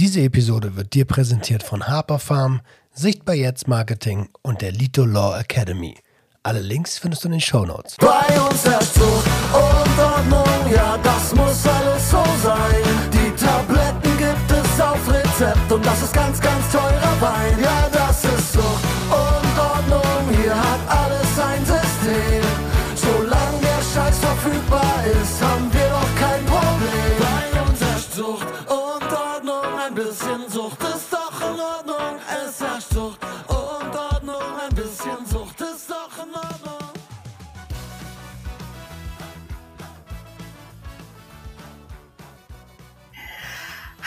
Diese 0.00 0.22
Episode 0.22 0.76
wird 0.76 0.94
dir 0.94 1.04
präsentiert 1.04 1.62
von 1.62 1.86
Harper 1.86 2.18
Farm, 2.18 2.62
Sichtbar 2.94 3.34
Jetzt 3.34 3.68
Marketing 3.68 4.30
und 4.40 4.62
der 4.62 4.72
Lito 4.72 5.04
Law 5.04 5.38
Academy. 5.38 5.94
Alle 6.42 6.60
Links 6.60 6.96
findest 6.96 7.22
du 7.22 7.28
in 7.28 7.32
den 7.32 7.40
Show 7.42 7.66
Notes. 7.66 7.96
Bei 8.00 8.40
uns 8.40 8.62
Zucht 8.62 9.28
und 9.52 9.98
Ordnung, 10.02 10.72
ja, 10.74 10.96
das 11.02 11.34
muss 11.34 11.66
alles 11.66 12.10
so 12.10 12.24
sein. 12.42 12.82
Die 13.12 13.44
Tabletten 13.44 14.16
gibt 14.16 14.50
es 14.50 14.80
auf 14.80 15.06
Rezept 15.06 15.70
und 15.70 15.84
das 15.84 16.02
ist 16.02 16.14
ganz, 16.14 16.40
ganz 16.40 16.72
teurer 16.72 17.20
Wein. 17.20 17.58
Ja, 17.62 17.90
das 17.92 18.09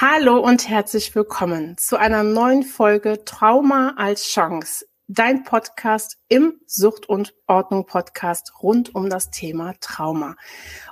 Hallo 0.05 0.37
und 0.37 0.67
herzlich 0.67 1.15
willkommen 1.15 1.77
zu 1.77 1.95
einer 1.95 2.23
neuen 2.23 2.63
Folge 2.63 3.23
Trauma 3.23 3.93
als 3.95 4.27
Chance, 4.27 4.85
dein 5.07 5.45
Podcast 5.45 6.17
im 6.27 6.59
Sucht 6.65 7.07
und 7.07 7.33
Ordnung 7.47 7.85
Podcast 7.85 8.51
rund 8.61 8.93
um 8.95 9.09
das 9.09 9.31
Thema 9.31 9.75
Trauma. 9.79 10.35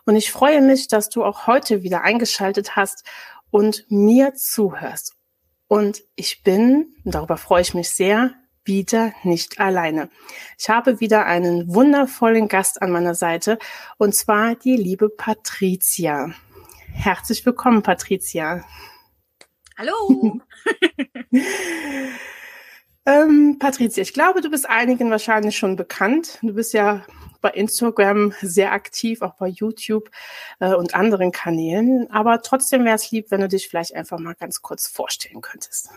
Und 0.05 0.16
ich 0.16 0.31
freue 0.31 0.61
mich, 0.61 0.88
dass 0.88 1.09
du 1.09 1.25
auch 1.25 1.45
heute 1.45 1.83
wieder 1.83 2.03
eingeschaltet 2.03 2.77
hast 2.77 3.05
und 3.49 3.83
mir 3.89 4.33
zuhörst. 4.33 5.17
Und 5.67 6.03
ich 6.16 6.41
bin, 6.41 6.95
darüber 7.03 7.35
freue 7.35 7.63
ich 7.63 7.73
mich 7.73 7.89
sehr, 7.89 8.33
wieder 8.63 9.11
nicht 9.23 9.59
alleine. 9.59 10.09
Ich 10.58 10.69
habe 10.69 11.02
wieder 11.02 11.25
einen 11.25 11.75
wundervollen 11.75 12.47
Gast 12.47 12.81
an 12.81 12.91
meiner 12.91 13.16
Seite 13.16 13.59
und 13.97 14.16
zwar 14.16 14.55
die 14.55 14.77
liebe 14.77 15.09
Patricia. 15.09 16.33
Herzlich 16.93 17.45
willkommen, 17.45 17.83
Patricia. 17.83 18.64
Hallo. 19.77 20.39
Ähm, 23.03 23.58
Patricia, 23.58 24.03
ich 24.03 24.14
glaube, 24.14 24.41
du 24.41 24.52
bist 24.52 24.69
einigen 24.69 25.09
wahrscheinlich 25.09 25.58
schon 25.58 25.75
bekannt. 25.75 26.38
Du 26.44 26.53
bist 26.53 26.72
ja 26.73 27.03
bei 27.41 27.50
Instagram 27.50 28.33
sehr 28.42 28.73
aktiv, 28.73 29.23
auch 29.23 29.33
bei 29.36 29.47
YouTube 29.47 30.11
äh, 30.59 30.75
und 30.75 30.94
anderen 30.94 31.31
Kanälen. 31.31 32.09
Aber 32.11 32.44
trotzdem 32.44 32.86
wäre 32.86 32.95
es 32.95 33.09
lieb, 33.09 33.31
wenn 33.31 33.42
du 33.42 33.47
dich 33.47 33.67
vielleicht 33.67 33.95
einfach 33.95 34.19
mal 34.19 34.36
ganz 34.36 34.61
kurz 34.61 34.88
vorstellen 34.88 35.42
könntest. 35.42 35.89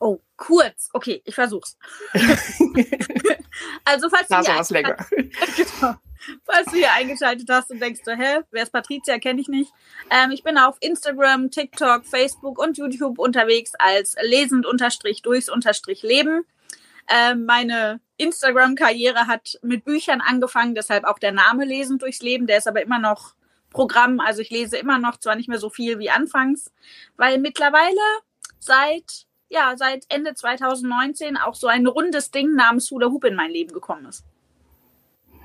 Oh, 0.00 0.18
kurz. 0.36 0.88
Okay, 0.92 1.22
ich 1.24 1.36
versuch's. 1.36 1.78
also 3.84 4.10
falls 4.10 4.26
du, 4.26 4.34
hier 4.34 4.44
sowas 4.44 4.70
länger. 4.70 4.96
genau. 5.10 5.94
Falls 6.44 6.66
du 6.66 6.76
hier 6.76 6.92
eingeschaltet 6.92 7.48
hast 7.50 7.70
und 7.70 7.80
denkst, 7.80 8.00
so, 8.04 8.12
hä, 8.12 8.40
wer 8.50 8.62
ist 8.62 8.72
Patricia, 8.72 9.18
kenne 9.18 9.40
ich 9.40 9.48
nicht. 9.48 9.72
Ähm, 10.10 10.30
ich 10.30 10.42
bin 10.42 10.58
auf 10.58 10.76
Instagram, 10.80 11.50
TikTok, 11.50 12.04
Facebook 12.06 12.58
und 12.58 12.78
YouTube 12.78 13.18
unterwegs 13.18 13.72
als 13.78 14.16
lesend 14.22 14.66
unterstrich 14.66 15.22
durchs 15.22 15.48
unterstrich 15.48 16.02
Leben. 16.02 16.44
Ähm, 17.08 17.44
meine 17.44 18.00
Instagram-Karriere 18.18 19.26
hat 19.26 19.58
mit 19.62 19.84
Büchern 19.84 20.20
angefangen, 20.20 20.74
deshalb 20.74 21.04
auch 21.04 21.18
der 21.18 21.32
Name 21.32 21.64
Lesend 21.64 22.02
durchs 22.02 22.20
Leben. 22.20 22.46
Der 22.46 22.58
ist 22.58 22.68
aber 22.68 22.82
immer 22.82 22.98
noch 22.98 23.34
Programm, 23.70 24.20
also 24.20 24.42
ich 24.42 24.50
lese 24.50 24.76
immer 24.76 24.98
noch, 24.98 25.18
zwar 25.18 25.36
nicht 25.36 25.48
mehr 25.48 25.58
so 25.58 25.70
viel 25.70 25.98
wie 25.98 26.10
anfangs, 26.10 26.72
weil 27.16 27.38
mittlerweile 27.38 28.00
seit 28.58 29.26
ja, 29.50 29.74
seit 29.76 30.06
Ende 30.08 30.34
2019 30.34 31.36
auch 31.36 31.54
so 31.54 31.66
ein 31.66 31.86
rundes 31.86 32.30
Ding 32.30 32.54
namens 32.54 32.90
Hula 32.90 33.08
Hoop 33.08 33.24
in 33.24 33.34
mein 33.34 33.50
Leben 33.50 33.72
gekommen 33.72 34.06
ist. 34.06 34.24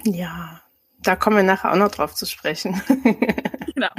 Ja, 0.06 0.62
da 1.06 1.16
kommen 1.16 1.38
wir 1.38 1.44
nachher 1.44 1.72
auch 1.72 1.78
noch 1.78 1.92
drauf 1.92 2.16
zu 2.16 2.26
sprechen. 2.26 2.82
Genau. 3.76 3.90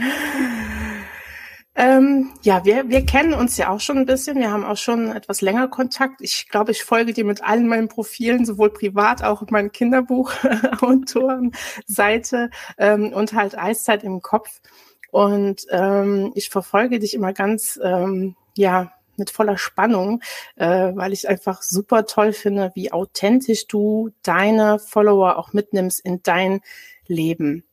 Ähm, 1.79 2.31
ja, 2.41 2.65
wir, 2.65 2.89
wir 2.89 3.05
kennen 3.05 3.35
uns 3.35 3.59
ja 3.59 3.69
auch 3.69 3.81
schon 3.81 3.99
ein 3.99 4.07
bisschen. 4.07 4.39
Wir 4.39 4.51
haben 4.51 4.65
auch 4.65 4.79
schon 4.79 5.15
etwas 5.15 5.43
länger 5.43 5.69
Kontakt. 5.69 6.23
Ich 6.23 6.49
glaube, 6.49 6.71
ich 6.71 6.83
folge 6.83 7.13
dir 7.13 7.27
mit 7.27 7.45
allen 7.45 7.69
meinen 7.69 7.89
Profilen, 7.89 8.47
sowohl 8.47 8.73
privat, 8.73 9.23
auch 9.23 9.43
auf 9.43 9.51
meinen 9.51 9.73
Kinderbuch-Autoren-Seite 9.73 12.49
ähm, 12.79 13.13
und 13.13 13.35
halt 13.35 13.59
Eiszeit 13.59 14.03
im 14.03 14.23
Kopf. 14.23 14.63
Und 15.11 15.67
ähm, 15.71 16.33
ich 16.35 16.49
verfolge 16.49 16.99
dich 16.99 17.13
immer 17.13 17.35
ganz, 17.35 17.79
ähm, 17.83 18.37
ja, 18.57 18.93
mit 19.19 19.31
voller 19.31 19.59
Spannung, 19.59 20.23
äh, 20.57 20.93
weil 20.95 21.13
ich 21.13 21.29
einfach 21.29 21.61
super 21.63 22.07
toll 22.07 22.33
finde, 22.33 22.71
wie 22.75 22.93
authentisch 22.93 23.67
du 23.67 24.11
deine 24.23 24.79
Follower 24.79 25.37
auch 25.37 25.53
mitnimmst 25.53 26.01
in 26.01 26.23
dein 26.23 26.63
Leben. 27.09 27.65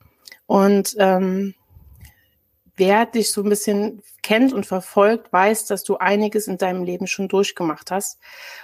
Und 0.46 0.96
ähm, 1.00 1.56
wer 2.76 3.06
dich 3.06 3.32
so 3.32 3.42
ein 3.42 3.50
bisschen 3.50 4.02
kennt 4.22 4.54
und 4.54 4.66
verfolgt, 4.66 5.32
weiß, 5.32 5.66
dass 5.66 5.84
du 5.84 5.98
einiges 5.98 6.48
in 6.48 6.58
deinem 6.58 6.84
Leben 6.84 7.08
schon 7.08 7.28
durchgemacht 7.28 7.92
hast. 7.92 8.20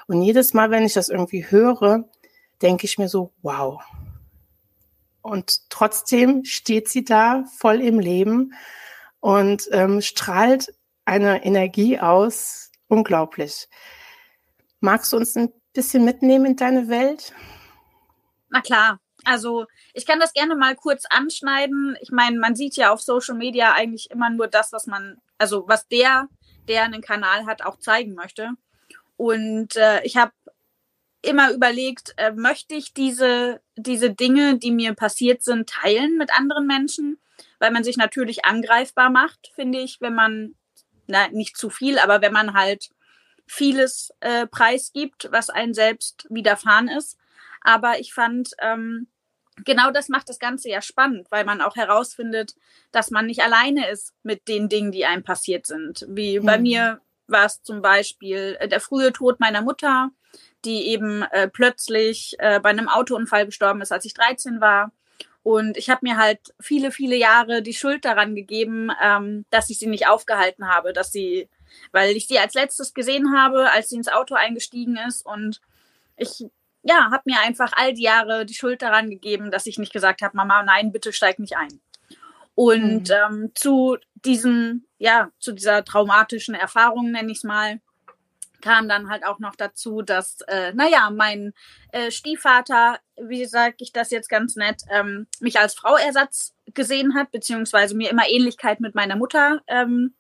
Und 0.07 0.21
jedes 0.21 0.53
Mal, 0.53 0.71
wenn 0.71 0.85
ich 0.85 0.93
das 0.93 1.09
irgendwie 1.09 1.45
höre, 1.49 2.09
denke 2.61 2.85
ich 2.85 2.97
mir 2.97 3.09
so, 3.09 3.31
wow. 3.41 3.81
Und 5.21 5.69
trotzdem 5.69 6.45
steht 6.45 6.89
sie 6.89 7.03
da 7.03 7.43
voll 7.57 7.81
im 7.81 7.99
Leben 7.99 8.53
und 9.19 9.67
ähm, 9.71 10.01
strahlt 10.01 10.73
eine 11.05 11.43
Energie 11.43 11.99
aus. 11.99 12.71
Unglaublich. 12.87 13.67
Magst 14.79 15.11
du 15.11 15.17
uns 15.17 15.35
ein 15.35 15.51
bisschen 15.73 16.05
mitnehmen 16.05 16.45
in 16.45 16.55
deine 16.55 16.87
Welt? 16.87 17.33
Na 18.49 18.61
klar. 18.61 18.99
Also 19.25 19.67
ich 19.93 20.05
kann 20.05 20.19
das 20.19 20.33
gerne 20.33 20.55
mal 20.55 20.75
kurz 20.75 21.05
anschneiden. 21.09 21.97
Ich 22.01 22.11
meine, 22.11 22.39
man 22.39 22.55
sieht 22.55 22.75
ja 22.75 22.91
auf 22.91 23.01
Social 23.01 23.35
Media 23.35 23.73
eigentlich 23.73 24.11
immer 24.11 24.29
nur 24.29 24.47
das, 24.47 24.71
was 24.71 24.87
man, 24.87 25.21
also 25.37 25.65
was 25.67 25.87
der, 25.87 26.27
der 26.67 26.83
einen 26.83 27.01
Kanal 27.01 27.45
hat, 27.45 27.63
auch 27.63 27.79
zeigen 27.79 28.13
möchte. 28.13 28.51
Und 29.17 29.75
äh, 29.75 30.01
ich 30.03 30.17
habe 30.17 30.31
immer 31.21 31.51
überlegt, 31.51 32.13
äh, 32.17 32.31
möchte 32.31 32.75
ich 32.75 32.93
diese, 32.93 33.61
diese 33.75 34.11
Dinge, 34.11 34.57
die 34.57 34.71
mir 34.71 34.93
passiert 34.93 35.43
sind, 35.43 35.69
teilen 35.69 36.17
mit 36.17 36.33
anderen 36.33 36.65
Menschen, 36.65 37.19
weil 37.59 37.71
man 37.71 37.83
sich 37.83 37.97
natürlich 37.97 38.45
angreifbar 38.45 39.09
macht, 39.09 39.51
finde 39.55 39.79
ich, 39.79 39.99
wenn 39.99 40.15
man, 40.15 40.55
na, 41.07 41.27
nicht 41.29 41.57
zu 41.57 41.69
viel, 41.69 41.99
aber 41.99 42.21
wenn 42.21 42.31
man 42.31 42.53
halt 42.53 42.89
vieles 43.49 44.13
äh, 44.19 44.47
preisgibt, 44.47 45.27
was 45.31 45.49
einem 45.49 45.73
selbst 45.73 46.27
widerfahren 46.29 46.87
ist. 46.87 47.17
Aber 47.61 47.99
ich 47.99 48.13
fand, 48.13 48.51
ähm, 48.59 49.07
genau 49.65 49.91
das 49.91 50.09
macht 50.09 50.29
das 50.29 50.39
Ganze 50.39 50.69
ja 50.69 50.81
spannend, 50.81 51.27
weil 51.31 51.45
man 51.45 51.61
auch 51.61 51.75
herausfindet, 51.75 52.55
dass 52.91 53.11
man 53.11 53.25
nicht 53.25 53.41
alleine 53.41 53.89
ist 53.89 54.13
mit 54.23 54.47
den 54.47 54.69
Dingen, 54.69 54.91
die 54.91 55.05
einem 55.05 55.23
passiert 55.23 55.67
sind. 55.67 56.05
Wie 56.09 56.39
bei 56.39 56.57
Mhm. 56.57 56.63
mir 56.63 57.01
war 57.27 57.45
es 57.45 57.61
zum 57.61 57.81
Beispiel 57.81 58.57
äh, 58.59 58.67
der 58.67 58.79
frühe 58.79 59.13
Tod 59.13 59.39
meiner 59.39 59.61
Mutter, 59.61 60.11
die 60.65 60.87
eben 60.87 61.23
äh, 61.23 61.47
plötzlich 61.47 62.35
äh, 62.39 62.59
bei 62.59 62.69
einem 62.69 62.89
Autounfall 62.89 63.45
gestorben 63.45 63.81
ist, 63.81 63.91
als 63.91 64.05
ich 64.05 64.13
13 64.13 64.61
war. 64.61 64.91
Und 65.41 65.77
ich 65.77 65.89
habe 65.89 66.01
mir 66.03 66.17
halt 66.17 66.53
viele, 66.59 66.91
viele 66.91 67.15
Jahre 67.15 67.61
die 67.61 67.73
Schuld 67.73 68.03
daran 68.05 68.35
gegeben, 68.35 68.91
ähm, 69.01 69.45
dass 69.51 69.69
ich 69.69 69.79
sie 69.79 69.87
nicht 69.87 70.07
aufgehalten 70.07 70.67
habe, 70.67 70.91
dass 70.91 71.11
sie, 71.11 71.49
weil 71.91 72.15
ich 72.15 72.27
sie 72.27 72.39
als 72.39 72.53
letztes 72.55 72.93
gesehen 72.93 73.33
habe, 73.35 73.71
als 73.71 73.89
sie 73.89 73.95
ins 73.95 74.09
Auto 74.09 74.35
eingestiegen 74.35 74.97
ist. 74.97 75.25
Und 75.25 75.61
ich, 76.17 76.45
ja, 76.83 77.09
habe 77.11 77.23
mir 77.25 77.39
einfach 77.41 77.71
all 77.75 77.93
die 77.93 78.03
Jahre 78.03 78.45
die 78.45 78.53
Schuld 78.53 78.81
daran 78.81 79.09
gegeben, 79.09 79.51
dass 79.51 79.65
ich 79.65 79.77
nicht 79.77 79.93
gesagt 79.93 80.21
habe, 80.21 80.35
Mama, 80.37 80.63
nein, 80.63 80.91
bitte 80.91 81.13
steig 81.13 81.39
nicht 81.39 81.57
ein. 81.57 81.81
Und 82.55 83.09
Mhm. 83.09 83.15
ähm, 83.15 83.51
zu 83.55 83.97
diesen, 84.15 84.87
ja, 84.97 85.29
zu 85.39 85.53
dieser 85.53 85.83
traumatischen 85.83 86.55
Erfahrung, 86.55 87.11
nenne 87.11 87.31
ich 87.31 87.37
es 87.39 87.43
mal, 87.43 87.79
kam 88.61 88.89
dann 88.89 89.09
halt 89.09 89.25
auch 89.25 89.39
noch 89.39 89.55
dazu, 89.55 90.01
dass, 90.01 90.41
äh, 90.47 90.73
naja, 90.73 91.09
mein 91.11 91.53
äh, 91.93 92.11
Stiefvater, 92.11 92.99
wie 93.15 93.45
sage 93.45 93.75
ich 93.79 93.93
das 93.93 94.11
jetzt 94.11 94.27
ganz 94.29 94.55
nett, 94.57 94.81
ähm, 94.91 95.27
mich 95.39 95.57
als 95.59 95.73
Frauersatz 95.75 96.53
gesehen 96.73 97.15
hat, 97.15 97.31
beziehungsweise 97.31 97.95
mir 97.95 98.09
immer 98.09 98.27
Ähnlichkeit 98.27 98.81
mit 98.81 98.95
meiner 98.95 99.15
Mutter, 99.15 99.61
ähm, 99.67 100.13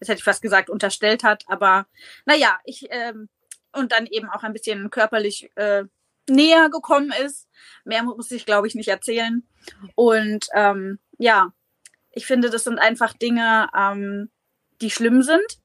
das 0.00 0.08
hätte 0.08 0.18
ich 0.18 0.24
fast 0.24 0.42
gesagt, 0.42 0.70
unterstellt 0.70 1.22
hat. 1.22 1.44
Aber 1.46 1.86
naja, 2.26 2.58
ich, 2.64 2.86
ähm, 2.90 3.28
und 3.72 3.92
dann 3.92 4.06
eben 4.06 4.28
auch 4.28 4.42
ein 4.42 4.52
bisschen 4.52 4.90
körperlich 4.90 5.50
äh, 5.56 5.84
näher 6.28 6.70
gekommen 6.70 7.12
ist. 7.24 7.48
Mehr 7.84 8.02
muss 8.02 8.30
ich, 8.30 8.46
glaube 8.46 8.66
ich, 8.66 8.74
nicht 8.74 8.88
erzählen. 8.88 9.46
Und 9.94 10.46
ähm, 10.54 10.98
ja, 11.18 11.52
ich 12.12 12.26
finde, 12.26 12.50
das 12.50 12.64
sind 12.64 12.78
einfach 12.78 13.12
Dinge, 13.14 13.68
ähm, 13.76 14.30
die 14.80 14.90
schlimm 14.90 15.22
sind, 15.22 15.58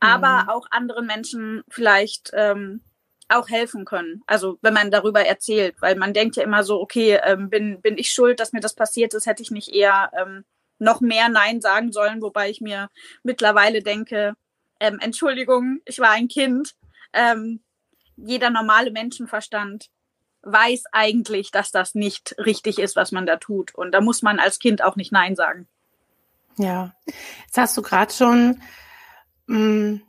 aber 0.00 0.44
Mhm. 0.44 0.48
auch 0.48 0.66
anderen 0.70 1.06
Menschen 1.06 1.62
vielleicht 1.68 2.30
ähm, 2.34 2.82
auch 3.28 3.48
helfen 3.48 3.84
können. 3.84 4.22
Also 4.26 4.58
wenn 4.62 4.74
man 4.74 4.90
darüber 4.90 5.24
erzählt, 5.24 5.76
weil 5.80 5.94
man 5.96 6.12
denkt 6.12 6.36
ja 6.36 6.42
immer 6.42 6.64
so, 6.64 6.80
okay, 6.80 7.20
ähm, 7.22 7.48
bin, 7.48 7.80
bin 7.80 7.96
ich 7.98 8.12
schuld, 8.12 8.40
dass 8.40 8.52
mir 8.52 8.60
das 8.60 8.74
passiert 8.74 9.14
ist, 9.14 9.26
hätte 9.26 9.42
ich 9.42 9.50
nicht 9.50 9.68
eher 9.68 10.10
ähm, 10.18 10.44
noch 10.78 11.00
mehr 11.00 11.28
Nein 11.28 11.60
sagen 11.60 11.92
sollen, 11.92 12.22
wobei 12.22 12.50
ich 12.50 12.60
mir 12.60 12.88
mittlerweile 13.22 13.82
denke, 13.82 14.34
ähm, 14.80 14.98
Entschuldigung, 15.00 15.80
ich 15.84 15.98
war 15.98 16.10
ein 16.10 16.28
Kind. 16.28 16.74
Ähm, 17.12 17.60
jeder 18.24 18.50
normale 18.50 18.90
Menschenverstand 18.90 19.90
weiß 20.42 20.84
eigentlich, 20.92 21.50
dass 21.50 21.70
das 21.70 21.94
nicht 21.94 22.34
richtig 22.38 22.78
ist, 22.78 22.96
was 22.96 23.12
man 23.12 23.26
da 23.26 23.36
tut. 23.36 23.74
Und 23.74 23.92
da 23.92 24.00
muss 24.00 24.22
man 24.22 24.38
als 24.38 24.58
Kind 24.58 24.82
auch 24.82 24.96
nicht 24.96 25.12
Nein 25.12 25.36
sagen. 25.36 25.66
Ja, 26.56 26.94
jetzt 27.46 27.58
hast 27.58 27.76
du 27.76 27.82
gerade 27.82 28.12
schon 28.12 28.60
mh, 29.46 29.58
mm, 29.58 30.02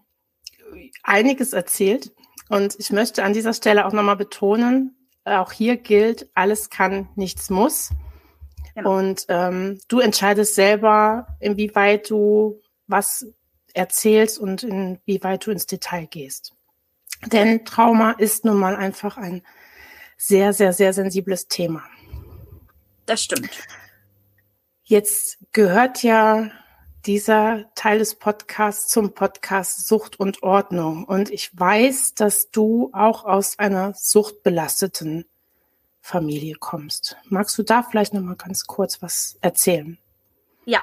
einiges 1.03 1.53
erzählt. 1.53 2.11
Und 2.49 2.75
ich 2.79 2.91
möchte 2.91 3.23
an 3.23 3.33
dieser 3.33 3.53
Stelle 3.53 3.85
auch 3.85 3.93
nochmal 3.93 4.17
betonen, 4.17 4.95
auch 5.23 5.51
hier 5.51 5.77
gilt, 5.77 6.29
alles 6.33 6.69
kann, 6.69 7.09
nichts 7.15 7.49
muss. 7.49 7.91
Genau. 8.75 8.97
Und 8.97 9.25
ähm, 9.29 9.79
du 9.87 9.99
entscheidest 9.99 10.55
selber, 10.55 11.27
inwieweit 11.39 12.09
du 12.09 12.61
was 12.87 13.25
erzählst 13.73 14.39
und 14.39 14.63
inwieweit 14.63 15.45
du 15.45 15.51
ins 15.51 15.65
Detail 15.65 16.07
gehst. 16.07 16.53
Denn 17.27 17.65
Trauma 17.65 18.11
ist 18.11 18.45
nun 18.45 18.57
mal 18.57 18.75
einfach 18.75 19.17
ein 19.17 19.43
sehr, 20.17 20.53
sehr, 20.53 20.73
sehr 20.73 20.93
sensibles 20.93 21.47
Thema. 21.47 21.83
Das 23.05 23.23
stimmt. 23.23 23.49
Jetzt 24.83 25.37
gehört 25.51 26.03
ja 26.03 26.51
dieser 27.05 27.65
Teil 27.75 27.99
des 27.99 28.15
Podcasts 28.15 28.89
zum 28.89 29.13
Podcast 29.13 29.87
Sucht 29.87 30.19
und 30.19 30.43
Ordnung. 30.43 31.05
Und 31.05 31.31
ich 31.31 31.57
weiß, 31.57 32.13
dass 32.13 32.51
du 32.51 32.89
auch 32.93 33.25
aus 33.25 33.57
einer 33.57 33.93
suchtbelasteten 33.95 35.25
Familie 36.01 36.55
kommst. 36.55 37.17
Magst 37.25 37.57
du 37.57 37.63
da 37.63 37.83
vielleicht 37.83 38.13
noch 38.13 38.21
mal 38.21 38.35
ganz 38.35 38.65
kurz 38.65 39.01
was 39.01 39.37
erzählen? 39.41 39.97
Ja, 40.65 40.81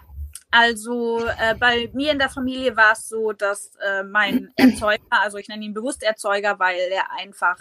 also 0.51 1.25
äh, 1.27 1.55
bei 1.55 1.91
mir 1.93 2.13
in 2.13 2.19
der 2.19 2.31
Familie 2.31 2.77
war 2.77 2.93
es 2.93 3.09
so, 3.09 3.33
dass 3.33 3.77
äh, 3.77 4.03
mein 4.03 4.53
Erzeuger, 4.57 5.03
also 5.11 5.39
ich 5.39 5.49
nenne 5.49 5.65
ihn 5.65 5.75
bewusst 5.75 6.03
Erzeuger, 6.03 6.59
weil 6.59 6.79
er 6.91 7.11
einfach 7.19 7.59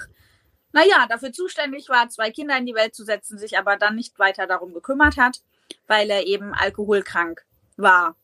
naja, 0.77 1.07
dafür 1.07 1.31
zuständig 1.31 1.89
war, 1.89 2.09
zwei 2.09 2.29
Kinder 2.29 2.57
in 2.57 2.65
die 2.65 2.75
Welt 2.75 2.93
zu 2.93 3.03
setzen, 3.03 3.37
sich 3.37 3.57
aber 3.57 3.77
dann 3.77 3.95
nicht 3.95 4.19
weiter 4.19 4.47
darum 4.47 4.73
gekümmert 4.73 5.17
hat, 5.17 5.41
weil 5.87 6.09
er 6.09 6.27
eben 6.27 6.53
alkoholkrank 6.53 7.45
war. 7.77 8.15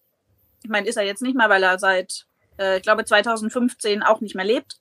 Ich 0.63 0.69
meine, 0.69 0.87
ist 0.87 0.97
er 0.97 1.03
jetzt 1.03 1.21
nicht 1.21 1.35
mehr, 1.35 1.49
weil 1.49 1.63
er 1.63 1.79
seit, 1.79 2.25
äh, 2.59 2.77
ich 2.77 2.83
glaube, 2.83 3.05
2015 3.05 4.03
auch 4.03 4.21
nicht 4.21 4.35
mehr 4.35 4.45
lebt. 4.45 4.79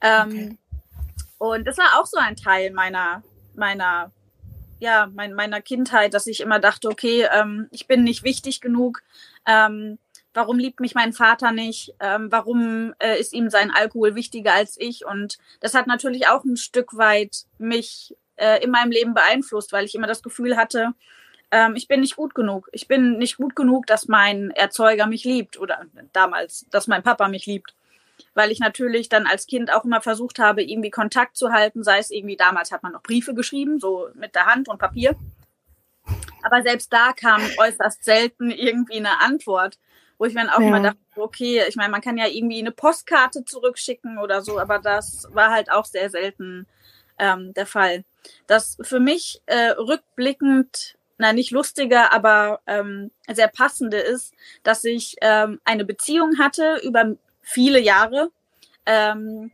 Ähm, 0.00 0.28
okay. 0.28 0.58
Und 1.38 1.66
das 1.66 1.78
war 1.78 2.00
auch 2.00 2.06
so 2.06 2.18
ein 2.18 2.36
Teil 2.36 2.70
meiner, 2.72 3.22
meiner, 3.54 4.10
ja, 4.80 5.08
mein, 5.14 5.34
meiner 5.34 5.60
Kindheit, 5.60 6.14
dass 6.14 6.26
ich 6.26 6.40
immer 6.40 6.58
dachte, 6.58 6.88
okay, 6.88 7.28
ähm, 7.32 7.68
ich 7.70 7.86
bin 7.86 8.02
nicht 8.02 8.24
wichtig 8.24 8.60
genug. 8.60 9.02
Ähm, 9.46 9.98
warum 10.34 10.58
liebt 10.58 10.80
mich 10.80 10.94
mein 10.94 11.12
Vater 11.12 11.52
nicht, 11.52 11.94
ähm, 12.00 12.30
warum 12.30 12.94
äh, 12.98 13.18
ist 13.18 13.32
ihm 13.32 13.50
sein 13.50 13.70
Alkohol 13.70 14.14
wichtiger 14.14 14.54
als 14.54 14.78
ich. 14.80 15.04
Und 15.04 15.38
das 15.60 15.74
hat 15.74 15.86
natürlich 15.86 16.28
auch 16.28 16.44
ein 16.44 16.56
Stück 16.56 16.96
weit 16.96 17.44
mich 17.58 18.16
äh, 18.36 18.62
in 18.62 18.70
meinem 18.70 18.90
Leben 18.90 19.14
beeinflusst, 19.14 19.72
weil 19.72 19.84
ich 19.84 19.94
immer 19.94 20.06
das 20.06 20.22
Gefühl 20.22 20.56
hatte, 20.56 20.94
ähm, 21.50 21.74
ich 21.76 21.88
bin 21.88 22.00
nicht 22.00 22.16
gut 22.16 22.34
genug. 22.34 22.68
Ich 22.72 22.88
bin 22.88 23.18
nicht 23.18 23.36
gut 23.36 23.56
genug, 23.56 23.86
dass 23.86 24.08
mein 24.08 24.50
Erzeuger 24.50 25.06
mich 25.06 25.24
liebt 25.24 25.58
oder 25.58 25.84
damals, 26.12 26.66
dass 26.70 26.86
mein 26.86 27.02
Papa 27.02 27.28
mich 27.28 27.46
liebt. 27.46 27.74
Weil 28.34 28.50
ich 28.50 28.60
natürlich 28.60 29.08
dann 29.08 29.26
als 29.26 29.46
Kind 29.46 29.72
auch 29.72 29.84
immer 29.84 30.00
versucht 30.00 30.38
habe, 30.38 30.62
irgendwie 30.62 30.90
Kontakt 30.90 31.36
zu 31.36 31.52
halten, 31.52 31.84
sei 31.84 31.98
es 31.98 32.10
irgendwie 32.10 32.36
damals 32.36 32.72
hat 32.72 32.82
man 32.82 32.92
noch 32.92 33.02
Briefe 33.02 33.34
geschrieben, 33.34 33.80
so 33.80 34.08
mit 34.14 34.34
der 34.34 34.46
Hand 34.46 34.68
und 34.68 34.78
Papier. 34.78 35.16
Aber 36.42 36.62
selbst 36.62 36.92
da 36.92 37.12
kam 37.12 37.42
äußerst 37.58 38.02
selten 38.04 38.50
irgendwie 38.50 38.96
eine 38.96 39.20
Antwort 39.20 39.78
wo 40.20 40.26
ich 40.26 40.34
mir 40.34 40.42
dann 40.42 40.50
auch 40.50 40.60
ja. 40.60 40.66
immer 40.68 40.80
dachte, 40.80 40.98
okay, 41.16 41.64
ich 41.66 41.76
meine, 41.76 41.90
man 41.90 42.02
kann 42.02 42.18
ja 42.18 42.26
irgendwie 42.26 42.60
eine 42.60 42.72
Postkarte 42.72 43.46
zurückschicken 43.46 44.18
oder 44.18 44.42
so, 44.42 44.58
aber 44.60 44.78
das 44.78 45.26
war 45.32 45.50
halt 45.50 45.72
auch 45.72 45.86
sehr 45.86 46.10
selten 46.10 46.66
ähm, 47.18 47.54
der 47.54 47.64
Fall. 47.64 48.04
Das 48.46 48.76
für 48.82 49.00
mich 49.00 49.40
äh, 49.46 49.70
rückblickend, 49.70 50.98
na 51.16 51.32
nicht 51.32 51.52
lustiger, 51.52 52.12
aber 52.12 52.60
ähm, 52.66 53.10
sehr 53.30 53.48
passende 53.48 53.96
ist, 53.96 54.34
dass 54.62 54.84
ich 54.84 55.16
ähm, 55.22 55.58
eine 55.64 55.86
Beziehung 55.86 56.38
hatte 56.38 56.82
über 56.84 57.16
viele 57.50 57.80
Jahre 57.80 58.30
ähm, 58.86 59.50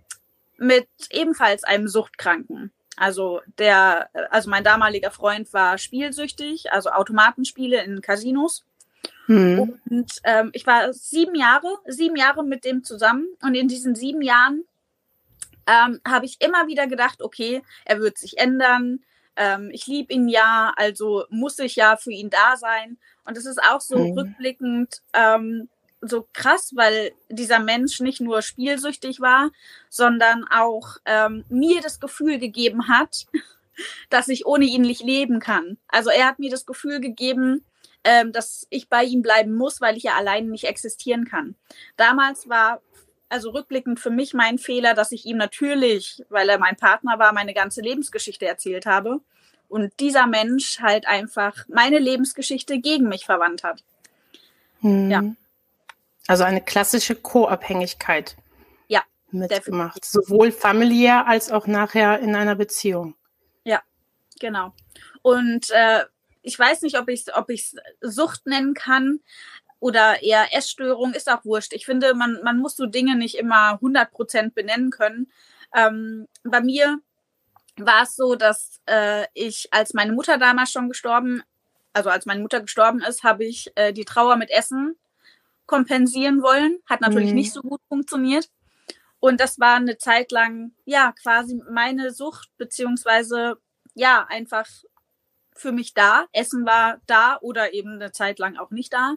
mit 0.59 0.89
ebenfalls 1.11 1.65
einem 1.65 1.89
Suchtkranken. 1.89 2.73
Also 2.97 3.41
der, 3.59 4.09
also 4.31 4.49
mein 4.49 4.65
damaliger 4.65 5.11
Freund 5.11 5.53
war 5.53 5.77
spielsüchtig, 5.79 6.73
also 6.73 6.91
Automatenspiele 6.91 7.83
in 7.85 8.01
Casinos. 8.01 8.65
Hm. 9.27 9.79
Und 9.91 10.13
ähm, 10.25 10.51
ich 10.53 10.67
war 10.67 10.93
sieben 10.93 11.35
Jahre, 11.35 11.69
sieben 11.87 12.17
Jahre 12.17 12.45
mit 12.45 12.65
dem 12.65 12.85
zusammen. 12.85 13.27
Und 13.43 13.55
in 13.55 13.69
diesen 13.69 13.95
sieben 13.95 14.23
Jahren 14.23 14.65
ähm, 15.67 16.01
habe 16.07 16.25
ich 16.25 16.41
immer 16.41 16.69
wieder 16.69 16.87
gedacht, 16.87 17.23
okay, 17.23 17.63
er 17.85 18.01
wird 18.01 18.17
sich 18.19 18.39
ändern. 18.39 19.01
Ähm, 19.37 19.71
ich 19.73 19.87
liebe 19.87 20.13
ihn 20.15 20.29
ja, 20.29 20.73
also 20.77 21.25
muss 21.29 21.59
ich 21.59 21.77
ja 21.77 21.97
für 21.97 22.13
ihn 22.13 22.31
da 22.31 22.57
sein. 22.57 22.97
Und 23.25 23.37
es 23.37 23.45
ist 23.45 23.61
auch 23.63 23.81
so 23.81 23.97
hm. 23.97 24.19
rückblickend 24.19 25.03
ähm, 25.13 25.69
so 26.08 26.29
krass, 26.32 26.73
weil 26.75 27.12
dieser 27.29 27.58
Mensch 27.58 28.00
nicht 28.00 28.20
nur 28.20 28.43
spielsüchtig 28.43 29.20
war, 29.20 29.50
sondern 29.88 30.44
auch 30.44 30.97
ähm, 31.05 31.44
mir 31.49 31.81
das 31.81 32.00
Gefühl 32.00 32.38
gegeben 32.38 32.88
hat, 32.88 33.26
dass 34.11 34.29
ich 34.29 34.47
ohne 34.47 34.64
ihn 34.64 34.82
nicht 34.82 35.03
leben 35.03 35.41
kann. 35.41 35.79
Also 35.88 36.11
er 36.11 36.26
hat 36.26 36.38
mir 36.38 36.50
das 36.50 36.67
Gefühl 36.67 37.00
gegeben, 37.00 37.64
ähm, 38.05 38.32
dass 38.32 38.67
ich 38.70 38.88
bei 38.88 39.05
ihm 39.05 39.23
bleiben 39.23 39.55
muss, 39.55 39.81
weil 39.81 39.97
ich 39.97 40.05
ja 40.05 40.14
alleine 40.14 40.49
nicht 40.49 40.64
existieren 40.64 41.25
kann. 41.25 41.56
Damals 41.97 42.49
war 42.49 42.81
also 43.29 43.50
rückblickend 43.50 43.99
für 43.99 44.11
mich 44.11 44.35
mein 44.35 44.59
Fehler, 44.59 44.94
dass 44.94 45.12
ich 45.12 45.26
ihm 45.26 45.37
natürlich, 45.37 46.23
weil 46.29 46.49
er 46.49 46.59
mein 46.59 46.76
Partner 46.76 47.19
war, 47.19 47.32
meine 47.32 47.55
ganze 47.55 47.81
Lebensgeschichte 47.81 48.47
erzählt 48.47 48.87
habe 48.87 49.20
und 49.69 49.93
dieser 50.00 50.26
Mensch 50.26 50.81
halt 50.81 51.06
einfach 51.09 51.67
meine 51.69 51.99
Lebensgeschichte 51.99 52.79
gegen 52.79 53.09
mich 53.09 53.25
verwandt 53.25 53.64
hat. 53.64 53.82
Hm. 54.81 55.11
Ja. 55.11 55.25
Also 56.26 56.44
eine 56.44 56.61
klassische 56.61 57.14
Co-Abhängigkeit. 57.14 58.37
Ja. 58.88 59.02
Mitgemacht. 59.31 60.05
Sowohl 60.05 60.52
familiär 60.52 61.26
als 61.26 61.50
auch 61.50 61.67
nachher 61.67 62.19
in 62.20 62.34
einer 62.34 62.55
Beziehung. 62.55 63.14
Ja, 63.64 63.82
genau. 64.40 64.73
Und 65.23 65.70
äh, 65.70 66.05
ich 66.43 66.58
weiß 66.58 66.82
nicht, 66.82 66.99
ob 66.99 67.08
ich 67.08 67.23
es 67.26 67.34
ob 67.34 67.50
ich's 67.50 67.75
Sucht 68.00 68.46
nennen 68.46 68.75
kann 68.75 69.20
oder 69.81 70.23
eher 70.23 70.55
Essstörung, 70.55 71.12
ist 71.12 71.31
auch 71.31 71.44
wurscht. 71.44 71.73
Ich 71.73 71.84
finde, 71.84 72.14
man, 72.14 72.40
man 72.43 72.58
muss 72.58 72.76
so 72.76 72.87
Dinge 72.87 73.17
nicht 73.17 73.37
immer 73.37 73.78
100% 73.81 74.52
benennen 74.55 74.90
können. 74.90 75.31
Ähm, 75.75 76.28
bei 76.45 76.61
mir 76.61 76.99
war 77.76 78.04
es 78.04 78.16
so, 78.16 78.37
dass 78.37 78.80
äh, 78.87 79.26
ich, 79.35 79.68
als 79.73 79.92
meine 79.92 80.12
Mutter 80.12 80.38
damals 80.38 80.73
schon 80.73 80.88
gestorben, 80.88 81.42
also 81.92 82.11
als 82.11 82.26
meine 82.26 82.40
Mutter 82.40 82.61
gestorben 82.61 83.02
ist, 83.02 83.23
habe 83.23 83.45
ich 83.45 83.73
äh, 83.75 83.92
die 83.92 84.04
Trauer 84.04 84.37
mit 84.37 84.50
Essen 84.50 84.97
kompensieren 85.66 86.42
wollen. 86.42 86.78
Hat 86.87 87.00
natürlich 87.00 87.30
mhm. 87.30 87.37
nicht 87.37 87.52
so 87.52 87.61
gut 87.62 87.80
funktioniert. 87.88 88.50
Und 89.18 89.40
das 89.40 89.58
war 89.58 89.76
eine 89.76 89.99
Zeit 89.99 90.30
lang, 90.30 90.73
ja, 90.85 91.12
quasi 91.23 91.61
meine 91.70 92.12
Sucht, 92.12 92.50
beziehungsweise, 92.58 93.56
ja, 93.94 94.26
einfach 94.28 94.66
für 95.54 95.73
mich 95.73 95.94
da. 95.94 96.26
Essen 96.32 96.66
war 96.66 97.00
da 97.06 97.38
oder 97.40 97.73
eben 97.75 97.94
eine 97.94 98.12
Zeit 98.12 98.38
lang 98.38 98.56
auch 98.56 98.70
nicht 98.70 98.92
da. 98.92 99.14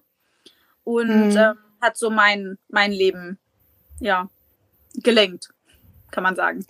Und 0.83 1.29
mhm. 1.29 1.37
äh, 1.37 1.53
hat 1.81 1.97
so 1.97 2.09
mein, 2.09 2.57
mein 2.69 2.91
Leben, 2.91 3.37
ja, 3.99 4.29
gelenkt, 4.95 5.49
kann 6.11 6.23
man 6.23 6.35
sagen. 6.35 6.65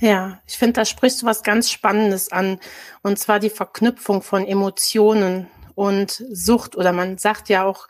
Ja, 0.00 0.40
ich 0.46 0.58
finde, 0.58 0.72
da 0.72 0.84
sprichst 0.84 1.22
du 1.22 1.26
was 1.26 1.44
ganz 1.44 1.70
Spannendes 1.70 2.32
an. 2.32 2.58
Und 3.02 3.18
zwar 3.18 3.38
die 3.38 3.50
Verknüpfung 3.50 4.22
von 4.22 4.44
Emotionen 4.44 5.46
und 5.76 6.10
Sucht. 6.10 6.74
Oder 6.74 6.92
man 6.92 7.18
sagt 7.18 7.48
ja 7.48 7.64
auch, 7.64 7.86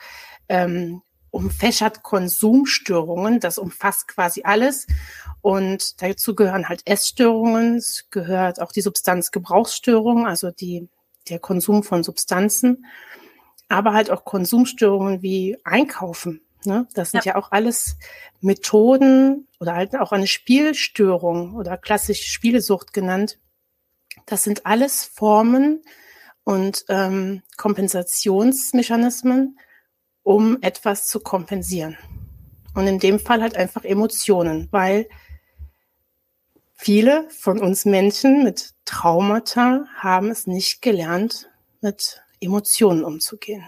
ähm, 0.51 1.01
umfächert 1.33 2.05
Konsumstörungen. 2.05 3.41
Das 3.41 3.59
umfasst 3.59 4.07
quasi 4.07 4.43
alles. 4.45 4.87
Und 5.41 6.01
dazu 6.01 6.37
gehören 6.37 6.69
halt 6.69 6.83
Essstörungen. 6.85 7.77
Es 7.77 8.07
gehört 8.11 8.61
auch 8.61 8.71
die 8.71 8.83
Substanzgebrauchsstörung, 8.83 10.29
also 10.29 10.53
die 10.53 10.89
der 11.29 11.39
Konsum 11.39 11.83
von 11.83 12.03
Substanzen, 12.03 12.87
aber 13.69 13.93
halt 13.93 14.11
auch 14.11 14.25
Konsumstörungen 14.25 15.23
wie 15.23 15.59
Einkaufen. 15.65 16.41
Ne? 16.65 16.87
Das 16.95 17.11
sind 17.11 17.25
ja. 17.25 17.33
ja 17.33 17.41
auch 17.41 17.53
alles 17.53 17.97
Methoden 18.41 19.49
oder 19.61 19.75
halt 19.75 19.97
auch 19.97 20.13
eine 20.13 20.27
Spielstörung 20.27 21.55
oder 21.55 21.77
klassisch 21.77 22.27
Spielesucht 22.27 22.93
genannt. 22.93 23.39
Das 24.27 24.45
sind 24.45 24.67
alles 24.67 25.05
Formen 25.05 25.83
und 26.45 26.85
ähm, 26.89 27.43
Kompensationsmechanismen, 27.57 29.59
um 30.23 30.59
etwas 30.61 31.07
zu 31.09 31.21
kompensieren. 31.21 31.97
Und 32.75 32.87
in 32.87 32.99
dem 32.99 33.19
Fall 33.19 33.43
halt 33.43 33.57
einfach 33.57 33.85
Emotionen, 33.85 34.69
weil 34.71 35.09
Viele 36.83 37.31
von 37.31 37.61
uns 37.61 37.85
Menschen 37.85 38.43
mit 38.43 38.75
Traumata 38.87 39.87
haben 39.95 40.33
es 40.33 40.49
nicht 40.49 40.83
gelernt, 40.83 41.49
mit 41.81 42.21
Emotionen 42.41 43.05
umzugehen. 43.05 43.65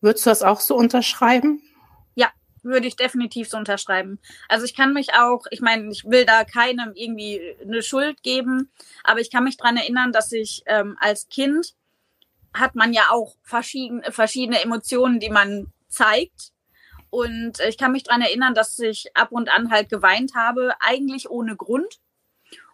Würdest 0.00 0.24
du 0.24 0.30
das 0.30 0.42
auch 0.42 0.60
so 0.60 0.74
unterschreiben? 0.74 1.60
Ja, 2.14 2.30
würde 2.62 2.86
ich 2.86 2.96
definitiv 2.96 3.50
so 3.50 3.58
unterschreiben. 3.58 4.20
Also 4.48 4.64
ich 4.64 4.74
kann 4.74 4.94
mich 4.94 5.12
auch, 5.12 5.44
ich 5.50 5.60
meine, 5.60 5.90
ich 5.90 6.06
will 6.06 6.24
da 6.24 6.44
keinem 6.44 6.92
irgendwie 6.94 7.42
eine 7.60 7.82
Schuld 7.82 8.22
geben, 8.22 8.70
aber 9.04 9.20
ich 9.20 9.30
kann 9.30 9.44
mich 9.44 9.58
dran 9.58 9.76
erinnern, 9.76 10.10
dass 10.10 10.32
ich 10.32 10.62
ähm, 10.64 10.96
als 11.00 11.28
Kind 11.28 11.74
hat 12.60 12.74
man 12.74 12.92
ja 12.92 13.06
auch 13.10 13.36
verschiedene, 13.42 14.10
verschiedene 14.12 14.62
Emotionen, 14.62 15.20
die 15.20 15.30
man 15.30 15.72
zeigt. 15.88 16.52
Und 17.10 17.60
ich 17.60 17.78
kann 17.78 17.92
mich 17.92 18.04
dran 18.04 18.20
erinnern, 18.20 18.54
dass 18.54 18.78
ich 18.78 19.10
ab 19.14 19.28
und 19.30 19.48
an 19.48 19.70
halt 19.70 19.88
geweint 19.88 20.34
habe, 20.34 20.74
eigentlich 20.80 21.30
ohne 21.30 21.56
Grund. 21.56 22.00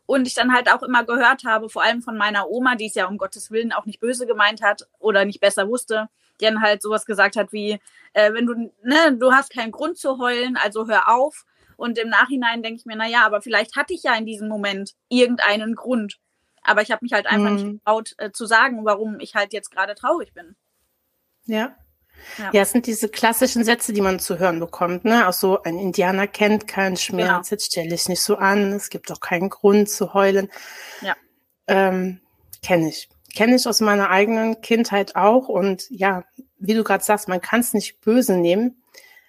Und 0.06 0.26
ich 0.26 0.34
dann 0.34 0.52
halt 0.52 0.70
auch 0.70 0.82
immer 0.82 1.04
gehört 1.04 1.44
habe, 1.44 1.70
vor 1.70 1.82
allem 1.82 2.02
von 2.02 2.18
meiner 2.18 2.50
Oma, 2.50 2.74
die 2.74 2.86
es 2.86 2.94
ja 2.94 3.06
um 3.06 3.16
Gottes 3.16 3.50
Willen 3.50 3.72
auch 3.72 3.86
nicht 3.86 4.00
böse 4.00 4.26
gemeint 4.26 4.60
hat 4.60 4.86
oder 4.98 5.24
nicht 5.24 5.40
besser 5.40 5.68
wusste, 5.68 6.08
die 6.40 6.44
dann 6.44 6.60
halt 6.60 6.82
sowas 6.82 7.06
gesagt 7.06 7.36
hat 7.36 7.52
wie, 7.52 7.80
äh, 8.12 8.32
wenn 8.34 8.44
du, 8.44 8.70
ne, 8.82 9.16
du 9.18 9.32
hast 9.32 9.50
keinen 9.50 9.72
Grund 9.72 9.96
zu 9.96 10.18
heulen, 10.18 10.56
also 10.56 10.88
hör 10.88 11.08
auf. 11.08 11.46
Und 11.76 11.98
im 11.98 12.08
Nachhinein 12.08 12.62
denke 12.62 12.80
ich 12.80 12.86
mir, 12.86 12.96
na 12.96 13.08
ja, 13.08 13.24
aber 13.24 13.40
vielleicht 13.40 13.76
hatte 13.76 13.94
ich 13.94 14.02
ja 14.02 14.14
in 14.14 14.26
diesem 14.26 14.48
Moment 14.48 14.94
irgendeinen 15.08 15.74
Grund. 15.74 16.18
Aber 16.64 16.83
ich 16.83 16.90
habe 16.90 17.00
mich 17.02 17.12
halt 17.12 17.26
einfach 17.26 17.50
mhm. 17.50 17.54
nicht 17.54 17.78
getraut 17.78 18.14
äh, 18.18 18.33
zu 18.33 18.47
sagen, 18.47 18.85
warum 18.85 19.21
ich 19.21 19.35
halt 19.35 19.52
jetzt 19.52 19.71
gerade 19.71 19.94
traurig 19.94 20.35
bin. 20.35 20.56
Ja. 21.44 21.76
Ja. 22.38 22.50
ja, 22.52 22.62
es 22.62 22.73
sind 22.73 22.87
diese 22.87 23.09
klassischen 23.09 23.64
Sätze, 23.64 23.92
die 23.92 24.00
man 24.00 24.18
zu 24.18 24.38
hören 24.38 24.61
bekommt. 24.61 25.04
Ne? 25.04 25.28
Auch 25.28 25.33
so, 25.33 25.62
ein 25.62 25.78
Indianer 25.78 26.26
kennt 26.26 26.66
keinen 26.66 26.97
Schmerz, 26.97 27.28
genau. 27.28 27.42
jetzt 27.50 27.66
stelle 27.66 27.94
ich 27.94 28.09
nicht 28.09 28.23
so 28.23 28.37
an, 28.37 28.73
es 28.73 28.88
gibt 28.88 29.11
doch 29.11 29.21
keinen 29.21 29.50
Grund 29.50 29.90
zu 29.90 30.14
heulen. 30.14 30.49
Ja. 31.02 31.16
Ähm, 31.66 32.21
Kenne 32.64 32.88
ich. 32.88 33.09
Kenne 33.35 33.56
ich 33.56 33.66
aus 33.66 33.80
meiner 33.80 34.11
eigenen 34.11 34.61
Kindheit 34.62 35.16
auch. 35.16 35.49
Und 35.49 35.90
ja, 35.90 36.25
wie 36.59 36.75
du 36.75 36.83
gerade 36.83 37.04
sagst, 37.04 37.28
man 37.28 37.42
kann 37.42 37.61
es 37.61 37.75
nicht 37.75 38.00
böse 38.00 38.38
nehmen. 38.38 38.83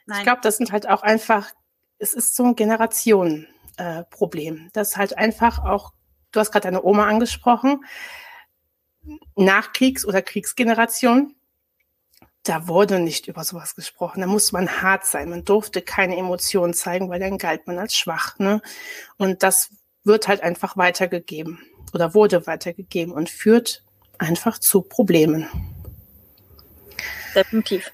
Nein. 0.06 0.20
Ich 0.20 0.24
glaube, 0.24 0.40
das 0.42 0.56
sind 0.58 0.72
halt 0.72 0.88
auch 0.88 1.04
einfach, 1.04 1.52
es 1.98 2.14
ist 2.14 2.36
so 2.36 2.46
ein 2.46 2.56
Generationenproblem. 2.56 4.58
Äh, 4.58 4.70
das 4.74 4.96
halt 4.96 5.18
einfach 5.18 5.66
auch, 5.66 5.92
du 6.36 6.40
hast 6.40 6.52
gerade 6.52 6.68
deine 6.68 6.84
Oma 6.84 7.08
angesprochen, 7.08 7.84
Nachkriegs- 9.36 10.06
oder 10.06 10.22
Kriegsgeneration 10.22 11.36
da 12.48 12.68
wurde 12.68 13.00
nicht 13.00 13.28
über 13.28 13.44
sowas 13.44 13.76
gesprochen. 13.76 14.22
Da 14.22 14.28
musste 14.28 14.54
man 14.54 14.82
hart 14.82 15.06
sein. 15.06 15.30
Man 15.30 15.44
durfte 15.44 15.82
keine 15.82 16.16
Emotionen 16.16 16.74
zeigen, 16.74 17.10
weil 17.10 17.20
dann 17.20 17.38
galt 17.38 17.66
man 17.66 17.80
als 17.80 17.96
schwach. 17.96 18.38
Ne? 18.38 18.62
Und 19.18 19.42
das 19.44 19.72
wird 20.04 20.28
halt 20.28 20.42
einfach 20.42 20.78
weitergegeben 20.78 21.60
oder 21.94 22.14
wurde 22.14 22.46
weitergegeben 22.46 23.14
und 23.14 23.30
führt 23.30 23.84
einfach 24.20 24.60
zu 24.60 24.82
Problemen. 24.82 25.48
Definitiv. 27.34 27.92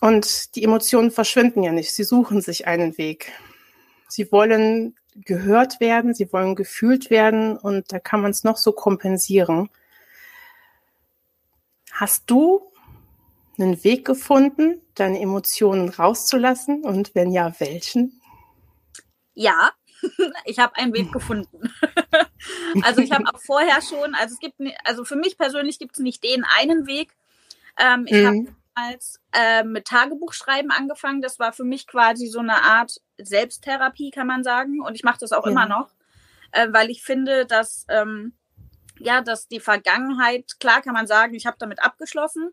Und 0.00 0.56
die 0.56 0.64
Emotionen 0.64 1.10
verschwinden 1.10 1.62
ja 1.62 1.72
nicht. 1.72 1.94
Sie 1.94 2.04
suchen 2.04 2.40
sich 2.40 2.66
einen 2.66 2.96
Weg. 2.96 3.32
Sie 4.08 4.32
wollen 4.32 4.96
gehört 5.24 5.80
werden, 5.80 6.14
sie 6.14 6.32
wollen 6.32 6.54
gefühlt 6.54 7.10
werden 7.10 7.56
und 7.56 7.92
da 7.92 7.98
kann 7.98 8.20
man 8.20 8.30
es 8.30 8.44
noch 8.44 8.56
so 8.56 8.72
kompensieren. 8.72 9.70
Hast 11.92 12.24
du 12.30 12.70
einen 13.58 13.82
Weg 13.84 14.04
gefunden, 14.04 14.82
deine 14.94 15.20
Emotionen 15.20 15.88
rauszulassen? 15.88 16.82
Und 16.82 17.14
wenn 17.14 17.30
ja, 17.30 17.54
welchen? 17.58 18.20
Ja, 19.34 19.70
ich 20.44 20.58
habe 20.58 20.76
einen 20.76 20.92
Weg 20.92 21.12
gefunden. 21.12 21.72
also 22.82 23.00
ich 23.00 23.12
habe 23.12 23.24
auch 23.32 23.40
vorher 23.40 23.80
schon, 23.80 24.14
also 24.14 24.34
es 24.34 24.40
gibt, 24.40 24.60
also 24.84 25.04
für 25.04 25.16
mich 25.16 25.38
persönlich 25.38 25.78
gibt 25.78 25.94
es 25.94 26.00
nicht 26.00 26.22
den 26.22 26.44
einen 26.58 26.86
Weg. 26.86 27.16
Ähm, 27.78 28.04
ich 28.06 28.22
mhm. 28.22 28.26
habe 28.26 28.56
als 28.76 29.20
äh, 29.32 29.64
mit 29.64 29.86
Tagebuchschreiben 29.86 30.70
angefangen. 30.70 31.22
Das 31.22 31.40
war 31.40 31.52
für 31.52 31.64
mich 31.64 31.86
quasi 31.86 32.28
so 32.28 32.38
eine 32.38 32.62
Art 32.62 33.00
Selbsttherapie, 33.18 34.10
kann 34.10 34.26
man 34.26 34.44
sagen. 34.44 34.80
Und 34.80 34.94
ich 34.94 35.02
mache 35.02 35.18
das 35.18 35.32
auch 35.32 35.46
ja. 35.46 35.50
immer 35.50 35.66
noch, 35.66 35.90
äh, 36.52 36.68
weil 36.70 36.90
ich 36.90 37.02
finde, 37.02 37.46
dass 37.46 37.86
ähm, 37.88 38.34
ja, 38.98 39.20
dass 39.20 39.48
die 39.48 39.60
Vergangenheit, 39.60 40.58
klar 40.60 40.82
kann 40.82 40.94
man 40.94 41.06
sagen, 41.06 41.34
ich 41.34 41.46
habe 41.46 41.56
damit 41.58 41.82
abgeschlossen, 41.82 42.50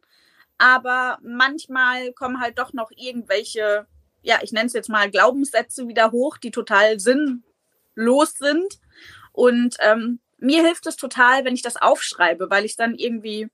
aber 0.57 1.17
manchmal 1.21 2.13
kommen 2.13 2.39
halt 2.39 2.59
doch 2.59 2.73
noch 2.73 2.91
irgendwelche, 2.95 3.87
ja, 4.21 4.39
ich 4.41 4.51
nenne 4.51 4.67
es 4.67 4.73
jetzt 4.73 4.89
mal 4.89 5.09
Glaubenssätze 5.09 5.87
wieder 5.87 6.11
hoch, 6.11 6.37
die 6.37 6.51
total 6.51 6.99
sinnlos 6.99 8.33
sind. 8.37 8.79
Und 9.31 9.75
ähm, 9.79 10.19
mir 10.37 10.63
hilft 10.63 10.85
es 10.87 10.95
total, 10.95 11.45
wenn 11.45 11.55
ich 11.55 11.61
das 11.61 11.81
aufschreibe, 11.81 12.49
weil 12.49 12.65
ich 12.65 12.75
dann 12.75 12.95
irgendwie 12.95 13.49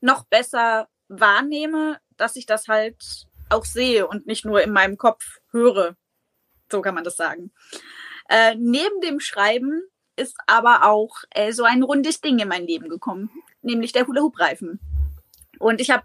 noch 0.00 0.24
besser 0.24 0.88
wahrnehme, 1.08 2.00
dass 2.18 2.36
ich 2.36 2.46
das 2.46 2.68
halt 2.68 3.26
auch 3.48 3.64
sehe 3.64 4.06
und 4.06 4.26
nicht 4.26 4.44
nur 4.44 4.62
in 4.62 4.72
meinem 4.72 4.96
Kopf 4.96 5.38
höre. 5.50 5.96
So 6.70 6.82
kann 6.82 6.94
man 6.94 7.04
das 7.04 7.16
sagen. 7.16 7.50
Äh, 8.28 8.54
neben 8.56 9.00
dem 9.00 9.20
Schreiben 9.20 9.82
ist 10.16 10.36
aber 10.46 10.84
auch 10.84 11.16
äh, 11.30 11.52
so 11.52 11.64
ein 11.64 11.82
rundes 11.82 12.20
Ding 12.20 12.38
in 12.38 12.48
mein 12.48 12.66
Leben 12.66 12.88
gekommen, 12.88 13.30
nämlich 13.62 13.92
der 13.92 14.06
Hula-Hoop-Reifen. 14.06 14.80
Und 15.58 15.80
ich 15.80 15.90
habe 15.90 16.04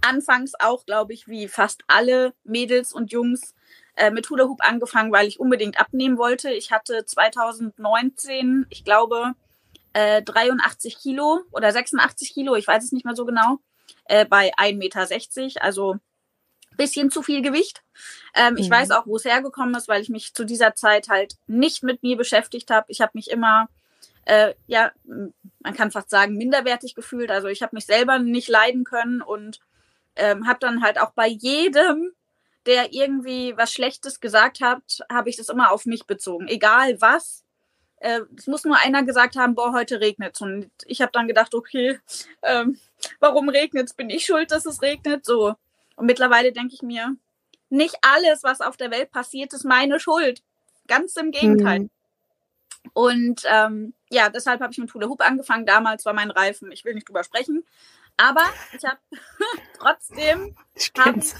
anfangs 0.00 0.52
auch, 0.58 0.86
glaube 0.86 1.12
ich, 1.12 1.26
wie 1.28 1.48
fast 1.48 1.82
alle 1.88 2.32
Mädels 2.44 2.92
und 2.92 3.12
Jungs 3.12 3.54
äh, 3.96 4.10
mit 4.10 4.30
Hula 4.30 4.44
Hoop 4.44 4.60
angefangen, 4.62 5.12
weil 5.12 5.26
ich 5.26 5.40
unbedingt 5.40 5.78
abnehmen 5.78 6.18
wollte. 6.18 6.50
Ich 6.50 6.72
hatte 6.72 7.04
2019, 7.04 8.66
ich 8.70 8.84
glaube, 8.84 9.34
äh, 9.92 10.22
83 10.22 10.98
Kilo 10.98 11.40
oder 11.52 11.72
86 11.72 12.32
Kilo, 12.34 12.56
ich 12.56 12.66
weiß 12.66 12.84
es 12.84 12.92
nicht 12.92 13.04
mehr 13.04 13.16
so 13.16 13.24
genau, 13.24 13.58
äh, 14.06 14.24
bei 14.24 14.54
1,60 14.56 14.74
Meter, 14.76 15.62
also 15.62 15.96
bisschen 16.76 17.10
zu 17.10 17.22
viel 17.22 17.40
Gewicht. 17.40 17.82
Ähm, 18.34 18.54
mhm. 18.54 18.58
Ich 18.58 18.70
weiß 18.70 18.90
auch, 18.90 19.06
wo 19.06 19.16
es 19.16 19.24
hergekommen 19.24 19.74
ist, 19.76 19.86
weil 19.88 20.02
ich 20.02 20.08
mich 20.08 20.34
zu 20.34 20.44
dieser 20.44 20.74
Zeit 20.74 21.08
halt 21.08 21.36
nicht 21.46 21.82
mit 21.82 22.02
mir 22.02 22.16
beschäftigt 22.16 22.70
habe. 22.70 22.86
Ich 22.88 23.00
habe 23.00 23.12
mich 23.14 23.30
immer 23.30 23.68
äh, 24.26 24.54
ja, 24.66 24.92
man 25.04 25.74
kann 25.74 25.90
fast 25.90 26.10
sagen, 26.10 26.36
minderwertig 26.36 26.94
gefühlt. 26.94 27.30
Also 27.30 27.48
ich 27.48 27.62
habe 27.62 27.76
mich 27.76 27.86
selber 27.86 28.18
nicht 28.18 28.48
leiden 28.48 28.84
können 28.84 29.22
und 29.22 29.60
ähm, 30.16 30.46
habe 30.46 30.58
dann 30.60 30.82
halt 30.82 30.98
auch 30.98 31.10
bei 31.10 31.26
jedem, 31.26 32.12
der 32.66 32.92
irgendwie 32.92 33.56
was 33.56 33.72
Schlechtes 33.72 34.20
gesagt 34.20 34.60
hat, 34.60 34.82
habe 35.10 35.28
ich 35.28 35.36
das 35.36 35.48
immer 35.48 35.72
auf 35.72 35.86
mich 35.86 36.06
bezogen. 36.06 36.48
Egal 36.48 37.00
was. 37.00 37.43
Äh, 38.04 38.20
es 38.36 38.46
muss 38.46 38.64
nur 38.64 38.76
einer 38.76 39.02
gesagt 39.02 39.34
haben, 39.34 39.54
boah, 39.54 39.72
heute 39.72 39.98
regnet 39.98 40.38
Und 40.42 40.70
ich 40.84 41.00
habe 41.00 41.10
dann 41.12 41.26
gedacht, 41.26 41.54
okay, 41.54 41.98
ähm, 42.42 42.78
warum 43.18 43.48
regnet 43.48 43.96
Bin 43.96 44.10
ich 44.10 44.26
schuld, 44.26 44.50
dass 44.50 44.66
es 44.66 44.82
regnet? 44.82 45.24
So. 45.24 45.54
Und 45.96 46.04
mittlerweile 46.04 46.52
denke 46.52 46.74
ich 46.74 46.82
mir, 46.82 47.16
nicht 47.70 47.96
alles, 48.02 48.42
was 48.42 48.60
auf 48.60 48.76
der 48.76 48.90
Welt 48.90 49.10
passiert, 49.10 49.54
ist 49.54 49.64
meine 49.64 49.98
Schuld. 49.98 50.42
Ganz 50.86 51.16
im 51.16 51.30
Gegenteil. 51.30 51.80
Mhm. 51.80 51.90
Und 52.92 53.42
ähm, 53.46 53.94
ja, 54.10 54.28
deshalb 54.28 54.60
habe 54.60 54.70
ich 54.70 54.78
mit 54.78 54.92
Hula 54.92 55.08
Hoop 55.08 55.22
angefangen. 55.22 55.64
Damals 55.64 56.04
war 56.04 56.12
mein 56.12 56.30
Reifen, 56.30 56.70
ich 56.72 56.84
will 56.84 56.92
nicht 56.92 57.08
drüber 57.08 57.24
sprechen. 57.24 57.64
Aber 58.18 58.44
ich 58.76 58.84
habe 58.84 58.98
trotzdem, 59.78 60.54
habe 60.98 61.18
ich, 61.18 61.34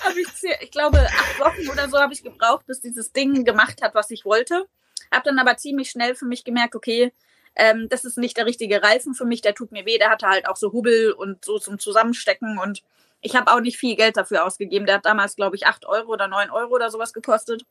hab 0.00 0.16
ich, 0.16 0.28
ich 0.62 0.70
glaube, 0.70 1.06
acht 1.06 1.40
Wochen 1.40 1.68
oder 1.68 1.90
so 1.90 1.98
habe 1.98 2.14
ich 2.14 2.22
gebraucht, 2.22 2.64
bis 2.66 2.80
dieses 2.80 3.12
Ding 3.12 3.44
gemacht 3.44 3.82
hat, 3.82 3.94
was 3.94 4.10
ich 4.10 4.24
wollte. 4.24 4.66
Habe 5.12 5.24
dann 5.24 5.38
aber 5.38 5.56
ziemlich 5.56 5.90
schnell 5.90 6.14
für 6.14 6.26
mich 6.26 6.44
gemerkt, 6.44 6.74
okay, 6.74 7.12
ähm, 7.56 7.88
das 7.88 8.04
ist 8.04 8.18
nicht 8.18 8.36
der 8.36 8.46
richtige 8.46 8.82
Reifen 8.82 9.14
für 9.14 9.24
mich, 9.24 9.40
der 9.40 9.54
tut 9.54 9.72
mir 9.72 9.86
weh, 9.86 9.98
der 9.98 10.10
hatte 10.10 10.26
halt 10.26 10.48
auch 10.48 10.56
so 10.56 10.72
Hubbel 10.72 11.12
und 11.12 11.44
so 11.44 11.58
zum 11.58 11.78
Zusammenstecken 11.78 12.58
und 12.58 12.82
ich 13.20 13.36
habe 13.36 13.50
auch 13.52 13.60
nicht 13.60 13.78
viel 13.78 13.96
Geld 13.96 14.18
dafür 14.18 14.44
ausgegeben. 14.44 14.84
Der 14.84 14.96
hat 14.96 15.06
damals, 15.06 15.34
glaube 15.34 15.56
ich, 15.56 15.66
acht 15.66 15.86
Euro 15.86 16.12
oder 16.12 16.28
neun 16.28 16.50
Euro 16.50 16.74
oder 16.74 16.90
sowas 16.90 17.14
gekostet 17.14 17.64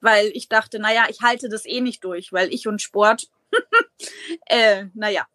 weil 0.00 0.30
ich 0.34 0.48
dachte, 0.48 0.78
naja, 0.78 1.06
ich 1.08 1.22
halte 1.22 1.48
das 1.48 1.66
eh 1.66 1.80
nicht 1.80 2.04
durch, 2.04 2.32
weil 2.32 2.52
ich 2.52 2.66
und 2.68 2.82
Sport, 2.82 3.28
äh, 4.46 4.86
naja, 4.94 5.26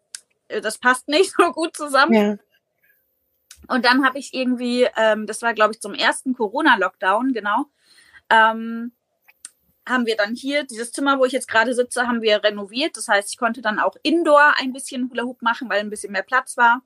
äh, 0.48 0.60
das 0.60 0.78
passt 0.78 1.08
nicht 1.08 1.34
so 1.36 1.52
gut 1.52 1.76
zusammen. 1.76 2.14
Ja. 2.14 2.36
Und 3.68 3.84
dann 3.84 4.04
habe 4.04 4.18
ich 4.18 4.34
irgendwie, 4.34 4.86
ähm, 4.96 5.26
das 5.26 5.42
war 5.42 5.54
glaube 5.54 5.72
ich 5.72 5.80
zum 5.80 5.94
ersten 5.94 6.34
Corona-Lockdown, 6.34 7.32
genau, 7.32 7.66
ähm, 8.30 8.92
haben 9.86 10.06
wir 10.06 10.16
dann 10.16 10.34
hier 10.34 10.64
dieses 10.64 10.92
Zimmer, 10.92 11.18
wo 11.18 11.24
ich 11.24 11.32
jetzt 11.32 11.48
gerade 11.48 11.74
sitze, 11.74 12.06
haben 12.06 12.22
wir 12.22 12.42
renoviert. 12.42 12.96
Das 12.96 13.08
heißt, 13.08 13.30
ich 13.30 13.38
konnte 13.38 13.60
dann 13.60 13.78
auch 13.78 13.96
indoor 14.02 14.54
ein 14.58 14.72
bisschen 14.72 15.10
Hula 15.10 15.24
Hoop 15.24 15.42
machen, 15.42 15.68
weil 15.68 15.80
ein 15.80 15.90
bisschen 15.90 16.12
mehr 16.12 16.22
Platz 16.22 16.56
war. 16.56 16.82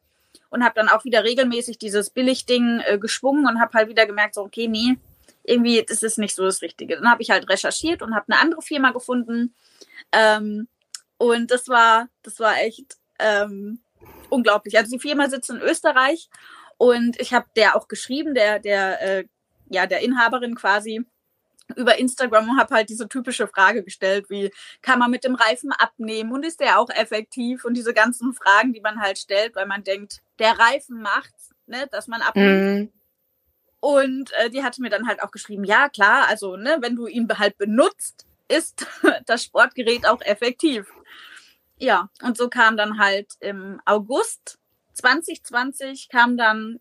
Und 0.50 0.64
habe 0.64 0.74
dann 0.74 0.88
auch 0.88 1.04
wieder 1.04 1.24
regelmäßig 1.24 1.78
dieses 1.78 2.10
Billigding 2.10 2.80
äh, 2.86 2.98
geschwungen 2.98 3.46
und 3.46 3.60
habe 3.60 3.76
halt 3.76 3.88
wieder 3.88 4.06
gemerkt, 4.06 4.34
so, 4.34 4.42
okay, 4.42 4.66
nee, 4.66 4.96
irgendwie 5.44 5.78
ist 5.78 6.18
nicht 6.18 6.34
so 6.34 6.44
das 6.44 6.62
Richtige. 6.62 6.96
Dann 6.96 7.10
habe 7.10 7.22
ich 7.22 7.30
halt 7.30 7.48
recherchiert 7.48 8.02
und 8.02 8.14
habe 8.14 8.26
eine 8.28 8.40
andere 8.40 8.62
Firma 8.62 8.90
gefunden. 8.90 9.54
Ähm, 10.12 10.68
und 11.18 11.50
das 11.50 11.68
war, 11.68 12.08
das 12.22 12.38
war 12.40 12.58
echt 12.60 12.96
ähm, 13.18 13.80
unglaublich. 14.30 14.76
Also 14.78 14.90
die 14.90 15.00
Firma 15.00 15.28
sitzt 15.28 15.50
in 15.50 15.60
Österreich 15.60 16.28
und 16.76 17.20
ich 17.20 17.32
habe 17.34 17.46
der 17.56 17.76
auch 17.76 17.88
geschrieben, 17.88 18.34
der, 18.34 18.58
der, 18.58 19.02
äh, 19.02 19.24
ja, 19.68 19.86
der 19.86 20.00
Inhaberin 20.00 20.54
quasi 20.54 21.04
über 21.76 21.98
Instagram 21.98 22.48
und 22.50 22.58
habe 22.58 22.74
halt 22.74 22.88
diese 22.88 23.08
typische 23.08 23.46
Frage 23.46 23.82
gestellt, 23.82 24.26
wie 24.28 24.50
kann 24.82 24.98
man 24.98 25.10
mit 25.10 25.24
dem 25.24 25.34
Reifen 25.34 25.72
abnehmen 25.72 26.32
und 26.32 26.44
ist 26.44 26.60
der 26.60 26.78
auch 26.78 26.90
effektiv 26.90 27.64
und 27.64 27.74
diese 27.74 27.94
ganzen 27.94 28.32
Fragen, 28.32 28.72
die 28.72 28.80
man 28.80 29.00
halt 29.00 29.18
stellt, 29.18 29.54
weil 29.56 29.66
man 29.66 29.84
denkt, 29.84 30.20
der 30.38 30.58
Reifen 30.58 31.00
macht's, 31.02 31.50
ne, 31.66 31.86
dass 31.90 32.06
man 32.06 32.22
abnimmt. 32.22 32.62
Mhm. 32.62 32.92
Und 33.80 34.32
äh, 34.32 34.50
die 34.50 34.64
hatte 34.64 34.82
mir 34.82 34.90
dann 34.90 35.06
halt 35.06 35.22
auch 35.22 35.30
geschrieben, 35.30 35.64
ja 35.64 35.88
klar, 35.88 36.26
also 36.28 36.56
ne, 36.56 36.78
wenn 36.80 36.96
du 36.96 37.06
ihn 37.06 37.28
halt 37.38 37.58
benutzt, 37.58 38.26
ist 38.48 38.86
das 39.26 39.44
Sportgerät 39.44 40.06
auch 40.06 40.20
effektiv. 40.22 40.86
Ja, 41.78 42.10
und 42.22 42.36
so 42.36 42.48
kam 42.48 42.76
dann 42.76 42.98
halt 42.98 43.34
im 43.40 43.80
August 43.84 44.58
2020 44.94 46.08
kam 46.08 46.36
dann 46.36 46.80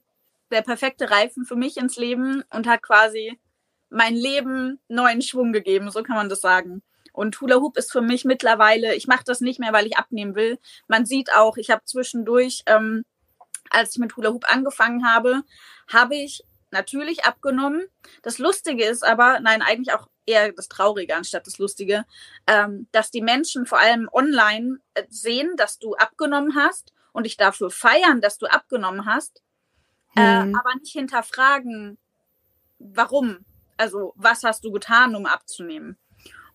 der 0.52 0.62
perfekte 0.62 1.12
Reifen 1.12 1.46
für 1.46 1.56
mich 1.56 1.78
ins 1.78 1.98
Leben 1.98 2.44
und 2.50 2.68
hat 2.68 2.82
quasi 2.82 3.38
mein 3.90 4.16
Leben 4.16 4.80
neuen 4.88 5.22
Schwung 5.22 5.54
gegeben, 5.54 5.92
so 5.92 6.04
kann 6.04 6.16
man 6.16 6.30
das 6.30 6.42
sagen. 6.42 6.82
Und 7.14 7.40
Hula 7.42 7.56
Hoop 7.58 7.78
ist 7.78 7.92
für 7.92 8.02
mich 8.02 8.26
mittlerweile, 8.26 8.94
ich 8.96 9.08
mache 9.08 9.24
das 9.26 9.42
nicht 9.42 9.60
mehr, 9.60 9.74
weil 9.74 9.88
ich 9.88 9.98
abnehmen 9.98 10.36
will. 10.36 10.60
Man 10.88 11.06
sieht 11.06 11.34
auch, 11.34 11.58
ich 11.58 11.72
habe 11.72 11.84
zwischendurch, 11.86 12.64
ähm, 12.68 13.04
als 13.70 13.92
ich 13.94 13.98
mit 14.00 14.16
Hula 14.16 14.30
Hoop 14.32 14.46
angefangen 14.52 15.06
habe, 15.12 15.44
habe 15.92 16.16
ich 16.16 16.44
natürlich 16.72 17.26
abgenommen. 17.26 17.86
Das 18.22 18.38
Lustige 18.40 18.86
ist 18.86 19.04
aber, 19.06 19.40
nein, 19.40 19.62
eigentlich 19.62 19.94
auch 19.96 20.08
eher 20.26 20.52
das 20.52 20.68
Traurige 20.68 21.16
anstatt 21.16 21.48
das 21.48 21.58
Lustige, 21.58 22.06
ähm, 22.48 22.88
dass 22.92 23.12
die 23.12 23.22
Menschen 23.22 23.66
vor 23.66 23.80
allem 23.80 24.10
online 24.12 24.80
äh, 24.94 25.04
sehen, 25.10 25.56
dass 25.58 25.80
du 25.80 25.96
abgenommen 25.96 26.56
hast 26.56 26.94
und 27.14 27.24
dich 27.26 27.38
dafür 27.38 27.72
feiern, 27.72 28.22
dass 28.22 28.38
du 28.38 28.46
abgenommen 28.48 29.06
hast, 29.06 29.42
äh, 30.16 30.44
Mhm. 30.46 30.56
aber 30.56 30.76
nicht 30.76 30.92
hinterfragen, 30.94 31.98
warum. 32.80 33.46
Also, 33.78 34.14
was 34.16 34.44
hast 34.44 34.64
du 34.64 34.72
getan, 34.72 35.16
um 35.16 35.26
abzunehmen? 35.26 35.98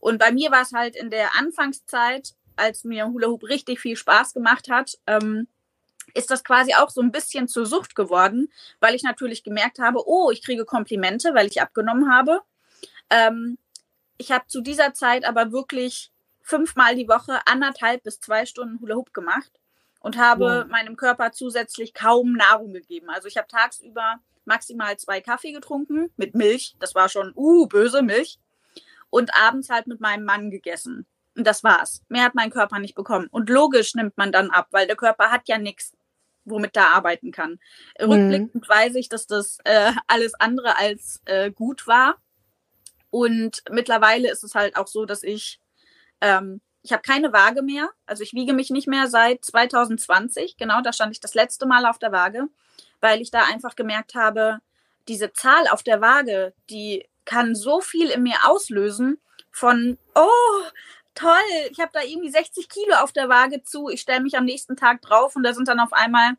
Und 0.00 0.19
bei 0.19 0.33
mir 0.33 0.50
war 0.50 0.62
es 0.62 0.73
halt 0.73 0.97
in 0.97 1.11
der 1.11 1.37
Anfangszeit, 1.38 2.35
als 2.57 2.85
mir 2.85 3.07
Hula 3.07 3.29
Hoop 3.29 3.45
richtig 3.45 3.81
viel 3.81 3.97
Spaß 3.97 4.35
gemacht 4.35 4.69
hat, 4.69 4.99
ähm, 5.07 5.47
ist 6.14 6.31
das 6.31 6.45
quasi 6.45 6.75
auch 6.75 6.91
so 6.91 7.00
ein 7.00 7.12
bisschen 7.12 7.49
zur 7.49 7.64
Sucht 7.67 7.95
geworden, 7.95 8.52
weil 8.81 8.95
ich 8.95 9.02
natürlich 9.02 9.45
gemerkt 9.45 9.79
habe, 9.79 10.02
oh, 10.07 10.31
ich 10.31 10.45
kriege 10.45 10.64
Komplimente, 10.64 11.35
weil 11.35 11.47
ich 11.47 11.62
abgenommen 11.62 12.12
habe. 12.12 12.41
Ähm, 13.09 13.59
ich 14.19 14.31
habe 14.33 14.47
zu 14.49 14.61
dieser 14.61 14.93
Zeit 14.93 15.25
aber 15.25 15.52
wirklich 15.52 16.11
fünfmal 16.43 16.97
die 16.97 17.09
Woche 17.09 17.41
anderthalb 17.47 18.02
bis 18.02 18.21
zwei 18.21 18.45
Stunden 18.47 18.81
Hula 18.81 18.97
Hoop 18.97 19.14
gemacht 19.14 19.52
und 20.00 20.19
habe 20.19 20.64
Wow. 20.64 20.71
meinem 20.71 20.97
Körper 20.97 21.33
zusätzlich 21.33 21.95
kaum 21.95 22.33
Nahrung 22.33 22.73
gegeben. 22.73 23.09
Also 23.09 23.29
ich 23.29 23.37
habe 23.37 23.47
tagsüber 23.47 24.21
maximal 24.45 24.97
zwei 24.97 25.21
Kaffee 25.21 25.53
getrunken 25.53 26.11
mit 26.17 26.35
Milch. 26.35 26.77
Das 26.79 26.95
war 26.95 27.09
schon, 27.09 27.33
uh, 27.37 27.67
böse 27.67 28.03
Milch. 28.03 28.39
Und 29.11 29.35
abends 29.35 29.69
halt 29.69 29.87
mit 29.87 30.01
meinem 30.01 30.25
Mann 30.25 30.51
gegessen. 30.51 31.07
Und 31.37 31.47
das 31.47 31.65
war's. 31.65 32.03
Mehr 32.09 32.25
hat 32.25 32.35
mein 32.35 32.51
Körper 32.51 32.79
nicht 32.79 32.95
bekommen. 32.95 33.29
Und 33.31 33.49
logisch 33.49 33.95
nimmt 33.95 34.17
man 34.17 34.33
dann 34.33 34.51
ab, 34.51 34.69
weil 34.71 34.87
der 34.87 34.97
Körper 34.97 35.31
hat 35.31 35.49
ja 35.49 35.59
nichts, 35.59 35.93
womit 36.45 36.77
er 36.77 36.91
arbeiten 36.91 37.33
kann. 37.33 37.59
Mhm. 38.01 38.11
Rückblickend 38.11 38.69
weiß 38.69 38.95
ich, 38.97 39.09
dass 39.09 39.27
das 39.27 39.59
äh, 39.65 39.93
alles 40.07 40.35
andere 40.35 40.77
als 40.77 41.23
äh, 41.25 41.51
gut 41.51 41.87
war. 41.87 42.17
Und 43.11 43.63
mittlerweile 43.71 44.31
ist 44.31 44.43
es 44.43 44.55
halt 44.55 44.77
auch 44.77 44.87
so, 44.87 45.05
dass 45.05 45.23
ich, 45.23 45.61
ähm, 46.21 46.61
ich 46.83 46.93
habe 46.93 47.03
keine 47.03 47.33
Waage 47.33 47.63
mehr. 47.63 47.91
Also 48.07 48.23
ich 48.23 48.33
wiege 48.33 48.55
mich 48.55 48.71
nicht 48.71 48.89
mehr 48.89 49.07
seit 49.07 49.45
2020. 49.45 50.57
Genau, 50.57 50.81
da 50.81 50.93
stand 50.93 51.13
ich 51.13 51.21
das 51.21 51.35
letzte 51.35 51.67
Mal 51.67 51.87
auf 51.87 51.99
der 51.99 52.13
Waage, 52.13 52.49
weil 53.02 53.21
ich 53.21 53.30
da 53.30 53.42
einfach 53.44 53.76
gemerkt 53.76 54.14
habe, 54.14 54.61
diese 55.09 55.32
Zahl 55.32 55.66
auf 55.68 55.82
der 55.82 56.00
Waage, 56.00 56.54
die 56.71 57.06
kann 57.26 57.54
so 57.54 57.80
viel 57.80 58.09
in 58.09 58.23
mir 58.23 58.37
auslösen 58.44 59.21
von, 59.50 59.99
oh, 60.14 60.62
toll, 61.14 61.30
ich 61.71 61.80
habe 61.80 61.90
da 61.92 62.00
irgendwie 62.02 62.30
60 62.30 62.68
Kilo 62.68 62.94
auf 62.97 63.12
der 63.12 63.28
Waage 63.28 63.62
zu, 63.62 63.88
ich 63.88 64.00
stelle 64.00 64.23
mich 64.23 64.38
am 64.38 64.44
nächsten 64.44 64.76
Tag 64.76 65.02
drauf 65.02 65.37
und 65.37 65.42
da 65.42 65.52
sind 65.52 65.68
dann 65.68 65.80
auf 65.80 65.92
einmal 65.92 66.32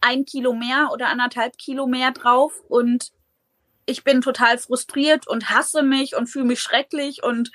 ein 0.00 0.24
Kilo 0.26 0.52
mehr 0.52 0.90
oder 0.92 1.08
anderthalb 1.08 1.56
Kilo 1.56 1.86
mehr 1.86 2.10
drauf 2.10 2.60
und 2.68 3.12
ich 3.86 4.02
bin 4.02 4.20
total 4.20 4.58
frustriert 4.58 5.26
und 5.28 5.50
hasse 5.50 5.82
mich 5.82 6.16
und 6.16 6.26
fühle 6.26 6.46
mich 6.46 6.60
schrecklich 6.60 7.22
und 7.22 7.50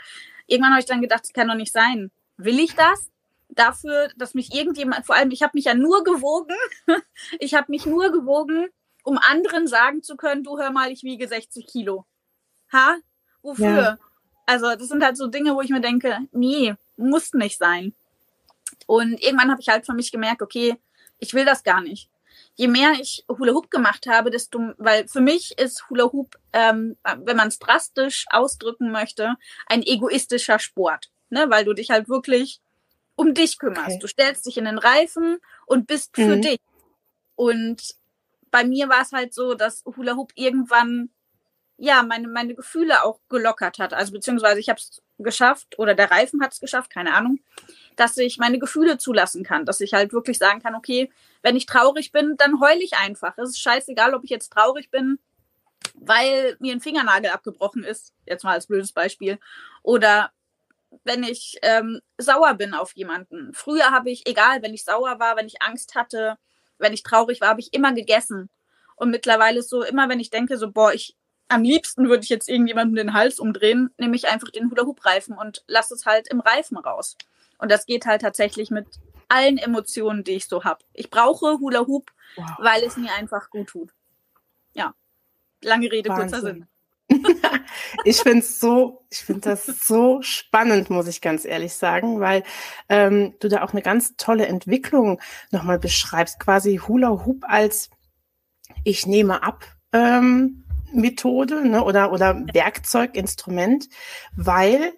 irgendwann 0.47 0.71
habe 0.71 0.81
ich 0.81 0.87
dann 0.87 1.01
gedacht, 1.01 1.23
das 1.23 1.33
kann 1.33 1.47
doch 1.47 1.55
nicht 1.55 1.73
sein. 1.73 2.11
Will 2.37 2.59
ich 2.59 2.75
das? 2.75 3.09
Dafür, 3.49 4.09
dass 4.15 4.33
mich 4.33 4.53
irgendjemand, 4.53 5.05
vor 5.05 5.15
allem, 5.15 5.31
ich 5.31 5.41
habe 5.41 5.51
mich 5.55 5.65
ja 5.65 5.73
nur 5.73 6.03
gewogen, 6.03 6.55
ich 7.39 7.55
habe 7.55 7.67
mich 7.69 7.85
nur 7.85 8.11
gewogen, 8.11 8.69
um 9.03 9.17
anderen 9.17 9.67
sagen 9.67 10.03
zu 10.03 10.15
können, 10.15 10.43
du 10.43 10.57
hör 10.57 10.71
mal, 10.71 10.91
ich 10.91 11.03
wiege 11.03 11.27
60 11.27 11.65
Kilo. 11.67 12.05
Ha? 12.71 12.97
Wofür? 13.41 13.67
Ja. 13.67 13.97
Also 14.45 14.75
das 14.75 14.87
sind 14.87 15.03
halt 15.03 15.17
so 15.17 15.27
Dinge, 15.27 15.55
wo 15.55 15.61
ich 15.61 15.69
mir 15.69 15.81
denke, 15.81 16.19
nee, 16.31 16.75
muss 16.97 17.33
nicht 17.33 17.57
sein. 17.57 17.93
Und 18.87 19.21
irgendwann 19.21 19.51
habe 19.51 19.61
ich 19.61 19.69
halt 19.69 19.85
für 19.85 19.93
mich 19.93 20.11
gemerkt, 20.11 20.41
okay, 20.41 20.77
ich 21.19 21.33
will 21.33 21.45
das 21.45 21.63
gar 21.63 21.81
nicht. 21.81 22.09
Je 22.55 22.67
mehr 22.67 22.93
ich 22.99 23.25
Hula 23.29 23.53
Hoop 23.53 23.71
gemacht 23.71 24.07
habe, 24.07 24.31
desto, 24.31 24.73
weil 24.77 25.07
für 25.07 25.21
mich 25.21 25.57
ist 25.57 25.89
Hula 25.89 26.11
Hoop, 26.11 26.35
ähm, 26.53 26.97
wenn 27.17 27.37
man 27.37 27.47
es 27.49 27.59
drastisch 27.59 28.25
ausdrücken 28.31 28.91
möchte, 28.91 29.35
ein 29.67 29.83
egoistischer 29.83 30.59
Sport, 30.59 31.11
ne? 31.29 31.49
weil 31.49 31.63
du 31.63 31.73
dich 31.73 31.89
halt 31.89 32.09
wirklich 32.09 32.59
um 33.19 33.33
dich 33.33 33.59
kümmerst. 33.59 33.87
Okay. 33.87 33.99
Du 33.99 34.07
stellst 34.07 34.45
dich 34.45 34.57
in 34.57 34.65
den 34.65 34.77
Reifen 34.77 35.39
und 35.65 35.87
bist 35.87 36.15
für 36.15 36.37
Mhm. 36.37 36.41
dich. 36.41 36.59
Und 37.35 37.95
bei 38.49 38.63
mir 38.63 38.87
war 38.87 39.01
es 39.01 39.11
halt 39.11 39.33
so, 39.33 39.53
dass 39.55 39.83
Hula 39.85 40.15
Hoop 40.15 40.31
irgendwann 40.35 41.09
ja 41.77 42.01
meine 42.03 42.27
meine 42.27 42.55
Gefühle 42.55 43.03
auch 43.03 43.19
gelockert 43.29 43.77
hat. 43.79 43.93
Also 43.93 44.13
beziehungsweise 44.13 44.59
ich 44.59 44.69
habe 44.69 44.79
es 44.79 45.01
geschafft 45.17 45.77
oder 45.77 45.95
der 45.95 46.11
Reifen 46.11 46.41
hat 46.41 46.53
es 46.53 46.59
geschafft, 46.61 46.89
keine 46.91 47.13
Ahnung, 47.13 47.39
dass 47.97 48.17
ich 48.17 48.37
meine 48.37 48.57
Gefühle 48.57 48.97
zulassen 48.97 49.43
kann, 49.43 49.65
dass 49.65 49.81
ich 49.81 49.93
halt 49.93 50.13
wirklich 50.13 50.37
sagen 50.37 50.61
kann, 50.61 50.75
okay, 50.75 51.11
wenn 51.41 51.57
ich 51.57 51.65
traurig 51.65 52.11
bin, 52.13 52.35
dann 52.37 52.61
heule 52.61 52.81
ich 52.83 52.95
einfach. 52.95 53.37
Es 53.37 53.49
ist 53.49 53.59
scheißegal, 53.59 54.13
ob 54.13 54.23
ich 54.23 54.29
jetzt 54.29 54.51
traurig 54.51 54.91
bin, 54.91 55.19
weil 55.93 56.55
mir 56.59 56.73
ein 56.73 56.81
Fingernagel 56.81 57.31
abgebrochen 57.31 57.83
ist, 57.83 58.13
jetzt 58.25 58.43
mal 58.43 58.53
als 58.53 58.67
blödes 58.67 58.93
Beispiel, 58.93 59.39
oder 59.83 60.31
wenn 61.03 61.23
ich 61.23 61.57
ähm, 61.61 62.01
sauer 62.17 62.53
bin 62.55 62.73
auf 62.73 62.93
jemanden. 62.95 63.53
Früher 63.53 63.91
habe 63.91 64.09
ich, 64.09 64.27
egal, 64.27 64.61
wenn 64.61 64.73
ich 64.73 64.83
sauer 64.83 65.19
war, 65.19 65.37
wenn 65.37 65.47
ich 65.47 65.61
Angst 65.61 65.95
hatte, 65.95 66.37
wenn 66.77 66.93
ich 66.93 67.03
traurig 67.03 67.41
war, 67.41 67.49
habe 67.49 67.59
ich 67.61 67.73
immer 67.73 67.93
gegessen. 67.93 68.49
Und 68.95 69.11
mittlerweile 69.11 69.59
ist 69.59 69.69
so, 69.69 69.83
immer 69.83 70.09
wenn 70.09 70.19
ich 70.19 70.29
denke, 70.29 70.57
so, 70.57 70.71
boah, 70.71 70.93
ich, 70.93 71.15
am 71.47 71.63
liebsten 71.63 72.09
würde 72.09 72.23
ich 72.23 72.29
jetzt 72.29 72.49
irgendjemandem 72.49 72.95
den 72.95 73.13
Hals 73.13 73.39
umdrehen, 73.39 73.89
nehme 73.97 74.15
ich 74.15 74.27
einfach 74.27 74.49
den 74.49 74.69
Hula-Hoop-Reifen 74.69 75.37
und 75.37 75.63
lasse 75.67 75.93
es 75.93 76.05
halt 76.05 76.27
im 76.29 76.39
Reifen 76.41 76.77
raus. 76.77 77.17
Und 77.57 77.71
das 77.71 77.85
geht 77.85 78.05
halt 78.05 78.21
tatsächlich 78.21 78.71
mit 78.71 78.87
allen 79.29 79.57
Emotionen, 79.57 80.23
die 80.23 80.33
ich 80.33 80.47
so 80.47 80.63
habe. 80.63 80.83
Ich 80.93 81.09
brauche 81.09 81.59
Hula-Hoop, 81.59 82.11
Wow. 82.35 82.45
weil 82.59 82.83
es 82.83 82.95
mir 82.95 83.11
einfach 83.13 83.49
gut 83.49 83.69
tut. 83.69 83.91
Ja. 84.73 84.93
Lange 85.63 85.91
Rede, 85.91 86.09
kurzer 86.09 86.37
Wahnsinn. 86.37 86.41
Sinn. 86.41 86.67
Ich 88.03 88.17
finde 88.17 88.45
so, 88.45 89.05
ich 89.09 89.19
finde 89.19 89.41
das 89.41 89.65
so 89.65 90.21
spannend, 90.21 90.89
muss 90.89 91.07
ich 91.07 91.21
ganz 91.21 91.45
ehrlich 91.45 91.73
sagen, 91.73 92.19
weil 92.19 92.43
ähm, 92.87 93.35
du 93.39 93.47
da 93.47 93.63
auch 93.63 93.73
eine 93.73 93.81
ganz 93.81 94.15
tolle 94.15 94.47
Entwicklung 94.47 95.19
nochmal 95.51 95.79
beschreibst, 95.79 96.39
quasi 96.39 96.77
Hula 96.77 97.25
Hoop 97.25 97.43
als 97.47 97.89
ich 98.83 99.05
nehme 99.05 99.43
ab 99.43 99.65
ähm, 99.91 100.65
Methode 100.91 101.67
ne, 101.67 101.83
oder 101.83 102.11
oder 102.11 102.45
Werkzeug, 102.53 103.15
Instrument, 103.15 103.89
weil 104.35 104.93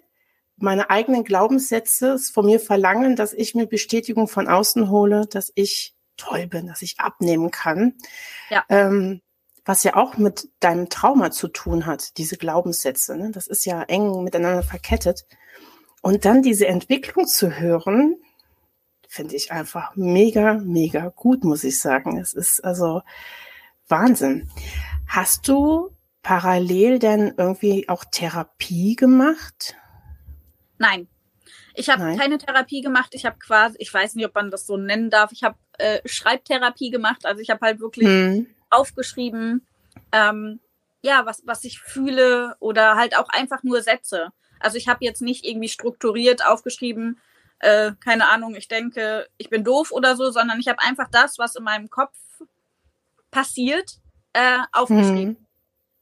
meine 0.56 0.90
eigenen 0.90 1.24
Glaubenssätze 1.24 2.12
es 2.12 2.30
von 2.30 2.46
mir 2.46 2.60
verlangen, 2.60 3.16
dass 3.16 3.32
ich 3.32 3.54
mir 3.54 3.66
Bestätigung 3.66 4.28
von 4.28 4.48
außen 4.48 4.90
hole, 4.90 5.26
dass 5.26 5.50
ich 5.54 5.94
toll 6.16 6.46
bin, 6.46 6.68
dass 6.68 6.82
ich 6.82 7.00
abnehmen 7.00 7.50
kann. 7.50 7.94
Ja. 8.48 8.64
Ähm, 8.68 9.22
was 9.64 9.84
ja 9.84 9.94
auch 9.94 10.16
mit 10.16 10.48
deinem 10.60 10.88
Trauma 10.88 11.30
zu 11.30 11.48
tun 11.48 11.86
hat, 11.86 12.16
diese 12.18 12.36
Glaubenssätze. 12.36 13.16
Ne? 13.16 13.30
Das 13.30 13.46
ist 13.46 13.64
ja 13.64 13.82
eng 13.82 14.24
miteinander 14.24 14.62
verkettet. 14.62 15.24
Und 16.00 16.24
dann 16.24 16.42
diese 16.42 16.66
Entwicklung 16.66 17.26
zu 17.26 17.58
hören, 17.58 18.16
finde 19.08 19.36
ich 19.36 19.52
einfach 19.52 19.94
mega, 19.94 20.54
mega 20.54 21.10
gut, 21.10 21.44
muss 21.44 21.62
ich 21.64 21.78
sagen. 21.80 22.18
Es 22.18 22.32
ist 22.32 22.64
also 22.64 23.02
Wahnsinn. 23.86 24.48
Hast 25.06 25.46
du 25.46 25.90
parallel 26.22 26.98
denn 26.98 27.34
irgendwie 27.36 27.88
auch 27.88 28.04
Therapie 28.10 28.96
gemacht? 28.96 29.76
Nein. 30.78 31.08
Ich 31.74 31.88
habe 31.88 32.16
keine 32.16 32.38
Therapie 32.38 32.80
gemacht. 32.80 33.10
Ich 33.14 33.24
habe 33.24 33.38
quasi, 33.38 33.76
ich 33.78 33.92
weiß 33.92 34.14
nicht, 34.14 34.26
ob 34.26 34.34
man 34.34 34.50
das 34.50 34.66
so 34.66 34.76
nennen 34.76 35.08
darf. 35.08 35.30
Ich 35.32 35.42
habe 35.42 35.56
äh, 35.78 36.00
Schreibtherapie 36.04 36.90
gemacht. 36.90 37.24
Also 37.24 37.40
ich 37.40 37.50
habe 37.50 37.64
halt 37.64 37.80
wirklich 37.80 38.08
Hm. 38.08 38.46
Aufgeschrieben, 38.72 39.66
ähm, 40.12 40.60
ja, 41.02 41.26
was, 41.26 41.42
was 41.46 41.64
ich 41.64 41.80
fühle 41.80 42.56
oder 42.60 42.96
halt 42.96 43.16
auch 43.16 43.28
einfach 43.28 43.62
nur 43.62 43.82
Sätze. 43.82 44.32
Also 44.60 44.78
ich 44.78 44.88
habe 44.88 45.04
jetzt 45.04 45.22
nicht 45.22 45.44
irgendwie 45.44 45.68
strukturiert 45.68 46.46
aufgeschrieben, 46.46 47.20
äh, 47.58 47.92
keine 48.00 48.28
Ahnung, 48.28 48.54
ich 48.54 48.68
denke, 48.68 49.28
ich 49.38 49.48
bin 49.48 49.64
doof 49.64 49.92
oder 49.92 50.16
so, 50.16 50.30
sondern 50.30 50.58
ich 50.58 50.68
habe 50.68 50.80
einfach 50.80 51.08
das, 51.10 51.38
was 51.38 51.54
in 51.54 51.64
meinem 51.64 51.90
Kopf 51.90 52.16
passiert, 53.30 53.98
äh, 54.32 54.58
aufgeschrieben. 54.72 55.36
Hm. 55.36 55.46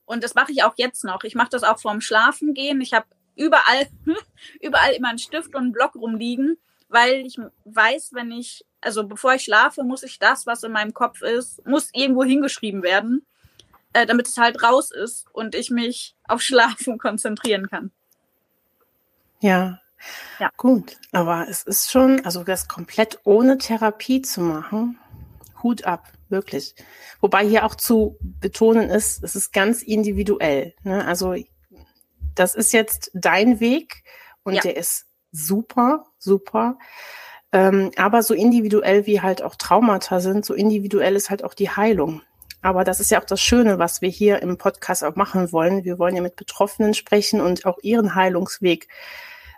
Und 0.07 0.25
das 0.25 0.35
mache 0.35 0.53
ich 0.53 0.65
auch 0.65 0.75
jetzt 0.77 1.05
noch. 1.05 1.23
Ich 1.23 1.35
mache 1.35 1.51
das 1.51 1.63
auch 1.63 1.79
vorm 1.79 2.01
Schlafengehen. 2.01 2.81
Ich 2.81 2.93
habe 2.95 3.07
überall, 3.37 3.89
überall 4.61 4.93
immer 4.93 5.09
einen 5.09 5.19
Stift 5.19 5.55
und 5.55 5.63
einen 5.63 5.73
Block 5.73 5.95
rumliegen, 5.95 6.59
weil 6.89 7.27
ich 7.27 7.37
weiß, 7.65 8.11
wenn 8.15 8.33
ich, 8.33 8.65
also 8.81 9.07
bevor 9.07 9.35
ich 9.35 9.45
schlafe, 9.45 9.83
muss 9.85 10.03
ich 10.03 10.19
das, 10.19 10.47
was 10.47 10.63
in 10.63 10.73
meinem 10.73 10.95
Kopf 10.95 11.23
ist, 11.23 11.65
muss 11.67 11.91
irgendwo 11.93 12.25
hingeschrieben 12.25 12.83
werden. 12.83 13.25
äh, 13.93 14.07
damit 14.07 14.29
es 14.29 14.37
halt 14.39 14.63
raus 14.63 14.93
ist 14.93 15.27
und 15.33 15.55
ich 15.57 15.71
mich 15.71 16.15
auf 16.29 16.41
Schlafen 16.49 16.97
konzentrieren 16.99 17.69
kann. 17.69 17.91
Ja. 19.41 19.81
Ja. 20.39 20.51
Gut, 20.57 20.97
aber 21.13 21.47
es 21.49 21.63
ist 21.65 21.91
schon, 21.91 22.25
also 22.25 22.43
das 22.45 22.69
komplett 22.69 23.19
ohne 23.25 23.59
Therapie 23.59 24.23
zu 24.23 24.41
machen, 24.41 24.99
Hut 25.63 25.85
ab, 25.85 26.07
wirklich. 26.31 26.75
Wobei 27.21 27.47
hier 27.47 27.67
auch 27.67 27.75
zu 27.75 28.17
betonen 28.21 28.89
ist, 28.89 29.23
es 29.23 29.37
ist 29.37 29.53
ganz 29.53 29.83
individuell. 29.83 30.75
Ne? 30.85 31.05
Also 31.05 31.35
das 32.35 32.55
ist 32.55 32.73
jetzt 32.73 33.11
dein 33.13 33.61
Weg 33.61 34.03
und 34.43 34.55
Ja. 34.55 34.63
der 34.63 34.77
ist 34.79 35.05
super, 35.33 36.07
super. 36.19 36.79
Ähm, 37.53 37.91
aber 37.97 38.23
so 38.23 38.35
individuell 38.35 39.07
wie 39.07 39.21
halt 39.21 39.43
auch 39.43 39.57
Traumata 39.57 40.21
sind, 40.21 40.45
so 40.45 40.55
individuell 40.55 41.17
ist 41.17 41.31
halt 41.31 41.43
auch 41.43 41.55
die 41.55 41.71
Heilung. 41.71 42.23
Aber 42.63 42.85
das 42.85 43.01
ist 43.01 43.11
ja 43.11 43.21
auch 43.21 43.25
das 43.25 43.41
Schöne, 43.41 43.79
was 43.79 44.03
wir 44.03 44.11
hier 44.11 44.43
im 44.43 44.59
Podcast 44.59 45.03
auch 45.03 45.17
machen 45.17 45.51
wollen. 45.51 45.85
Wir 45.85 45.99
wollen 45.99 46.15
ja 46.15 46.23
mit 46.23 46.37
Betroffenen 46.37 46.95
sprechen 46.95 47.41
und 47.41 47.65
auch 47.65 47.79
ihren 47.83 48.15
Heilungsweg 48.15 48.89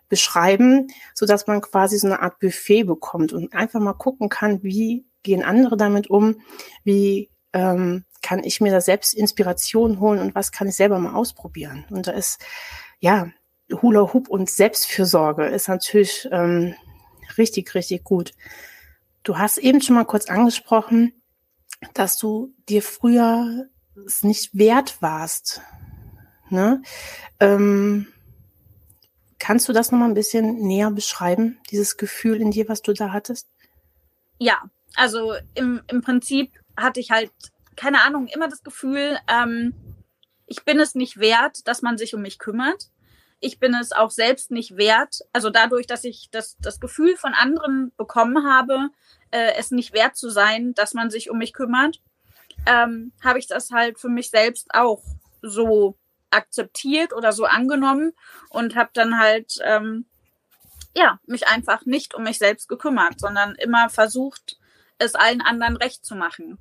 beschreiben, 0.09 0.89
so 1.15 1.27
dass 1.27 1.47
man 1.47 1.63
quasi 1.63 1.99
so 1.99 2.07
eine 2.07 2.21
Art 2.21 2.39
Buffet 2.39 2.85
bekommt 2.85 3.33
und 3.33 3.55
einfach 3.55 3.81
mal 3.81 3.95
gucken 3.95 4.29
kann, 4.29 4.63
wie 4.63 5.05
gehen 5.23 5.43
andere 5.43 5.77
damit 5.77 6.11
um, 6.11 6.41
wie 6.85 7.31
ähm, 7.53 8.05
kann 8.23 8.45
ich 8.45 8.61
mir 8.61 8.71
da 8.71 8.81
selbst 8.81 9.15
Inspiration 9.15 10.01
holen 10.01 10.21
und 10.21 10.35
was 10.35 10.53
kann 10.53 10.69
ich 10.69 10.77
selber 10.77 10.99
mal 10.99 11.15
ausprobieren. 11.15 11.85
Und 11.91 12.07
da 12.07 12.13
ist 12.13 12.41
ja 13.01 13.31
Hula 13.81 14.13
Hoop 14.13 14.29
und 14.29 14.51
Selbstfürsorge 14.51 15.47
ist 15.47 15.69
natürlich 15.69 16.29
ähm, 16.31 16.75
richtig, 17.39 17.75
richtig 17.75 18.05
gut. 18.05 18.33
Du 19.23 19.39
hast 19.39 19.59
eben 19.59 19.81
schon 19.81 19.97
mal 19.97 20.05
kurz 20.05 20.29
angesprochen, 20.29 21.13
dass 21.95 22.17
du 22.17 22.55
dir 22.69 22.83
früher 22.83 23.67
es 24.07 24.23
nicht 24.23 24.57
wert 24.57 25.01
warst. 25.01 25.61
Ne? 26.49 26.83
Ähm, 27.41 28.09
kannst 29.39 29.69
du 29.69 29.73
das 29.73 29.91
noch 29.91 29.99
mal 29.99 30.07
ein 30.07 30.15
bisschen 30.15 30.57
näher 30.67 30.91
beschreiben, 30.91 31.59
dieses 31.71 31.97
Gefühl 31.97 32.41
in 32.41 32.51
dir, 32.51 32.69
was 32.69 32.83
du 32.83 32.93
da 32.93 33.13
hattest? 33.13 33.49
Ja, 34.39 34.63
also 34.95 35.35
im, 35.55 35.83
im 35.89 36.03
Prinzip 36.03 36.53
hatte 36.77 37.01
ich 37.01 37.11
halt, 37.11 37.33
keine 37.77 38.03
Ahnung, 38.03 38.27
immer 38.29 38.49
das 38.49 38.63
Gefühl, 38.63 39.19
ähm, 39.29 39.75
ich 40.47 40.65
bin 40.65 40.79
es 40.79 40.95
nicht 40.95 41.19
wert, 41.19 41.67
dass 41.67 41.83
man 41.83 41.97
sich 41.97 42.15
um 42.15 42.23
mich 42.23 42.39
kümmert. 42.39 42.91
Ich 43.45 43.59
bin 43.59 43.75
es 43.75 43.91
auch 43.93 44.13
selbst 44.13 44.53
nicht 44.53 44.77
wert. 44.77 45.23
Also 45.33 45.51
dadurch, 45.51 45.87
dass 45.89 46.05
ich 46.05 46.29
das, 46.31 46.57
das 46.61 46.79
Gefühl 46.79 47.17
von 47.17 47.35
anderen 47.35 47.93
bekommen 47.97 48.47
habe, 48.49 48.91
äh, 49.33 49.55
es 49.59 49.73
nicht 49.73 49.93
wert 49.93 50.17
zu 50.17 50.31
sein, 50.31 50.75
dass 50.75 50.95
man 50.95 51.11
sich 51.11 51.29
um 51.29 51.39
mich 51.39 51.53
kümmert, 51.53 52.01
ähm, 52.67 53.13
habe 53.23 53.41
ich 53.41 53.49
das 53.49 53.73
halt 53.73 53.99
für 53.99 54.09
mich 54.09 54.31
selbst 54.31 54.73
auch 54.75 55.03
so 55.43 55.97
akzeptiert 56.31 57.13
oder 57.13 57.33
so 57.33 57.45
angenommen 57.45 58.13
und 58.49 58.77
habe 58.77 58.91
dann 58.95 59.19
halt 59.19 59.59
ähm, 59.65 60.07
ja 60.97 61.19
mich 61.27 61.49
einfach 61.49 61.85
nicht 61.85 62.15
um 62.15 62.23
mich 62.23 62.39
selbst 62.39 62.69
gekümmert, 62.69 63.19
sondern 63.19 63.57
immer 63.57 63.89
versucht, 63.91 64.57
es 64.99 65.17
allen 65.17 65.41
anderen 65.41 65.77
recht 65.77 66.05
zu 66.07 66.15
machen. 66.15 66.59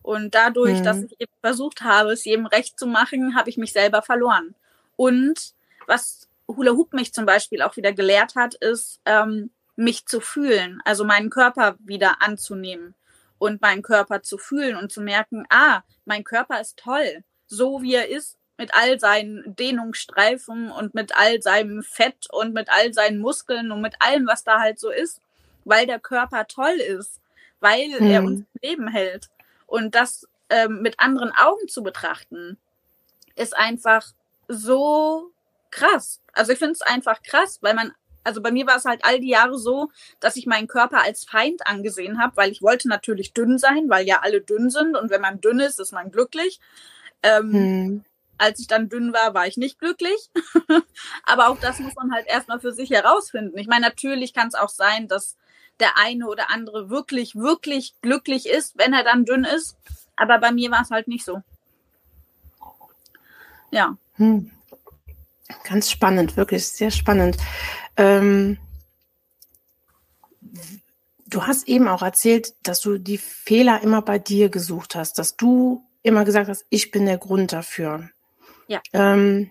Und 0.00 0.34
dadurch, 0.34 0.78
Mhm. 0.80 0.84
dass 0.84 1.02
ich 1.02 1.20
eben 1.20 1.32
versucht 1.42 1.82
habe, 1.82 2.12
es 2.12 2.24
jedem 2.24 2.46
recht 2.46 2.78
zu 2.78 2.86
machen, 2.86 3.36
habe 3.36 3.50
ich 3.50 3.58
mich 3.58 3.72
selber 3.72 4.00
verloren. 4.00 4.54
Und 4.96 5.54
was 5.86 6.28
Hula 6.48 6.72
Hoop 6.72 6.92
mich 6.92 7.12
zum 7.12 7.26
Beispiel 7.26 7.62
auch 7.62 7.76
wieder 7.76 7.92
gelehrt 7.92 8.34
hat, 8.34 8.54
ist, 8.54 9.00
ähm, 9.04 9.50
mich 9.76 10.06
zu 10.06 10.20
fühlen, 10.20 10.80
also 10.84 11.04
meinen 11.04 11.30
Körper 11.30 11.76
wieder 11.80 12.20
anzunehmen 12.20 12.94
und 13.38 13.62
meinen 13.62 13.82
Körper 13.82 14.22
zu 14.22 14.38
fühlen 14.38 14.76
und 14.76 14.92
zu 14.92 15.00
merken, 15.00 15.46
ah, 15.50 15.82
mein 16.04 16.24
Körper 16.24 16.60
ist 16.60 16.76
toll, 16.78 17.24
so 17.46 17.82
wie 17.82 17.94
er 17.94 18.08
ist, 18.08 18.36
mit 18.58 18.74
all 18.74 19.00
seinen 19.00 19.56
Dehnungsstreifen 19.56 20.70
und 20.70 20.94
mit 20.94 21.16
all 21.16 21.42
seinem 21.42 21.82
Fett 21.82 22.28
und 22.30 22.52
mit 22.52 22.68
all 22.70 22.92
seinen 22.92 23.18
Muskeln 23.18 23.72
und 23.72 23.80
mit 23.80 23.94
allem, 24.00 24.26
was 24.26 24.44
da 24.44 24.60
halt 24.60 24.78
so 24.78 24.90
ist, 24.90 25.20
weil 25.64 25.86
der 25.86 25.98
Körper 25.98 26.46
toll 26.46 26.76
ist, 26.80 27.20
weil 27.60 27.90
er 27.90 28.20
Mhm. 28.20 28.26
uns 28.26 28.40
im 28.40 28.46
Leben 28.68 28.88
hält. 28.88 29.30
Und 29.66 29.94
das 29.94 30.28
ähm, 30.50 30.82
mit 30.82 31.00
anderen 31.00 31.32
Augen 31.32 31.66
zu 31.66 31.82
betrachten, 31.82 32.58
ist 33.34 33.56
einfach 33.56 34.12
so 34.48 35.30
krass. 35.72 36.20
Also 36.32 36.52
ich 36.52 36.58
finde 36.58 36.74
es 36.74 36.82
einfach 36.82 37.22
krass, 37.22 37.58
weil 37.62 37.74
man, 37.74 37.92
also 38.22 38.40
bei 38.40 38.52
mir 38.52 38.66
war 38.68 38.76
es 38.76 38.84
halt 38.84 39.04
all 39.04 39.18
die 39.18 39.30
Jahre 39.30 39.58
so, 39.58 39.90
dass 40.20 40.36
ich 40.36 40.46
meinen 40.46 40.68
Körper 40.68 41.02
als 41.02 41.24
Feind 41.24 41.66
angesehen 41.66 42.20
habe, 42.20 42.36
weil 42.36 42.52
ich 42.52 42.62
wollte 42.62 42.88
natürlich 42.88 43.32
dünn 43.32 43.58
sein, 43.58 43.90
weil 43.90 44.06
ja 44.06 44.20
alle 44.22 44.40
dünn 44.40 44.70
sind 44.70 44.96
und 44.96 45.10
wenn 45.10 45.20
man 45.20 45.40
dünn 45.40 45.58
ist, 45.58 45.80
ist 45.80 45.92
man 45.92 46.12
glücklich. 46.12 46.60
Ähm, 47.24 47.52
Hm. 47.52 48.04
als 48.38 48.60
ich 48.60 48.66
dann 48.68 48.88
dünn 48.88 49.12
war, 49.12 49.34
war 49.34 49.46
ich 49.46 49.56
nicht 49.56 49.78
glücklich. 49.78 50.30
Aber 51.24 51.48
auch 51.48 51.58
das 51.58 51.78
muss 51.80 51.94
man 51.96 52.12
halt 52.12 52.26
erstmal 52.28 52.60
für 52.60 52.72
sich 52.72 52.90
herausfinden. 52.90 53.58
Ich 53.58 53.66
meine, 53.68 53.86
natürlich 53.86 54.34
kann 54.34 54.48
es 54.48 54.54
auch 54.54 54.68
sein, 54.68 55.08
dass 55.08 55.36
der 55.80 55.96
eine 55.98 56.26
oder 56.28 56.50
andere 56.50 56.90
wirklich, 56.90 57.34
wirklich 57.34 57.94
glücklich 58.02 58.46
ist, 58.48 58.76
wenn 58.78 58.92
er 58.92 59.04
dann 59.04 59.24
dünn 59.24 59.44
ist. 59.44 59.76
Aber 60.16 60.38
bei 60.38 60.52
mir 60.52 60.70
war 60.70 60.82
es 60.82 60.90
halt 60.90 61.08
nicht 61.08 61.24
so. 61.24 61.42
Ja. 63.70 63.96
Hm. 64.16 64.50
Ganz 65.64 65.90
spannend, 65.90 66.36
wirklich 66.36 66.68
sehr 66.68 66.90
spannend. 66.90 67.36
Ähm, 67.96 68.58
du 71.26 71.46
hast 71.46 71.68
eben 71.68 71.88
auch 71.88 72.02
erzählt, 72.02 72.54
dass 72.62 72.80
du 72.80 72.98
die 72.98 73.18
Fehler 73.18 73.82
immer 73.82 74.02
bei 74.02 74.18
dir 74.18 74.48
gesucht 74.48 74.94
hast, 74.94 75.18
dass 75.18 75.36
du 75.36 75.84
immer 76.02 76.24
gesagt 76.24 76.48
hast, 76.48 76.66
ich 76.68 76.90
bin 76.90 77.06
der 77.06 77.18
Grund 77.18 77.52
dafür. 77.52 78.10
Ja. 78.66 78.80
Ähm, 78.92 79.50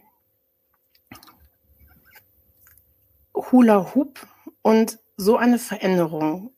Hula 3.34 3.94
Hoop 3.96 4.28
und 4.62 5.00
so 5.18 5.38
eine 5.38 5.60
Veränderung. 5.60 6.54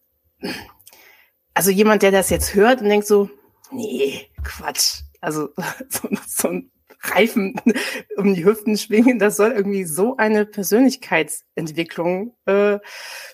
Also 1.53 1.71
jemand, 1.71 2.01
der 2.01 2.11
das 2.11 2.29
jetzt 2.29 2.55
hört 2.55 2.81
und 2.81 2.89
denkt 2.89 3.07
so, 3.07 3.29
nee, 3.71 4.29
Quatsch. 4.43 5.01
Also 5.21 5.49
so, 5.89 6.09
so 6.27 6.47
ein 6.49 6.71
Reifen 7.03 7.59
um 8.17 8.33
die 8.33 8.45
Hüften 8.45 8.77
schwingen, 8.77 9.19
das 9.19 9.35
soll 9.35 9.51
irgendwie 9.51 9.83
so 9.83 10.17
eine 10.17 10.45
Persönlichkeitsentwicklung 10.45 12.35
äh, 12.45 12.79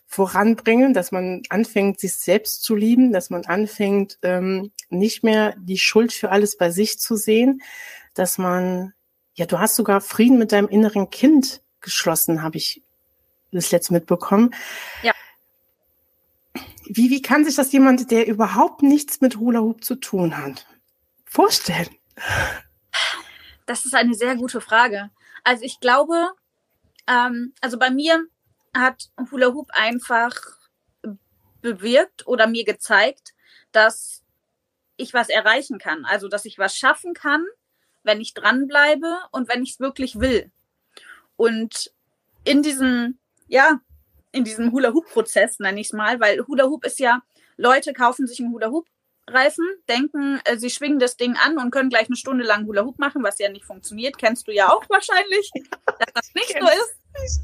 voranbringen, 0.07 0.93
dass 0.93 1.11
man 1.11 1.43
anfängt, 1.49 1.99
sich 1.99 2.15
selbst 2.15 2.63
zu 2.63 2.75
lieben, 2.75 3.13
dass 3.13 3.29
man 3.29 3.45
anfängt, 3.45 4.17
ähm, 4.23 4.71
nicht 4.89 5.23
mehr 5.23 5.55
die 5.57 5.77
Schuld 5.77 6.11
für 6.11 6.31
alles 6.31 6.57
bei 6.57 6.71
sich 6.71 6.99
zu 6.99 7.15
sehen, 7.15 7.61
dass 8.15 8.37
man, 8.37 8.93
ja, 9.35 9.45
du 9.45 9.59
hast 9.59 9.75
sogar 9.75 10.01
Frieden 10.01 10.39
mit 10.39 10.51
deinem 10.51 10.67
inneren 10.67 11.09
Kind 11.09 11.61
geschlossen, 11.81 12.41
habe 12.41 12.57
ich 12.57 12.83
das 13.51 13.71
letzte 13.71 13.93
mitbekommen. 13.93 14.53
Ja. 15.03 15.13
Wie, 16.85 17.11
wie 17.11 17.21
kann 17.21 17.45
sich 17.45 17.55
das 17.55 17.71
jemand, 17.71 18.09
der 18.09 18.27
überhaupt 18.27 18.81
nichts 18.81 19.21
mit 19.21 19.37
Hula 19.37 19.59
Hoop 19.59 19.83
zu 19.83 19.95
tun 19.95 20.37
hat, 20.37 20.65
vorstellen? 21.23 21.89
Das 23.69 23.85
ist 23.85 23.93
eine 23.93 24.15
sehr 24.15 24.35
gute 24.35 24.61
Frage. 24.61 25.11
Also 25.43 25.63
ich 25.63 25.79
glaube, 25.79 26.31
ähm, 27.05 27.53
also 27.61 27.77
bei 27.77 27.91
mir 27.91 28.25
hat 28.75 29.11
Hula 29.29 29.53
Hoop 29.53 29.69
einfach 29.73 30.33
bewirkt 31.61 32.25
oder 32.25 32.47
mir 32.47 32.65
gezeigt, 32.65 33.35
dass 33.71 34.23
ich 34.97 35.13
was 35.13 35.29
erreichen 35.29 35.77
kann. 35.77 36.03
Also 36.05 36.29
dass 36.29 36.45
ich 36.45 36.57
was 36.57 36.75
schaffen 36.75 37.13
kann, 37.13 37.45
wenn 38.01 38.19
ich 38.19 38.33
dranbleibe 38.33 39.19
und 39.29 39.47
wenn 39.47 39.61
ich 39.61 39.73
es 39.73 39.79
wirklich 39.79 40.19
will. 40.19 40.51
Und 41.35 41.93
in 42.45 42.63
diesem, 42.63 43.19
ja, 43.49 43.81
in 44.31 44.45
diesem 44.45 44.71
Hula 44.71 44.93
Hoop 44.93 45.05
Prozess 45.11 45.59
nenne 45.59 45.79
ich 45.79 45.89
es 45.89 45.93
mal, 45.93 46.19
weil 46.19 46.43
Hula 46.47 46.63
Hoop 46.63 46.85
ist 46.85 46.99
ja, 46.99 47.21
Leute 47.55 47.93
kaufen 47.93 48.25
sich 48.25 48.39
einen 48.39 48.51
Hula 48.51 48.71
Hoop 48.71 48.87
Reifen, 49.33 49.65
denken, 49.87 50.39
äh, 50.45 50.57
sie 50.57 50.69
schwingen 50.69 50.99
das 50.99 51.17
Ding 51.17 51.35
an 51.37 51.57
und 51.57 51.71
können 51.71 51.89
gleich 51.89 52.07
eine 52.07 52.15
Stunde 52.15 52.43
lang 52.45 52.65
Hula 52.65 52.83
Hoop 52.83 52.99
machen, 52.99 53.23
was 53.23 53.39
ja 53.39 53.49
nicht 53.49 53.65
funktioniert. 53.65 54.17
Kennst 54.17 54.47
du 54.47 54.51
ja 54.51 54.69
auch 54.69 54.83
wahrscheinlich, 54.89 55.51
dass 55.85 56.13
das 56.13 56.33
nicht 56.33 56.55
so 56.59 56.67
ist. 56.67 57.41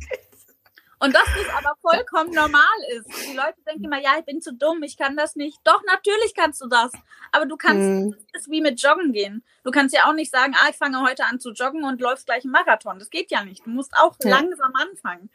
Und 0.98 1.14
dass 1.14 1.26
das 1.26 1.54
aber 1.58 1.76
vollkommen 1.82 2.32
normal 2.34 2.64
ist. 2.98 3.06
Die 3.30 3.36
Leute 3.36 3.56
denken 3.68 3.84
immer, 3.84 4.02
ja, 4.02 4.12
ich 4.18 4.26
bin 4.26 4.42
zu 4.42 4.54
dumm, 4.54 4.82
ich 4.82 4.98
kann 4.98 5.18
das 5.18 5.36
nicht. 5.36 5.60
Doch, 5.66 5.82
natürlich 5.86 6.34
kannst 6.34 6.62
du 6.62 6.68
das. 6.68 6.92
Aber 7.34 7.46
du 7.46 7.58
kannst, 7.58 7.82
Hm. 7.86 8.16
das 8.32 8.44
ist 8.44 8.50
wie 8.52 8.62
mit 8.62 8.82
Joggen 8.82 9.12
gehen. 9.12 9.44
Du 9.66 9.72
kannst 9.72 9.94
ja 9.94 10.08
auch 10.08 10.14
nicht 10.14 10.32
sagen, 10.32 10.56
ah, 10.56 10.70
ich 10.70 10.78
fange 10.78 11.02
heute 11.02 11.26
an 11.26 11.40
zu 11.42 11.52
joggen 11.52 11.84
und 11.84 12.00
läufst 12.00 12.26
gleich 12.26 12.44
einen 12.46 12.54
Marathon. 12.54 12.98
Das 12.98 13.10
geht 13.10 13.30
ja 13.30 13.44
nicht. 13.44 13.66
Du 13.66 13.72
musst 13.72 13.92
auch 13.98 14.16
Ja. 14.24 14.30
langsam 14.40 14.74
anfangen. 14.74 15.30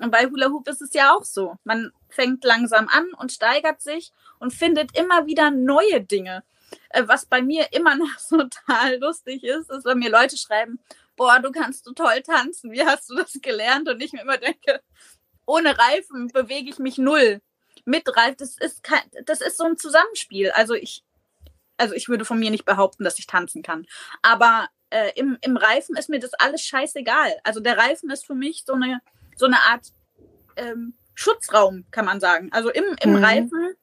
Und 0.00 0.10
bei 0.10 0.26
Hula 0.26 0.48
Hoop 0.48 0.68
ist 0.68 0.82
es 0.82 0.94
ja 0.94 1.14
auch 1.14 1.24
so. 1.24 1.56
Man 1.64 1.92
fängt 2.08 2.44
langsam 2.44 2.88
an 2.88 3.12
und 3.14 3.32
steigert 3.32 3.82
sich 3.82 4.12
und 4.38 4.52
findet 4.52 4.96
immer 4.98 5.26
wieder 5.26 5.50
neue 5.50 6.00
Dinge. 6.00 6.42
Äh, 6.90 7.04
Was 7.06 7.26
bei 7.26 7.42
mir 7.42 7.72
immer 7.72 7.94
noch 7.96 8.16
total 8.28 8.98
lustig 8.98 9.44
ist, 9.44 9.70
ist, 9.70 9.84
wenn 9.84 9.98
mir 9.98 10.10
Leute 10.10 10.36
schreiben, 10.36 10.80
boah, 11.16 11.38
du 11.38 11.52
kannst 11.52 11.84
so 11.84 11.92
toll 11.92 12.22
tanzen, 12.22 12.72
wie 12.72 12.84
hast 12.84 13.10
du 13.10 13.16
das 13.16 13.38
gelernt? 13.42 13.88
Und 13.88 14.02
ich 14.02 14.12
mir 14.12 14.22
immer 14.22 14.38
denke, 14.38 14.80
ohne 15.46 15.76
Reifen 15.76 16.28
bewege 16.28 16.70
ich 16.70 16.78
mich 16.78 16.96
null. 16.96 17.40
Mit 17.84 18.08
Reifen, 18.16 18.36
das 18.38 18.56
ist 18.58 18.82
kein, 18.82 19.02
das 19.24 19.40
ist 19.40 19.56
so 19.56 19.64
ein 19.64 19.76
Zusammenspiel. 19.76 20.50
Also 20.52 20.74
ich, 20.74 21.04
also 21.76 21.94
ich 21.94 22.08
würde 22.08 22.24
von 22.24 22.38
mir 22.38 22.50
nicht 22.50 22.64
behaupten, 22.64 23.04
dass 23.04 23.18
ich 23.18 23.26
tanzen 23.26 23.62
kann. 23.62 23.86
Aber 24.22 24.68
äh, 24.90 25.12
im, 25.14 25.38
im 25.40 25.56
Reifen 25.56 25.96
ist 25.96 26.08
mir 26.08 26.20
das 26.20 26.34
alles 26.34 26.62
scheißegal. 26.62 27.32
Also 27.44 27.60
der 27.60 27.78
Reifen 27.78 28.10
ist 28.10 28.26
für 28.26 28.34
mich 28.34 28.64
so 28.66 28.74
eine, 28.74 29.00
so 29.40 29.46
eine 29.46 29.58
Art 29.58 29.86
ähm, 30.56 30.94
Schutzraum, 31.14 31.84
kann 31.90 32.04
man 32.04 32.20
sagen. 32.20 32.48
Also 32.52 32.70
im, 32.70 32.84
im 33.02 33.16
mhm. 33.16 33.24
Reifen, 33.24 33.74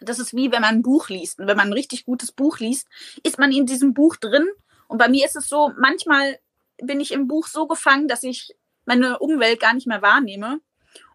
das 0.00 0.18
ist 0.18 0.34
wie 0.34 0.52
wenn 0.52 0.62
man 0.62 0.76
ein 0.76 0.82
Buch 0.82 1.08
liest. 1.08 1.40
Und 1.40 1.48
wenn 1.48 1.56
man 1.56 1.68
ein 1.68 1.72
richtig 1.72 2.04
gutes 2.04 2.32
Buch 2.32 2.58
liest, 2.58 2.88
ist 3.22 3.38
man 3.38 3.52
in 3.52 3.66
diesem 3.66 3.94
Buch 3.94 4.16
drin. 4.16 4.46
Und 4.88 4.98
bei 4.98 5.08
mir 5.08 5.26
ist 5.26 5.36
es 5.36 5.48
so, 5.48 5.72
manchmal 5.76 6.38
bin 6.78 7.00
ich 7.00 7.12
im 7.12 7.26
Buch 7.26 7.46
so 7.46 7.66
gefangen, 7.66 8.08
dass 8.08 8.22
ich 8.22 8.54
meine 8.84 9.18
Umwelt 9.18 9.60
gar 9.60 9.74
nicht 9.74 9.86
mehr 9.86 10.02
wahrnehme. 10.02 10.60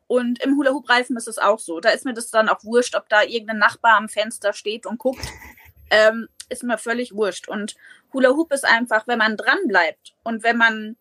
Und 0.08 0.44
im 0.44 0.58
Hula-Hoop-Reifen 0.58 1.16
ist 1.16 1.28
es 1.28 1.38
auch 1.38 1.60
so. 1.60 1.80
Da 1.80 1.90
ist 1.90 2.04
mir 2.04 2.14
das 2.14 2.30
dann 2.30 2.50
auch 2.50 2.64
wurscht, 2.64 2.96
ob 2.96 3.08
da 3.08 3.24
irgendein 3.24 3.60
Nachbar 3.60 3.96
am 3.96 4.10
Fenster 4.10 4.52
steht 4.52 4.86
und 4.86 4.98
guckt. 4.98 5.26
Ähm, 5.90 6.28
ist 6.50 6.64
mir 6.64 6.78
völlig 6.78 7.14
wurscht. 7.14 7.48
Und 7.48 7.76
Hula 8.14 8.30
Hoop 8.30 8.52
ist 8.52 8.66
einfach, 8.66 9.08
wenn 9.08 9.20
man 9.20 9.38
dran 9.38 9.60
bleibt 9.68 10.14
und 10.24 10.44
wenn 10.44 10.58
man 10.58 10.98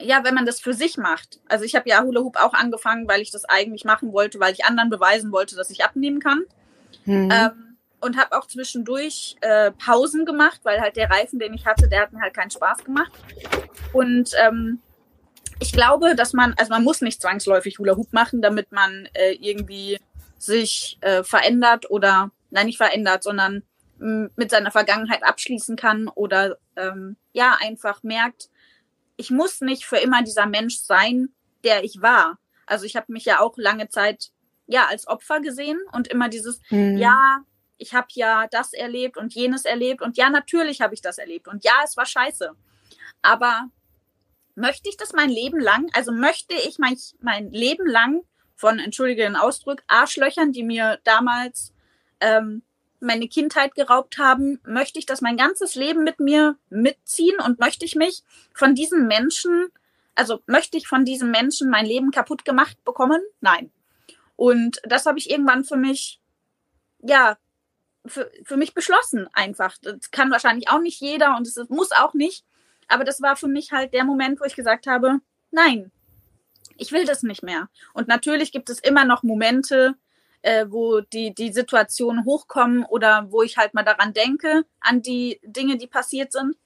ja, 0.00 0.24
wenn 0.24 0.34
man 0.34 0.46
das 0.46 0.60
für 0.60 0.74
sich 0.74 0.96
macht. 0.96 1.40
Also 1.48 1.64
ich 1.64 1.74
habe 1.74 1.88
ja 1.88 2.02
Hula 2.02 2.20
Hoop 2.20 2.36
auch 2.36 2.52
angefangen, 2.52 3.08
weil 3.08 3.22
ich 3.22 3.30
das 3.30 3.44
eigentlich 3.44 3.84
machen 3.84 4.12
wollte, 4.12 4.38
weil 4.40 4.52
ich 4.52 4.64
anderen 4.64 4.90
beweisen 4.90 5.32
wollte, 5.32 5.56
dass 5.56 5.70
ich 5.70 5.84
abnehmen 5.84 6.20
kann. 6.20 6.44
Mhm. 7.04 7.30
Ähm, 7.32 7.76
und 8.00 8.18
habe 8.18 8.36
auch 8.36 8.46
zwischendurch 8.46 9.36
äh, 9.40 9.72
Pausen 9.72 10.26
gemacht, 10.26 10.60
weil 10.64 10.80
halt 10.80 10.96
der 10.96 11.10
Reifen, 11.10 11.38
den 11.38 11.54
ich 11.54 11.64
hatte, 11.64 11.88
der 11.88 12.02
hat 12.02 12.12
mir 12.12 12.20
halt 12.20 12.34
keinen 12.34 12.50
Spaß 12.50 12.84
gemacht. 12.84 13.10
Und 13.92 14.30
ähm, 14.44 14.80
ich 15.60 15.72
glaube, 15.72 16.14
dass 16.14 16.34
man, 16.34 16.54
also 16.58 16.70
man 16.70 16.84
muss 16.84 17.00
nicht 17.00 17.22
zwangsläufig 17.22 17.78
Hula 17.78 17.96
Hoop 17.96 18.12
machen, 18.12 18.42
damit 18.42 18.72
man 18.72 19.08
äh, 19.14 19.32
irgendwie 19.32 19.98
sich 20.36 20.98
äh, 21.00 21.24
verändert 21.24 21.90
oder, 21.90 22.30
nein, 22.50 22.66
nicht 22.66 22.76
verändert, 22.76 23.22
sondern 23.22 23.62
mit 23.98 24.50
seiner 24.50 24.70
Vergangenheit 24.70 25.22
abschließen 25.24 25.74
kann 25.74 26.08
oder 26.08 26.58
ähm, 26.76 27.16
ja 27.32 27.56
einfach 27.58 28.02
merkt, 28.02 28.50
ich 29.16 29.30
muss 29.30 29.60
nicht 29.60 29.84
für 29.84 29.96
immer 29.96 30.22
dieser 30.22 30.46
Mensch 30.46 30.78
sein, 30.78 31.30
der 31.64 31.84
ich 31.84 32.02
war. 32.02 32.38
Also 32.66 32.84
ich 32.84 32.96
habe 32.96 33.12
mich 33.12 33.24
ja 33.24 33.40
auch 33.40 33.56
lange 33.56 33.88
Zeit 33.88 34.30
ja 34.66 34.86
als 34.86 35.06
Opfer 35.06 35.40
gesehen 35.40 35.78
und 35.92 36.08
immer 36.08 36.28
dieses 36.28 36.60
mhm. 36.70 36.96
ja, 36.96 37.40
ich 37.78 37.94
habe 37.94 38.08
ja 38.14 38.46
das 38.50 38.72
erlebt 38.72 39.16
und 39.16 39.34
jenes 39.34 39.64
erlebt 39.64 40.02
und 40.02 40.16
ja, 40.16 40.30
natürlich 40.30 40.80
habe 40.80 40.94
ich 40.94 41.02
das 41.02 41.18
erlebt 41.18 41.48
und 41.48 41.64
ja, 41.64 41.74
es 41.84 41.96
war 41.96 42.06
scheiße. 42.06 42.52
Aber 43.22 43.68
möchte 44.54 44.88
ich 44.88 44.96
das 44.96 45.12
mein 45.12 45.30
Leben 45.30 45.60
lang? 45.60 45.88
Also 45.92 46.12
möchte 46.12 46.54
ich 46.54 46.78
mein, 46.78 46.96
mein 47.20 47.50
Leben 47.50 47.86
lang 47.86 48.22
von, 48.54 48.78
entschuldige 48.78 49.22
den 49.22 49.36
Ausdruck, 49.36 49.82
Arschlöchern, 49.86 50.52
die 50.52 50.62
mir 50.62 50.98
damals 51.04 51.74
ähm, 52.20 52.62
meine 53.00 53.28
Kindheit 53.28 53.74
geraubt 53.74 54.18
haben, 54.18 54.60
möchte 54.64 54.98
ich 54.98 55.06
das 55.06 55.20
mein 55.20 55.36
ganzes 55.36 55.74
Leben 55.74 56.04
mit 56.04 56.20
mir 56.20 56.56
mitziehen 56.70 57.38
und 57.44 57.58
möchte 57.58 57.84
ich 57.84 57.94
mich 57.94 58.22
von 58.54 58.74
diesen 58.74 59.06
Menschen, 59.06 59.68
also 60.14 60.40
möchte 60.46 60.76
ich 60.76 60.88
von 60.88 61.04
diesen 61.04 61.30
Menschen 61.30 61.70
mein 61.70 61.86
Leben 61.86 62.10
kaputt 62.10 62.44
gemacht 62.44 62.82
bekommen? 62.84 63.20
Nein. 63.40 63.70
Und 64.36 64.80
das 64.84 65.06
habe 65.06 65.18
ich 65.18 65.30
irgendwann 65.30 65.64
für 65.64 65.76
mich, 65.76 66.20
ja, 67.00 67.38
für, 68.04 68.30
für 68.44 68.56
mich 68.56 68.74
beschlossen 68.74 69.28
einfach. 69.32 69.76
Das 69.82 70.10
kann 70.10 70.30
wahrscheinlich 70.30 70.68
auch 70.68 70.80
nicht 70.80 71.00
jeder 71.00 71.36
und 71.36 71.46
es 71.46 71.56
muss 71.68 71.92
auch 71.92 72.14
nicht. 72.14 72.44
Aber 72.88 73.04
das 73.04 73.20
war 73.20 73.36
für 73.36 73.48
mich 73.48 73.72
halt 73.72 73.92
der 73.94 74.04
Moment, 74.04 74.40
wo 74.40 74.44
ich 74.44 74.54
gesagt 74.54 74.86
habe, 74.86 75.20
nein, 75.50 75.90
ich 76.76 76.92
will 76.92 77.04
das 77.04 77.22
nicht 77.22 77.42
mehr. 77.42 77.68
Und 77.94 78.08
natürlich 78.08 78.52
gibt 78.52 78.70
es 78.70 78.78
immer 78.78 79.04
noch 79.04 79.22
Momente, 79.22 79.94
äh, 80.42 80.66
wo 80.68 81.00
die, 81.00 81.34
die 81.34 81.52
Situationen 81.52 82.24
hochkommen 82.24 82.84
oder 82.84 83.26
wo 83.30 83.42
ich 83.42 83.56
halt 83.56 83.74
mal 83.74 83.84
daran 83.84 84.12
denke, 84.12 84.64
an 84.80 85.02
die 85.02 85.40
Dinge, 85.42 85.76
die 85.76 85.86
passiert 85.86 86.32
sind. 86.32 86.56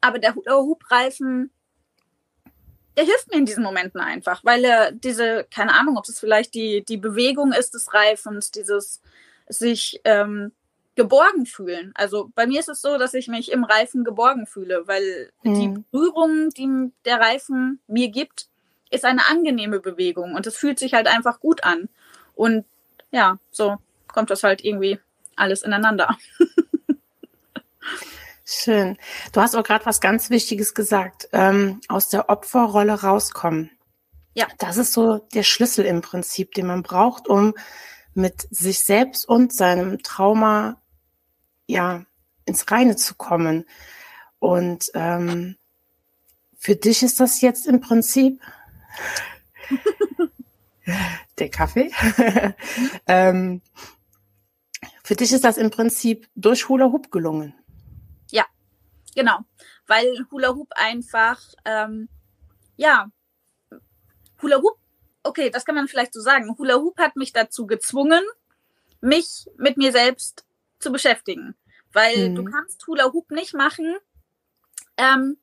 Aber 0.00 0.18
der 0.18 0.34
Hubreifen, 0.34 1.50
der 2.96 3.04
hilft 3.04 3.30
mir 3.30 3.38
in 3.38 3.46
diesen 3.46 3.64
Momenten 3.64 4.00
einfach, 4.00 4.44
weil 4.44 4.64
er 4.64 4.92
diese, 4.92 5.46
keine 5.52 5.74
Ahnung, 5.74 5.96
ob 5.96 6.08
es 6.08 6.20
vielleicht 6.20 6.54
die, 6.54 6.84
die 6.84 6.96
Bewegung 6.96 7.52
ist 7.52 7.74
des 7.74 7.92
Reifens, 7.92 8.50
dieses 8.50 9.00
sich 9.48 10.00
ähm, 10.04 10.52
geborgen 10.96 11.46
fühlen. 11.46 11.92
Also 11.94 12.30
bei 12.34 12.46
mir 12.46 12.58
ist 12.58 12.68
es 12.68 12.80
so, 12.80 12.98
dass 12.98 13.14
ich 13.14 13.28
mich 13.28 13.52
im 13.52 13.64
Reifen 13.64 14.02
geborgen 14.02 14.46
fühle, 14.46 14.88
weil 14.88 15.30
mhm. 15.42 15.54
die 15.54 15.84
Berührung, 15.90 16.50
die 16.50 16.90
der 17.04 17.20
Reifen 17.20 17.80
mir 17.86 18.08
gibt, 18.08 18.48
ist 18.90 19.04
eine 19.04 19.26
angenehme 19.28 19.80
Bewegung 19.80 20.34
und 20.34 20.46
es 20.46 20.56
fühlt 20.56 20.78
sich 20.78 20.94
halt 20.94 21.06
einfach 21.06 21.40
gut 21.40 21.64
an. 21.64 21.88
Und 22.34 22.64
ja, 23.10 23.38
so 23.50 23.76
kommt 24.08 24.30
das 24.30 24.42
halt 24.42 24.64
irgendwie 24.64 24.98
alles 25.36 25.62
ineinander. 25.62 26.16
Schön. 28.44 28.96
Du 29.32 29.40
hast 29.40 29.56
auch 29.56 29.64
gerade 29.64 29.84
was 29.86 30.00
ganz 30.00 30.30
Wichtiges 30.30 30.74
gesagt. 30.74 31.28
Ähm, 31.32 31.80
aus 31.88 32.08
der 32.08 32.28
Opferrolle 32.28 33.02
rauskommen. 33.02 33.70
Ja. 34.34 34.46
Das 34.58 34.76
ist 34.76 34.92
so 34.92 35.18
der 35.34 35.42
Schlüssel 35.42 35.84
im 35.84 36.00
Prinzip, 36.00 36.52
den 36.52 36.66
man 36.66 36.82
braucht, 36.82 37.26
um 37.26 37.54
mit 38.14 38.46
sich 38.50 38.84
selbst 38.84 39.28
und 39.28 39.52
seinem 39.52 40.02
Trauma 40.02 40.80
ja 41.66 42.04
ins 42.44 42.70
Reine 42.70 42.96
zu 42.96 43.14
kommen. 43.14 43.64
Und 44.38 44.90
ähm, 44.94 45.56
für 46.56 46.76
dich 46.76 47.02
ist 47.02 47.18
das 47.18 47.40
jetzt 47.40 47.66
im 47.66 47.80
Prinzip 47.80 48.40
der 51.38 51.50
Kaffee. 51.50 51.90
ähm, 53.06 53.62
für 55.02 55.16
dich 55.16 55.32
ist 55.32 55.44
das 55.44 55.56
im 55.56 55.70
Prinzip 55.70 56.28
durch 56.34 56.68
Hula 56.68 56.86
Hoop 56.86 57.10
gelungen. 57.10 57.54
Ja, 58.30 58.44
genau. 59.14 59.38
Weil 59.86 60.26
Hula 60.30 60.54
Hoop 60.54 60.72
einfach, 60.74 61.40
ähm, 61.64 62.08
ja, 62.76 63.10
Hula 64.42 64.56
Hoop, 64.56 64.78
okay, 65.22 65.50
das 65.50 65.64
kann 65.64 65.74
man 65.74 65.88
vielleicht 65.88 66.12
so 66.12 66.20
sagen. 66.20 66.56
Hula 66.58 66.76
Hoop 66.76 66.98
hat 66.98 67.16
mich 67.16 67.32
dazu 67.32 67.66
gezwungen, 67.66 68.22
mich 69.00 69.46
mit 69.56 69.76
mir 69.76 69.92
selbst 69.92 70.44
zu 70.78 70.92
beschäftigen. 70.92 71.54
Weil 71.92 72.30
mhm. 72.30 72.34
du 72.34 72.44
kannst 72.44 72.86
Hula 72.86 73.12
Hoop 73.12 73.30
nicht 73.30 73.54
machen, 73.54 73.96
ähm, 74.96 75.38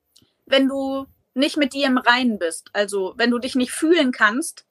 wenn 0.46 0.68
du 0.68 1.06
nicht 1.34 1.56
mit 1.56 1.72
dir 1.72 1.86
im 1.86 1.98
Reinen 1.98 2.38
bist. 2.38 2.70
Also 2.72 3.14
wenn 3.16 3.30
du 3.30 3.38
dich 3.38 3.54
nicht 3.54 3.72
fühlen 3.72 4.12
kannst, 4.12 4.66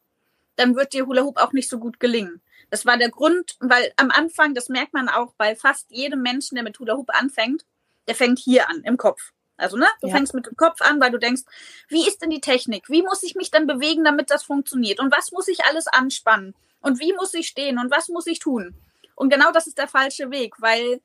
dann 0.55 0.75
wird 0.75 0.93
dir 0.93 1.05
Hula 1.05 1.23
Hoop 1.23 1.37
auch 1.37 1.53
nicht 1.53 1.69
so 1.69 1.79
gut 1.79 1.99
gelingen. 1.99 2.41
Das 2.69 2.85
war 2.85 2.97
der 2.97 3.09
Grund, 3.09 3.55
weil 3.59 3.91
am 3.97 4.11
Anfang, 4.11 4.53
das 4.53 4.69
merkt 4.69 4.93
man 4.93 5.09
auch 5.09 5.33
bei 5.37 5.55
fast 5.55 5.91
jedem 5.91 6.21
Menschen, 6.21 6.55
der 6.55 6.63
mit 6.63 6.79
Hula 6.79 6.95
Hoop 6.95 7.09
anfängt, 7.13 7.65
der 8.07 8.15
fängt 8.15 8.39
hier 8.39 8.69
an, 8.69 8.81
im 8.83 8.97
Kopf. 8.97 9.31
Also, 9.57 9.77
ne, 9.77 9.87
du 10.01 10.07
ja. 10.07 10.15
fängst 10.15 10.33
mit 10.33 10.47
dem 10.47 10.57
Kopf 10.57 10.81
an, 10.81 10.99
weil 10.99 11.11
du 11.11 11.19
denkst, 11.19 11.43
wie 11.87 12.07
ist 12.07 12.21
denn 12.21 12.31
die 12.31 12.41
Technik? 12.41 12.89
Wie 12.89 13.03
muss 13.03 13.23
ich 13.23 13.35
mich 13.35 13.51
dann 13.51 13.67
bewegen, 13.67 14.03
damit 14.03 14.31
das 14.31 14.43
funktioniert? 14.43 14.99
Und 14.99 15.11
was 15.11 15.31
muss 15.31 15.47
ich 15.47 15.63
alles 15.65 15.87
anspannen? 15.87 16.55
Und 16.81 16.99
wie 16.99 17.13
muss 17.13 17.33
ich 17.33 17.47
stehen? 17.47 17.77
Und 17.77 17.91
was 17.91 18.09
muss 18.09 18.27
ich 18.27 18.39
tun? 18.39 18.75
Und 19.15 19.31
genau 19.31 19.51
das 19.51 19.67
ist 19.67 19.77
der 19.77 19.87
falsche 19.87 20.31
Weg, 20.31 20.55
weil 20.59 20.99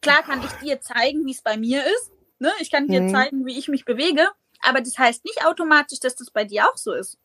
klar 0.00 0.22
kann 0.22 0.42
ich 0.44 0.52
dir 0.60 0.80
zeigen, 0.80 1.24
wie 1.24 1.32
es 1.32 1.42
bei 1.42 1.56
mir 1.56 1.82
ist. 1.84 2.12
Ne? 2.38 2.52
Ich 2.60 2.70
kann 2.70 2.86
dir 2.86 3.00
mhm. 3.00 3.10
zeigen, 3.10 3.46
wie 3.46 3.58
ich 3.58 3.68
mich 3.68 3.84
bewege. 3.84 4.28
Aber 4.60 4.80
das 4.80 4.98
heißt 4.98 5.24
nicht 5.24 5.44
automatisch, 5.44 6.00
dass 6.00 6.14
das 6.14 6.30
bei 6.30 6.44
dir 6.44 6.68
auch 6.68 6.76
so 6.76 6.92
ist. 6.92 7.18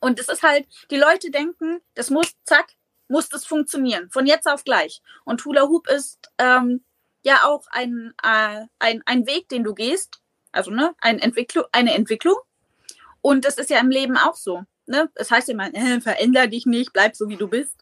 Und 0.00 0.20
es 0.20 0.28
ist 0.28 0.42
halt, 0.42 0.66
die 0.90 0.96
Leute 0.96 1.30
denken, 1.30 1.80
das 1.94 2.10
muss, 2.10 2.34
zack, 2.44 2.72
muss 3.08 3.28
das 3.28 3.44
funktionieren, 3.44 4.10
von 4.10 4.26
jetzt 4.26 4.46
auf 4.46 4.64
gleich. 4.64 5.02
Und 5.24 5.44
Hula 5.44 5.62
Hoop 5.62 5.88
ist 5.88 6.30
ähm, 6.38 6.84
ja 7.22 7.44
auch 7.44 7.66
ein, 7.70 8.12
äh, 8.22 8.66
ein, 8.78 9.02
ein 9.06 9.26
Weg, 9.26 9.48
den 9.48 9.64
du 9.64 9.74
gehst, 9.74 10.20
also 10.52 10.70
ne, 10.70 10.94
ein 11.00 11.18
Entwicklung, 11.18 11.64
eine 11.72 11.94
Entwicklung. 11.94 12.36
Und 13.20 13.44
das 13.44 13.56
ist 13.56 13.70
ja 13.70 13.78
im 13.78 13.90
Leben 13.90 14.16
auch 14.16 14.36
so. 14.36 14.64
Ne? 14.86 15.10
Das 15.14 15.30
heißt 15.30 15.48
immer, 15.48 15.72
äh, 15.74 16.00
veränder 16.00 16.46
dich 16.46 16.66
nicht, 16.66 16.92
bleib 16.92 17.16
so 17.16 17.28
wie 17.28 17.36
du 17.36 17.48
bist. 17.48 17.78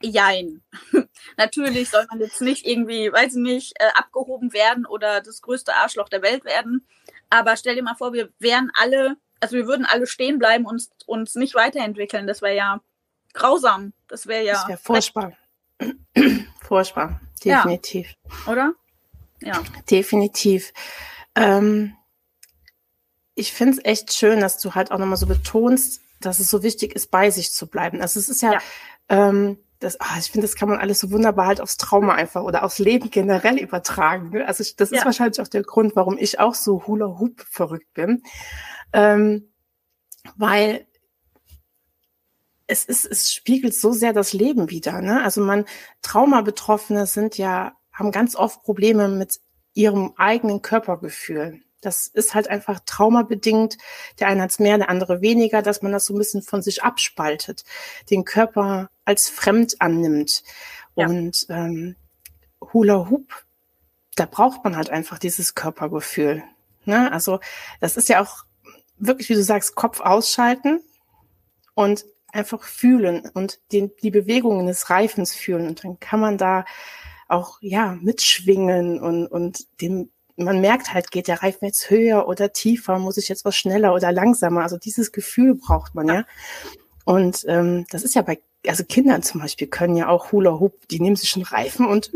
Jein. 0.00 0.62
Natürlich 1.36 1.90
soll 1.90 2.06
man 2.10 2.20
jetzt 2.20 2.40
nicht 2.40 2.66
irgendwie, 2.66 3.12
weiß 3.12 3.34
ich 3.34 3.42
nicht, 3.42 3.72
äh, 3.80 3.88
abgehoben 3.94 4.52
werden 4.52 4.86
oder 4.86 5.20
das 5.20 5.42
größte 5.42 5.74
Arschloch 5.74 6.08
der 6.08 6.22
Welt 6.22 6.44
werden. 6.44 6.86
Aber 7.30 7.56
stell 7.56 7.74
dir 7.74 7.82
mal 7.82 7.94
vor, 7.94 8.12
wir 8.12 8.30
wären 8.38 8.70
alle 8.74 9.16
also 9.42 9.56
wir 9.56 9.66
würden 9.66 9.84
alle 9.84 10.06
stehen 10.06 10.38
bleiben 10.38 10.64
und 10.66 10.88
uns 11.06 11.34
nicht 11.34 11.54
weiterentwickeln. 11.54 12.26
Das 12.26 12.42
wäre 12.42 12.56
ja 12.56 12.80
grausam. 13.34 13.92
Das 14.08 14.26
wäre 14.26 14.44
ja. 14.44 14.54
Das 14.54 14.68
wäre 14.68 14.78
furchtbar. 14.78 15.32
furchtbar, 16.62 17.20
definitiv. 17.44 18.14
Ja. 18.46 18.52
Oder? 18.52 18.74
Ja. 19.40 19.60
Definitiv. 19.90 20.72
Ähm, 21.34 21.96
ich 23.34 23.52
finde 23.52 23.78
es 23.78 23.84
echt 23.84 24.12
schön, 24.12 24.40
dass 24.40 24.58
du 24.58 24.74
halt 24.74 24.92
auch 24.92 24.98
nochmal 24.98 25.16
so 25.16 25.26
betonst, 25.26 26.00
dass 26.20 26.38
es 26.38 26.48
so 26.48 26.62
wichtig 26.62 26.94
ist, 26.94 27.10
bei 27.10 27.30
sich 27.30 27.50
zu 27.52 27.66
bleiben. 27.66 28.00
Also 28.00 28.20
es 28.20 28.28
ist 28.28 28.42
ja, 28.42 28.52
ja. 28.52 28.60
Ähm, 29.08 29.58
das, 29.82 29.98
oh, 30.00 30.18
ich 30.18 30.30
finde, 30.30 30.46
das 30.46 30.56
kann 30.56 30.68
man 30.68 30.78
alles 30.78 31.00
so 31.00 31.10
wunderbar 31.10 31.46
halt 31.46 31.60
aufs 31.60 31.76
Trauma 31.76 32.14
einfach 32.14 32.42
oder 32.42 32.64
aufs 32.64 32.78
Leben 32.78 33.10
generell 33.10 33.58
übertragen. 33.58 34.30
Ne? 34.30 34.46
Also 34.46 34.64
das 34.76 34.90
ist 34.90 34.98
ja. 34.98 35.04
wahrscheinlich 35.04 35.40
auch 35.40 35.48
der 35.48 35.62
Grund, 35.62 35.96
warum 35.96 36.16
ich 36.18 36.40
auch 36.40 36.54
so 36.54 36.86
Hula 36.86 37.18
Hoop 37.18 37.44
verrückt 37.50 37.92
bin 37.94 38.22
ähm, 38.92 39.52
weil 40.36 40.86
es 42.66 42.84
ist, 42.84 43.04
es 43.04 43.32
spiegelt 43.32 43.74
so 43.74 43.92
sehr 43.92 44.12
das 44.12 44.32
Leben 44.32 44.70
wieder. 44.70 45.02
Ne? 45.02 45.22
Also 45.22 45.42
man 45.42 45.64
Traumabetroffene 46.02 47.06
sind 47.06 47.36
ja 47.38 47.72
haben 47.92 48.12
ganz 48.12 48.36
oft 48.36 48.62
Probleme 48.62 49.08
mit 49.08 49.40
ihrem 49.74 50.14
eigenen 50.16 50.62
Körpergefühl. 50.62 51.60
Das 51.82 52.06
ist 52.06 52.34
halt 52.34 52.48
einfach 52.48 52.80
traumabedingt. 52.86 53.76
Der 54.20 54.28
eine 54.28 54.42
hat 54.42 54.50
es 54.50 54.58
mehr, 54.58 54.78
der 54.78 54.88
andere 54.88 55.20
weniger, 55.20 55.60
dass 55.60 55.82
man 55.82 55.92
das 55.92 56.06
so 56.06 56.14
ein 56.14 56.18
bisschen 56.18 56.42
von 56.42 56.62
sich 56.62 56.82
abspaltet, 56.82 57.64
den 58.08 58.24
Körper 58.24 58.88
als 59.04 59.28
fremd 59.28 59.80
annimmt. 59.80 60.42
Ja. 60.94 61.06
Und 61.06 61.46
ähm, 61.48 61.96
Hula 62.60 63.08
Hoop, 63.10 63.44
da 64.14 64.26
braucht 64.26 64.64
man 64.64 64.76
halt 64.76 64.90
einfach 64.90 65.18
dieses 65.18 65.54
Körpergefühl. 65.54 66.42
Ne? 66.84 67.10
Also 67.12 67.40
das 67.80 67.96
ist 67.96 68.08
ja 68.08 68.22
auch 68.22 68.44
wirklich, 68.98 69.28
wie 69.28 69.34
du 69.34 69.42
sagst, 69.42 69.74
Kopf 69.74 70.00
ausschalten 70.00 70.80
und 71.74 72.04
einfach 72.32 72.62
fühlen 72.62 73.28
und 73.34 73.60
den, 73.72 73.90
die 74.02 74.10
Bewegungen 74.10 74.66
des 74.66 74.90
Reifens 74.90 75.34
fühlen. 75.34 75.66
Und 75.66 75.84
dann 75.84 76.00
kann 76.00 76.20
man 76.20 76.38
da 76.38 76.64
auch 77.28 77.58
ja 77.60 77.96
mitschwingen 78.00 79.00
und, 79.00 79.26
und 79.26 79.80
dem, 79.80 80.10
man 80.36 80.60
merkt 80.60 80.92
halt, 80.92 81.10
geht 81.10 81.28
der 81.28 81.42
Reifen 81.42 81.66
jetzt 81.66 81.90
höher 81.90 82.26
oder 82.26 82.52
tiefer, 82.52 82.98
muss 82.98 83.16
ich 83.16 83.28
jetzt 83.28 83.44
was 83.44 83.56
schneller 83.56 83.94
oder 83.94 84.12
langsamer. 84.12 84.62
Also 84.62 84.78
dieses 84.78 85.12
Gefühl 85.12 85.54
braucht 85.54 85.94
man 85.94 86.08
ja. 86.08 86.24
Und 87.04 87.44
ähm, 87.48 87.86
das 87.90 88.02
ist 88.02 88.14
ja 88.14 88.22
bei, 88.22 88.40
also 88.66 88.84
Kindern 88.84 89.22
zum 89.22 89.40
Beispiel 89.40 89.66
können 89.66 89.96
ja 89.96 90.08
auch 90.08 90.32
Hula 90.32 90.60
Hoop, 90.60 90.88
die 90.88 91.00
nehmen 91.00 91.16
sich 91.16 91.34
einen 91.36 91.44
Reifen 91.44 91.86
und 91.86 92.10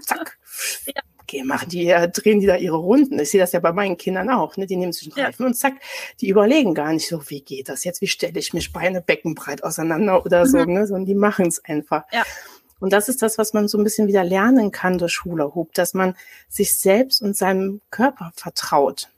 zack, 0.00 0.38
ja 0.86 1.02
okay, 1.26 1.42
machen 1.42 1.68
die, 1.68 1.86
drehen 2.12 2.38
die 2.38 2.46
da 2.46 2.56
ihre 2.56 2.76
Runden. 2.76 3.18
Ich 3.18 3.30
sehe 3.30 3.40
das 3.40 3.50
ja 3.50 3.58
bei 3.58 3.72
meinen 3.72 3.96
Kindern 3.96 4.30
auch. 4.30 4.56
Ne? 4.56 4.66
Die 4.66 4.76
nehmen 4.76 4.92
sich 4.92 5.12
einen 5.12 5.26
Reifen 5.26 5.42
ja. 5.42 5.48
und 5.48 5.54
zack, 5.54 5.74
die 6.20 6.28
überlegen 6.28 6.72
gar 6.72 6.92
nicht 6.92 7.08
so, 7.08 7.28
wie 7.28 7.40
geht 7.40 7.68
das 7.68 7.82
jetzt, 7.82 8.00
wie 8.00 8.06
stelle 8.06 8.38
ich 8.38 8.52
mich 8.54 8.72
Beine 8.72 9.02
beckenbreit 9.02 9.64
auseinander 9.64 10.24
oder 10.24 10.46
so, 10.46 10.58
mhm. 10.58 10.72
ne? 10.72 10.86
sondern 10.86 11.06
die 11.06 11.16
machen 11.16 11.46
es 11.46 11.64
einfach. 11.64 12.04
Ja. 12.12 12.22
Und 12.78 12.92
das 12.92 13.08
ist 13.08 13.22
das, 13.22 13.38
was 13.38 13.54
man 13.54 13.66
so 13.66 13.76
ein 13.76 13.84
bisschen 13.84 14.06
wieder 14.06 14.22
lernen 14.22 14.70
kann 14.70 14.98
durch 14.98 15.24
Hula 15.24 15.54
Hoop, 15.54 15.74
dass 15.74 15.94
man 15.94 16.14
sich 16.48 16.78
selbst 16.78 17.22
und 17.22 17.36
seinem 17.36 17.80
Körper 17.90 18.32
vertraut. 18.36 19.08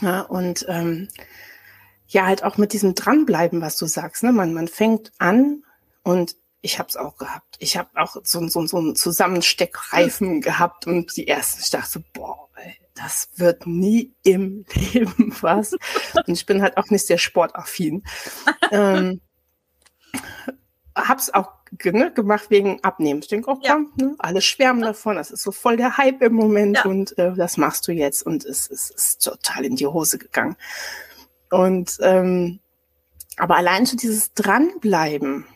Ja, 0.00 0.20
und 0.20 0.64
ähm, 0.68 1.08
ja, 2.08 2.26
halt 2.26 2.44
auch 2.44 2.58
mit 2.58 2.72
diesem 2.72 2.94
Dranbleiben, 2.94 3.60
was 3.60 3.76
du 3.76 3.86
sagst. 3.86 4.22
Ne? 4.22 4.32
Man, 4.32 4.52
man 4.54 4.68
fängt 4.68 5.12
an 5.18 5.64
und 6.02 6.36
ich 6.60 6.78
habe 6.78 6.88
es 6.88 6.96
auch 6.96 7.16
gehabt. 7.18 7.56
Ich 7.58 7.76
habe 7.76 7.90
auch 7.94 8.16
so, 8.22 8.46
so, 8.48 8.66
so 8.66 8.78
einen 8.78 8.96
Zusammensteckreifen 8.96 10.40
gehabt 10.40 10.86
und 10.86 11.16
die 11.16 11.28
ersten, 11.28 11.60
ich 11.60 11.70
dachte, 11.70 12.02
boah, 12.14 12.48
ey, 12.56 12.74
das 12.94 13.28
wird 13.36 13.66
nie 13.66 14.14
im 14.22 14.64
Leben 14.74 15.34
was. 15.40 15.72
Und 15.72 16.28
ich 16.28 16.46
bin 16.46 16.62
halt 16.62 16.76
auch 16.76 16.88
nicht 16.88 17.06
sehr 17.06 17.18
sportaffin. 17.18 18.02
ähm, 18.70 19.20
hab's 20.94 21.30
auch 21.34 21.50
ne, 21.82 22.12
gemacht 22.12 22.50
wegen 22.50 22.82
Abnehmen. 22.82 23.20
Ich 23.20 23.28
denke, 23.28 23.50
oh 23.50 23.56
komm, 23.56 23.92
ja. 23.96 24.06
ne, 24.06 24.14
alle 24.18 24.40
schwärmen 24.40 24.82
davon, 24.82 25.16
das 25.16 25.30
ist 25.30 25.42
so 25.42 25.52
voll 25.52 25.76
der 25.76 25.96
Hype 25.96 26.22
im 26.22 26.34
Moment 26.34 26.78
ja. 26.78 26.84
und 26.84 27.18
äh, 27.18 27.34
das 27.34 27.56
machst 27.56 27.86
du 27.88 27.92
jetzt. 27.92 28.22
Und 28.24 28.44
es, 28.44 28.70
es 28.70 28.90
ist 28.90 29.24
total 29.24 29.64
in 29.64 29.76
die 29.76 29.86
Hose 29.86 30.18
gegangen. 30.18 30.56
Und 31.50 31.98
ähm, 32.00 32.60
aber 33.36 33.56
allein 33.56 33.86
schon 33.86 33.98
dieses 33.98 34.32
Dranbleiben, 34.34 35.46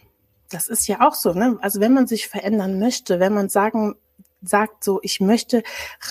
das 0.51 0.69
ist 0.69 0.87
ja 0.89 1.07
auch 1.07 1.15
so, 1.15 1.33
ne? 1.33 1.59
Also 1.61 1.81
wenn 1.81 1.95
man 1.95 2.07
sich 2.07 2.29
verändern 2.29 2.79
möchte, 2.79 3.21
wenn 3.21 3.35
man 3.35 3.49
sagen 3.49 3.95
sagt 4.41 4.85
so, 4.85 5.01
ich 5.03 5.21
möchte 5.21 5.63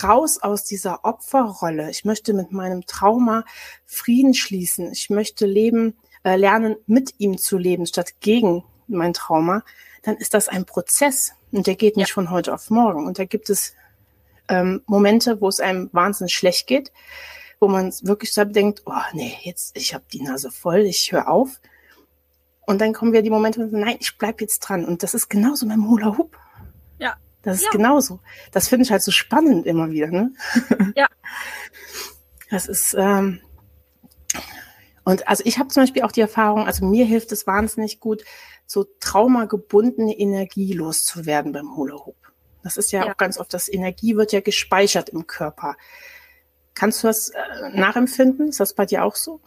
raus 0.02 0.38
aus 0.42 0.64
dieser 0.64 1.04
Opferrolle, 1.04 1.90
ich 1.90 2.04
möchte 2.04 2.34
mit 2.34 2.52
meinem 2.52 2.84
Trauma 2.86 3.44
Frieden 3.86 4.34
schließen, 4.34 4.92
ich 4.92 5.08
möchte 5.08 5.46
leben, 5.46 5.96
äh, 6.24 6.36
lernen, 6.36 6.76
mit 6.86 7.14
ihm 7.18 7.38
zu 7.38 7.56
leben, 7.56 7.86
statt 7.86 8.20
gegen 8.20 8.64
mein 8.86 9.14
Trauma, 9.14 9.62
dann 10.02 10.16
ist 10.16 10.34
das 10.34 10.48
ein 10.48 10.64
Prozess 10.64 11.32
und 11.52 11.66
der 11.66 11.74
geht 11.74 11.96
nicht 11.96 12.08
ja. 12.08 12.14
von 12.14 12.30
heute 12.30 12.52
auf 12.52 12.70
morgen. 12.70 13.06
Und 13.06 13.18
da 13.18 13.24
gibt 13.24 13.50
es 13.50 13.74
ähm, 14.48 14.82
Momente, 14.86 15.40
wo 15.40 15.48
es 15.48 15.60
einem 15.60 15.88
wahnsinnig 15.92 16.34
schlecht 16.34 16.66
geht, 16.66 16.92
wo 17.60 17.68
man 17.68 17.92
wirklich 18.02 18.32
so 18.32 18.44
denkt, 18.44 18.82
oh 18.86 18.92
nee, 19.12 19.36
jetzt, 19.42 19.76
ich 19.76 19.94
habe 19.94 20.04
die 20.12 20.22
Nase 20.22 20.50
voll, 20.50 20.80
ich 20.80 21.12
höre 21.12 21.28
auf. 21.28 21.60
Und 22.66 22.80
dann 22.80 22.92
kommen 22.92 23.12
wir 23.12 23.22
die 23.22 23.30
Momente, 23.30 23.66
nein, 23.70 23.96
ich 24.00 24.18
bleib 24.18 24.40
jetzt 24.40 24.60
dran. 24.60 24.84
Und 24.84 25.02
das 25.02 25.14
ist 25.14 25.28
genauso 25.28 25.66
dem 25.66 25.88
Hula 25.88 26.18
Hoop. 26.18 26.36
Ja. 26.98 27.16
Das 27.42 27.58
ist 27.58 27.64
ja. 27.64 27.70
genauso. 27.70 28.20
Das 28.52 28.68
finde 28.68 28.84
ich 28.84 28.90
halt 28.90 29.02
so 29.02 29.10
spannend 29.10 29.66
immer 29.66 29.90
wieder. 29.90 30.08
Ne? 30.08 30.32
Ja. 30.94 31.06
Das 32.50 32.66
ist, 32.66 32.94
ähm, 32.98 33.40
und 35.04 35.26
also 35.28 35.42
ich 35.46 35.58
habe 35.58 35.68
zum 35.68 35.82
Beispiel 35.82 36.02
auch 36.02 36.12
die 36.12 36.20
Erfahrung, 36.20 36.66
also 36.66 36.84
mir 36.84 37.04
hilft 37.04 37.32
es 37.32 37.46
wahnsinnig 37.46 38.00
gut, 38.00 38.24
so 38.66 38.84
traumagebundene 39.00 40.18
Energie 40.18 40.72
loszuwerden 40.72 41.52
beim 41.52 41.76
Hula 41.76 41.94
Hoop. 42.04 42.16
Das 42.62 42.76
ist 42.76 42.92
ja, 42.92 43.04
ja, 43.04 43.12
auch 43.12 43.16
ganz 43.16 43.38
oft, 43.38 43.54
das 43.54 43.72
Energie 43.72 44.16
wird 44.16 44.32
ja 44.32 44.40
gespeichert 44.40 45.08
im 45.08 45.26
Körper. 45.26 45.76
Kannst 46.78 47.02
du 47.02 47.08
das 47.08 47.30
äh, 47.30 47.70
nachempfinden? 47.74 48.48
Ist 48.48 48.60
das 48.60 48.72
bei 48.72 48.86
dir 48.86 49.04
auch 49.04 49.16
so? 49.16 49.40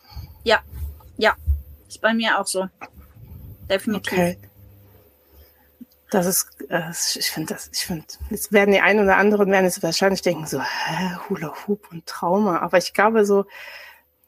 Ja, 0.43 0.59
ja, 1.17 1.35
ist 1.87 2.01
bei 2.01 2.13
mir 2.13 2.39
auch 2.39 2.47
so 2.47 2.67
definitiv. 3.69 4.11
Okay. 4.11 4.37
Das 6.09 6.25
ist, 6.25 6.49
äh, 6.67 6.89
ich 6.89 7.31
finde 7.31 7.53
das, 7.53 7.69
ich 7.73 7.85
finde, 7.85 8.03
jetzt 8.29 8.51
werden 8.51 8.71
die 8.73 8.81
einen 8.81 8.99
oder 8.99 9.15
anderen 9.15 9.49
werden 9.49 9.63
jetzt 9.63 9.81
wahrscheinlich 9.81 10.21
denken 10.21 10.45
so, 10.45 10.61
hä, 10.61 11.15
Hula 11.29 11.53
Hoop 11.65 11.89
und 11.89 12.05
Trauma. 12.05 12.59
Aber 12.59 12.77
ich 12.77 12.93
glaube 12.93 13.25
so, 13.25 13.45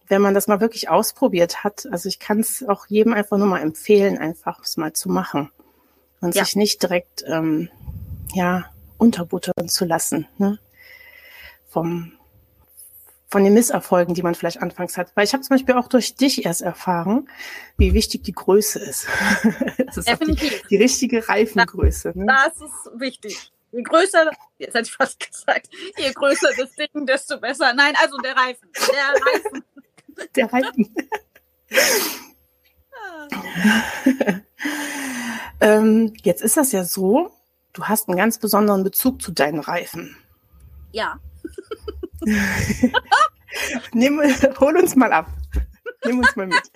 wenn 0.07 0.21
man 0.21 0.33
das 0.33 0.47
mal 0.47 0.61
wirklich 0.61 0.87
ausprobiert 0.89 1.65
hat, 1.65 1.85
also 1.91 2.07
ich 2.07 2.19
kann 2.19 2.39
es 2.39 2.63
auch 2.65 2.87
jedem 2.87 3.11
einfach 3.11 3.37
nur 3.37 3.47
mal 3.47 3.61
empfehlen, 3.61 4.17
einfach 4.17 4.61
es 4.63 4.77
mal 4.77 4.93
zu 4.93 5.09
machen 5.09 5.51
und 6.21 6.35
ja. 6.35 6.45
sich 6.45 6.55
nicht 6.55 6.81
direkt, 6.81 7.25
ähm, 7.27 7.69
ja, 8.33 8.65
unterbuttern 8.97 9.67
zu 9.67 9.83
lassen, 9.83 10.25
ne? 10.37 10.57
Vom, 11.67 12.13
von 13.33 13.43
den 13.43 13.55
Misserfolgen, 13.55 14.13
die 14.13 14.21
man 14.21 14.35
vielleicht 14.35 14.61
anfangs 14.61 14.95
hat. 14.95 15.11
Weil 15.15 15.25
ich 15.25 15.33
habe 15.33 15.41
zum 15.41 15.55
Beispiel 15.55 15.73
auch 15.73 15.87
durch 15.87 16.15
dich 16.15 16.45
erst 16.45 16.61
erfahren, 16.61 17.27
wie 17.77 17.95
wichtig 17.95 18.21
die 18.21 18.31
Größe 18.31 18.77
ist. 18.77 19.07
das 19.79 19.97
ist 19.97 20.07
Definitiv. 20.07 20.61
Die, 20.61 20.67
die, 20.67 20.75
richtige 20.77 21.27
Reifengröße. 21.27 22.13
Ne? 22.13 22.27
Das 22.27 22.53
ist 22.61 22.91
wichtig. 22.99 23.51
Je 23.71 23.81
größer, 23.81 24.29
jetzt 24.59 24.75
hätte 24.75 24.87
ich 24.87 24.93
fast 24.93 25.19
gesagt, 25.19 25.67
je 25.97 26.13
größer 26.13 26.49
das 26.55 26.73
Ding, 26.73 27.07
desto 27.07 27.39
besser. 27.39 27.73
Nein, 27.73 27.95
also 27.99 28.17
der 28.19 28.37
Reifen. 28.37 28.69
Der 28.93 29.13
Reifen. 29.25 29.63
Der 30.35 30.53
Reifen. 30.53 30.95
ähm, 35.59 36.13
jetzt 36.21 36.43
ist 36.43 36.55
das 36.55 36.71
ja 36.71 36.83
so, 36.83 37.31
du 37.73 37.85
hast 37.85 38.07
einen 38.07 38.17
ganz 38.17 38.37
besonderen 38.37 38.83
Bezug 38.83 39.23
zu 39.23 39.31
deinen 39.31 39.59
Reifen. 39.59 40.15
Ja. 40.91 41.19
Nimm, 43.93 44.21
hol 44.59 44.77
uns 44.77 44.95
mal 44.95 45.13
ab. 45.13 45.27
Nimm 46.05 46.19
uns 46.19 46.35
mal 46.35 46.47
mit. 46.47 46.71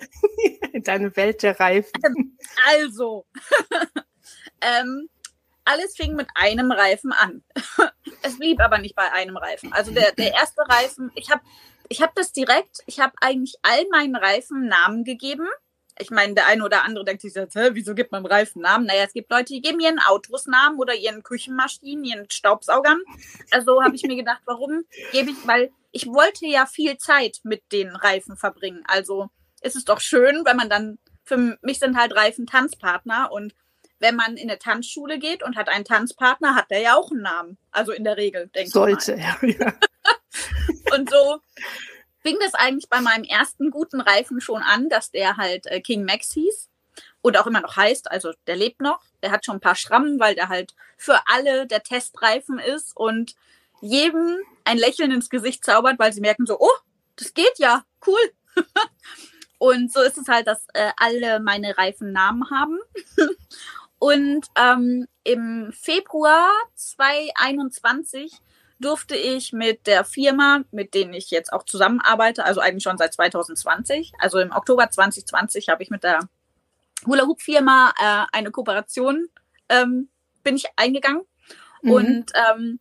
In 0.72 0.82
deine 0.84 1.14
Welt 1.16 1.42
der 1.42 1.58
Reifen. 1.58 2.38
Also, 2.66 3.26
ähm, 4.60 5.08
alles 5.64 5.96
fing 5.96 6.14
mit 6.14 6.28
einem 6.34 6.72
Reifen 6.72 7.12
an. 7.12 7.42
es 8.22 8.38
blieb 8.38 8.60
aber 8.60 8.78
nicht 8.78 8.94
bei 8.94 9.12
einem 9.12 9.36
Reifen. 9.36 9.72
Also 9.72 9.92
der, 9.92 10.12
der 10.12 10.32
erste 10.32 10.62
Reifen, 10.68 11.10
ich 11.14 11.30
habe 11.30 11.42
ich 11.90 12.02
hab 12.02 12.14
das 12.14 12.32
direkt, 12.32 12.80
ich 12.86 13.00
habe 13.00 13.12
eigentlich 13.20 13.56
all 13.62 13.84
meinen 13.90 14.16
Reifen 14.16 14.66
Namen 14.66 15.04
gegeben 15.04 15.46
ich 15.98 16.10
meine, 16.10 16.34
der 16.34 16.46
eine 16.46 16.64
oder 16.64 16.84
andere 16.84 17.04
denkt 17.04 17.22
sich 17.22 17.34
jetzt, 17.34 17.54
hä, 17.54 17.70
wieso 17.72 17.94
gibt 17.94 18.12
man 18.12 18.24
Reifen 18.24 18.62
Namen? 18.62 18.86
Naja, 18.86 19.04
es 19.04 19.12
gibt 19.12 19.30
Leute, 19.30 19.52
die 19.52 19.60
geben 19.60 19.80
ihren 19.80 19.98
Autos 19.98 20.46
Namen 20.46 20.78
oder 20.78 20.94
ihren 20.94 21.22
Küchenmaschinen, 21.22 22.04
ihren 22.04 22.30
Staubsaugern. 22.30 23.00
Also 23.50 23.82
habe 23.82 23.96
ich 23.96 24.02
mir 24.02 24.16
gedacht, 24.16 24.40
warum 24.44 24.84
gebe 25.12 25.30
ich, 25.30 25.46
weil 25.46 25.70
ich 25.92 26.06
wollte 26.06 26.46
ja 26.46 26.66
viel 26.66 26.98
Zeit 26.98 27.40
mit 27.42 27.62
den 27.72 27.94
Reifen 27.94 28.36
verbringen. 28.36 28.84
Also 28.86 29.28
ist 29.62 29.76
es 29.76 29.84
doch 29.84 30.00
schön, 30.00 30.44
wenn 30.44 30.56
man 30.56 30.70
dann, 30.70 30.98
für 31.24 31.58
mich 31.62 31.78
sind 31.78 31.96
halt 31.96 32.14
Reifen 32.14 32.46
Tanzpartner 32.46 33.30
und 33.32 33.54
wenn 34.00 34.14
man 34.14 34.36
in 34.36 34.48
eine 34.48 34.58
Tanzschule 34.58 35.18
geht 35.18 35.42
und 35.42 35.56
hat 35.56 35.68
einen 35.68 35.84
Tanzpartner, 35.84 36.54
hat 36.54 36.70
der 36.70 36.80
ja 36.80 36.96
auch 36.96 37.10
einen 37.10 37.22
Namen. 37.22 37.58
Also 37.72 37.92
in 37.92 38.04
der 38.04 38.16
Regel, 38.16 38.48
denke 38.54 38.68
ich. 38.68 38.72
Sollte, 38.72 39.16
ja. 39.16 39.36
ja. 39.42 39.74
und 40.94 41.10
so 41.10 41.40
fing 42.28 42.38
das 42.40 42.52
eigentlich 42.52 42.90
bei 42.90 43.00
meinem 43.00 43.24
ersten 43.24 43.70
guten 43.70 44.02
Reifen 44.02 44.42
schon 44.42 44.62
an, 44.62 44.90
dass 44.90 45.10
der 45.10 45.38
halt 45.38 45.66
äh, 45.66 45.80
King 45.80 46.04
Max 46.04 46.30
hieß 46.32 46.68
und 47.22 47.38
auch 47.38 47.46
immer 47.46 47.62
noch 47.62 47.76
heißt. 47.76 48.10
Also 48.10 48.32
der 48.46 48.56
lebt 48.56 48.82
noch. 48.82 49.00
Der 49.22 49.30
hat 49.30 49.46
schon 49.46 49.56
ein 49.56 49.60
paar 49.60 49.76
Schrammen, 49.76 50.20
weil 50.20 50.34
der 50.34 50.50
halt 50.50 50.74
für 50.98 51.18
alle 51.26 51.66
der 51.66 51.82
Testreifen 51.82 52.58
ist 52.58 52.94
und 52.94 53.34
jedem 53.80 54.40
ein 54.64 54.76
Lächeln 54.76 55.10
ins 55.10 55.30
Gesicht 55.30 55.64
zaubert, 55.64 55.98
weil 55.98 56.12
sie 56.12 56.20
merken 56.20 56.44
so, 56.44 56.58
oh, 56.60 56.76
das 57.16 57.32
geht 57.32 57.58
ja, 57.58 57.84
cool. 58.06 58.20
und 59.58 59.90
so 59.90 60.02
ist 60.02 60.18
es 60.18 60.28
halt, 60.28 60.46
dass 60.48 60.66
äh, 60.74 60.90
alle 60.98 61.40
meine 61.40 61.78
Reifen 61.78 62.12
Namen 62.12 62.50
haben. 62.50 62.78
und 63.98 64.46
ähm, 64.54 65.08
im 65.24 65.72
Februar 65.72 66.50
2021 66.74 68.38
durfte 68.80 69.16
ich 69.16 69.52
mit 69.52 69.86
der 69.86 70.04
Firma, 70.04 70.62
mit 70.70 70.94
denen 70.94 71.12
ich 71.14 71.30
jetzt 71.30 71.52
auch 71.52 71.64
zusammenarbeite, 71.64 72.44
also 72.44 72.60
eigentlich 72.60 72.84
schon 72.84 72.98
seit 72.98 73.12
2020, 73.14 74.12
also 74.18 74.38
im 74.38 74.52
Oktober 74.52 74.88
2020 74.90 75.68
habe 75.68 75.82
ich 75.82 75.90
mit 75.90 76.04
der 76.04 76.20
Hula 77.06 77.26
Hoop 77.26 77.40
Firma 77.40 77.92
äh, 77.98 78.36
eine 78.36 78.50
Kooperation 78.50 79.28
ähm, 79.68 80.08
bin 80.42 80.56
ich 80.56 80.66
eingegangen 80.76 81.22
Mhm. 81.82 81.90
Und 81.90 82.32
ähm, 82.34 82.80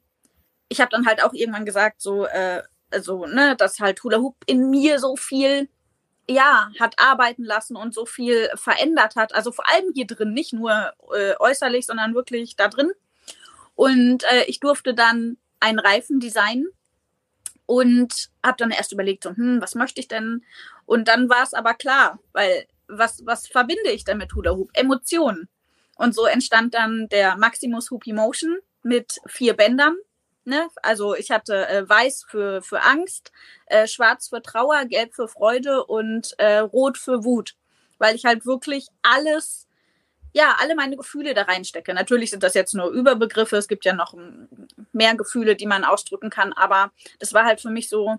ich 0.69 0.79
habe 0.81 0.89
dann 0.91 1.05
halt 1.05 1.23
auch 1.23 1.33
irgendwann 1.33 1.65
gesagt, 1.65 2.01
so, 2.01 2.25
äh, 2.25 2.63
also, 2.91 3.25
ne, 3.25 3.55
dass 3.57 3.79
halt 3.79 4.03
Hula 4.03 4.17
Hoop 4.17 4.35
in 4.45 4.69
mir 4.69 4.99
so 4.99 5.15
viel, 5.15 5.69
ja, 6.29 6.69
hat 6.79 6.95
arbeiten 6.97 7.43
lassen 7.43 7.75
und 7.75 7.93
so 7.93 8.05
viel 8.05 8.49
verändert 8.55 9.15
hat. 9.15 9.33
Also 9.33 9.51
vor 9.51 9.69
allem 9.69 9.91
hier 9.93 10.07
drin, 10.07 10.33
nicht 10.33 10.53
nur 10.53 10.93
äh, 11.15 11.35
äußerlich, 11.39 11.85
sondern 11.85 12.15
wirklich 12.15 12.55
da 12.55 12.67
drin. 12.67 12.91
Und 13.75 14.23
äh, 14.23 14.43
ich 14.47 14.59
durfte 14.59 14.93
dann 14.93 15.37
einen 15.59 15.79
Reifen 15.79 16.19
designen 16.19 16.67
und 17.65 18.29
habe 18.43 18.57
dann 18.57 18.71
erst 18.71 18.91
überlegt, 18.91 19.23
so, 19.23 19.31
hm, 19.31 19.61
was 19.61 19.75
möchte 19.75 19.99
ich 19.99 20.07
denn? 20.07 20.43
Und 20.85 21.07
dann 21.07 21.29
war 21.29 21.43
es 21.43 21.53
aber 21.53 21.73
klar, 21.73 22.19
weil 22.31 22.65
was, 22.87 23.25
was 23.25 23.47
verbinde 23.47 23.91
ich 23.91 24.05
denn 24.05 24.17
mit 24.17 24.33
Hula 24.33 24.51
Hoop? 24.51 24.71
Emotionen. 24.73 25.49
Und 25.95 26.15
so 26.15 26.25
entstand 26.25 26.73
dann 26.73 27.09
der 27.09 27.37
Maximus 27.37 27.91
Hoop 27.91 28.07
Emotion 28.07 28.57
mit 28.83 29.19
vier 29.27 29.55
Bändern. 29.55 29.95
Ne? 30.45 30.69
Also 30.81 31.15
ich 31.15 31.31
hatte 31.31 31.67
äh, 31.67 31.87
weiß 31.87 32.25
für, 32.29 32.61
für 32.61 32.81
Angst, 32.81 33.33
äh, 33.65 33.87
schwarz 33.87 34.29
für 34.29 34.41
Trauer, 34.41 34.85
gelb 34.85 35.13
für 35.13 35.27
Freude 35.27 35.83
und 35.85 36.39
äh, 36.39 36.59
rot 36.59 36.97
für 36.97 37.25
Wut. 37.25 37.55
Weil 37.97 38.15
ich 38.15 38.23
halt 38.23 38.45
wirklich 38.45 38.87
alles, 39.01 39.66
ja, 40.37 40.55
alle 40.59 40.75
meine 40.75 40.95
Gefühle 40.95 41.33
da 41.33 41.41
reinstecke. 41.41 41.95
Natürlich 41.95 42.29
sind 42.29 42.43
das 42.43 42.53
jetzt 42.53 42.75
nur 42.75 42.91
Überbegriffe, 42.91 43.57
es 43.57 43.67
gibt 43.67 43.85
ja 43.85 43.93
noch 43.93 44.13
mehr 44.93 45.15
Gefühle, 45.15 45.55
die 45.55 45.65
man 45.65 45.83
ausdrücken 45.83 46.29
kann, 46.29 46.53
aber 46.53 46.91
das 47.17 47.33
war 47.33 47.43
halt 47.43 47.59
für 47.59 47.71
mich 47.71 47.89
so 47.89 48.17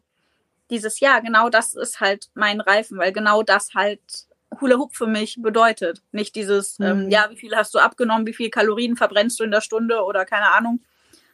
dieses, 0.69 0.99
ja, 0.99 1.21
genau 1.21 1.49
das 1.49 1.75
ist 1.75 2.01
halt 2.01 2.29
mein 2.35 2.61
Reifen, 2.61 2.99
weil 2.99 3.13
genau 3.13 3.45
das 3.45 3.73
halt 3.75 4.01
Hula 4.61 4.79
Hoop 4.79 4.97
für 4.97 5.07
mich 5.07 5.37
bedeutet. 5.41 6.03
Nicht 6.11 6.35
dieses, 6.35 6.81
ähm, 6.81 6.87
mhm. 6.87 7.03
ähm, 7.05 7.11
ja, 7.11 7.29
wie 7.31 7.37
viel 7.37 7.55
hast 7.55 7.73
du 7.75 7.79
abgenommen, 7.79 8.27
wie 8.27 8.35
viel 8.35 8.51
Kalorien 8.51 8.97
verbrennst 8.97 9.39
du 9.39 9.45
in 9.45 9.53
der 9.53 9.61
Stunde 9.61 10.03
oder 10.03 10.25
keine 10.25 10.53
Ahnung, 10.53 10.81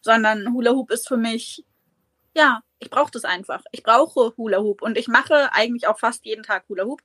sondern 0.03 0.53
Hula 0.53 0.73
Hoop 0.73 0.91
ist 0.91 1.09
für 1.09 1.17
mich, 1.17 1.65
ja, 2.37 2.61
ich 2.79 2.91
brauche 2.91 3.11
das 3.11 3.25
einfach. 3.25 3.63
Ich 3.73 3.83
brauche 3.83 4.35
Hula 4.37 4.59
Hoop 4.59 4.83
und 4.83 4.99
ich 4.99 5.09
mache 5.09 5.51
eigentlich 5.55 5.87
auch 5.87 5.99
fast 5.99 6.27
jeden 6.27 6.43
Tag 6.43 6.65
Hula 6.69 6.85
Hoop. 6.85 7.01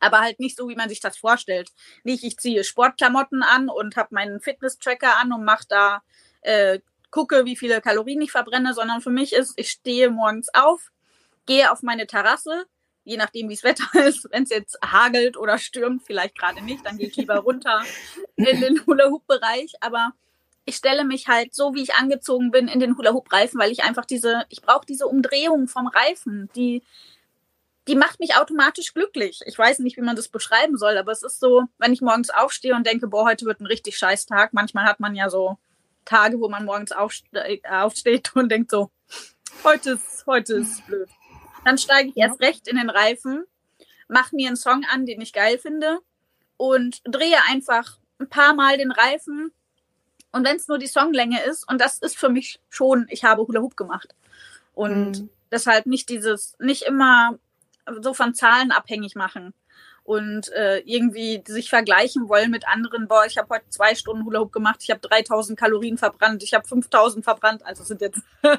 Aber 0.00 0.20
halt 0.20 0.40
nicht 0.40 0.56
so, 0.56 0.68
wie 0.68 0.76
man 0.76 0.88
sich 0.88 1.00
das 1.00 1.16
vorstellt. 1.16 1.70
Nicht, 2.04 2.24
ich 2.24 2.38
ziehe 2.38 2.64
Sportklamotten 2.64 3.42
an 3.42 3.68
und 3.68 3.96
habe 3.96 4.14
meinen 4.14 4.40
Fitness-Tracker 4.40 5.18
an 5.18 5.32
und 5.32 5.44
mache 5.44 5.64
da, 5.68 6.02
äh, 6.42 6.80
gucke, 7.10 7.44
wie 7.44 7.56
viele 7.56 7.80
Kalorien 7.80 8.20
ich 8.20 8.32
verbrenne, 8.32 8.74
sondern 8.74 9.00
für 9.00 9.10
mich 9.10 9.32
ist, 9.32 9.54
ich 9.56 9.70
stehe 9.70 10.10
morgens 10.10 10.48
auf, 10.52 10.90
gehe 11.46 11.70
auf 11.72 11.82
meine 11.82 12.06
Terrasse, 12.06 12.66
je 13.04 13.16
nachdem, 13.16 13.48
wie 13.48 13.54
das 13.54 13.64
Wetter 13.64 13.88
ist. 14.06 14.28
Wenn 14.30 14.44
es 14.44 14.50
jetzt 14.50 14.78
hagelt 14.84 15.36
oder 15.36 15.58
stürmt, 15.58 16.02
vielleicht 16.04 16.38
gerade 16.38 16.62
nicht, 16.62 16.84
dann 16.84 16.98
gehe 16.98 17.08
ich 17.08 17.16
lieber 17.16 17.38
runter 17.38 17.82
in 18.36 18.60
den 18.60 18.86
Hula-Hoop-Bereich. 18.86 19.74
Aber 19.80 20.12
ich 20.66 20.76
stelle 20.76 21.04
mich 21.04 21.28
halt 21.28 21.54
so, 21.54 21.74
wie 21.74 21.82
ich 21.82 21.94
angezogen 21.94 22.50
bin, 22.50 22.68
in 22.68 22.80
den 22.80 22.96
Hula-Hoop-Reifen, 22.96 23.58
weil 23.58 23.72
ich 23.72 23.82
einfach 23.84 24.04
diese, 24.04 24.44
ich 24.50 24.60
brauche 24.60 24.84
diese 24.86 25.06
Umdrehung 25.06 25.66
vom 25.66 25.86
Reifen, 25.86 26.50
die, 26.54 26.82
die 27.88 27.96
macht 27.96 28.20
mich 28.20 28.36
automatisch 28.36 28.92
glücklich. 28.92 29.40
Ich 29.46 29.58
weiß 29.58 29.78
nicht, 29.78 29.96
wie 29.96 30.02
man 30.02 30.14
das 30.14 30.28
beschreiben 30.28 30.76
soll, 30.76 30.98
aber 30.98 31.10
es 31.10 31.22
ist 31.22 31.40
so, 31.40 31.64
wenn 31.78 31.92
ich 31.94 32.02
morgens 32.02 32.28
aufstehe 32.28 32.74
und 32.74 32.86
denke, 32.86 33.08
boah, 33.08 33.24
heute 33.24 33.46
wird 33.46 33.60
ein 33.60 33.66
richtig 33.66 33.96
scheiß 33.96 34.26
Tag. 34.26 34.52
Manchmal 34.52 34.84
hat 34.84 35.00
man 35.00 35.14
ja 35.14 35.30
so 35.30 35.56
Tage, 36.04 36.38
wo 36.38 36.50
man 36.50 36.66
morgens 36.66 36.92
äh, 37.32 37.60
aufsteht 37.66 38.32
und 38.34 38.50
denkt 38.50 38.70
so, 38.70 38.90
heute 39.64 39.92
ist, 39.92 40.26
heute 40.26 40.54
ist 40.56 40.86
blöd. 40.86 41.08
Dann 41.64 41.78
steige 41.78 42.10
ich 42.10 42.16
erst 42.18 42.40
recht 42.40 42.68
in 42.68 42.76
den 42.76 42.90
Reifen, 42.90 43.44
mache 44.06 44.36
mir 44.36 44.48
einen 44.48 44.56
Song 44.56 44.84
an, 44.92 45.06
den 45.06 45.22
ich 45.22 45.32
geil 45.32 45.58
finde 45.58 45.98
und 46.58 47.00
drehe 47.04 47.38
einfach 47.48 47.98
ein 48.18 48.28
paar 48.28 48.54
Mal 48.54 48.76
den 48.76 48.92
Reifen. 48.92 49.50
Und 50.30 50.46
wenn 50.46 50.56
es 50.56 50.68
nur 50.68 50.78
die 50.78 50.86
Songlänge 50.86 51.42
ist, 51.42 51.66
und 51.70 51.80
das 51.80 52.00
ist 52.00 52.18
für 52.18 52.28
mich 52.28 52.60
schon, 52.68 53.06
ich 53.08 53.24
habe 53.24 53.46
Hula 53.46 53.60
Hoop 53.60 53.78
gemacht. 53.78 54.14
Und 54.74 55.20
mhm. 55.20 55.30
deshalb 55.50 55.86
nicht 55.86 56.10
dieses, 56.10 56.54
nicht 56.58 56.82
immer 56.82 57.38
so 58.00 58.14
von 58.14 58.34
Zahlen 58.34 58.70
abhängig 58.72 59.14
machen 59.14 59.54
und 60.08 60.50
äh, 60.52 60.78
irgendwie 60.86 61.44
sich 61.46 61.68
vergleichen 61.68 62.30
wollen 62.30 62.50
mit 62.50 62.66
anderen. 62.66 63.08
Boah, 63.08 63.26
ich 63.26 63.36
habe 63.36 63.54
heute 63.54 63.68
zwei 63.68 63.94
Stunden 63.94 64.24
Hula 64.24 64.40
Hoop 64.40 64.52
gemacht, 64.52 64.80
ich 64.82 64.90
habe 64.90 65.00
3000 65.00 65.58
Kalorien 65.58 65.98
verbrannt, 65.98 66.42
ich 66.42 66.54
habe 66.54 66.66
5000 66.66 67.22
verbrannt. 67.22 67.62
Also 67.66 67.84
sind 67.84 68.00
jetzt 68.00 68.22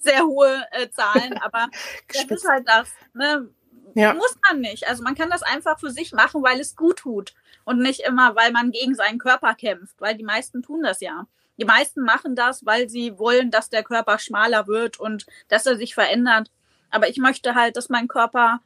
sehr 0.00 0.24
hohe 0.24 0.66
äh, 0.72 0.90
Zahlen, 0.90 1.38
aber 1.40 1.68
das 2.12 2.24
ist 2.24 2.48
halt 2.48 2.66
das. 2.66 2.88
Ne? 3.14 3.48
Ja. 3.94 4.12
Muss 4.14 4.36
man 4.48 4.60
nicht. 4.60 4.88
Also 4.88 5.04
man 5.04 5.14
kann 5.14 5.30
das 5.30 5.44
einfach 5.44 5.78
für 5.78 5.90
sich 5.90 6.12
machen, 6.12 6.42
weil 6.42 6.58
es 6.58 6.74
gut 6.74 6.98
tut 6.98 7.32
und 7.64 7.78
nicht 7.78 8.00
immer, 8.00 8.34
weil 8.34 8.50
man 8.50 8.72
gegen 8.72 8.96
seinen 8.96 9.20
Körper 9.20 9.54
kämpft, 9.54 10.00
weil 10.00 10.16
die 10.16 10.24
meisten 10.24 10.62
tun 10.62 10.82
das 10.82 11.00
ja. 11.00 11.28
Die 11.58 11.64
meisten 11.64 12.02
machen 12.02 12.34
das, 12.34 12.66
weil 12.66 12.88
sie 12.88 13.16
wollen, 13.20 13.52
dass 13.52 13.70
der 13.70 13.84
Körper 13.84 14.18
schmaler 14.18 14.66
wird 14.66 14.98
und 14.98 15.26
dass 15.46 15.64
er 15.64 15.76
sich 15.76 15.94
verändert. 15.94 16.50
Aber 16.90 17.08
ich 17.08 17.18
möchte 17.18 17.54
halt, 17.54 17.76
dass 17.76 17.88
mein 17.88 18.08
Körper 18.08 18.60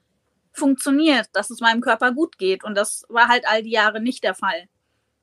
funktioniert, 0.52 1.28
dass 1.32 1.50
es 1.50 1.60
meinem 1.60 1.80
Körper 1.80 2.12
gut 2.12 2.38
geht. 2.38 2.64
Und 2.64 2.74
das 2.74 3.04
war 3.08 3.28
halt 3.28 3.46
all 3.48 3.62
die 3.62 3.70
Jahre 3.70 4.00
nicht 4.00 4.22
der 4.24 4.34
Fall. 4.34 4.68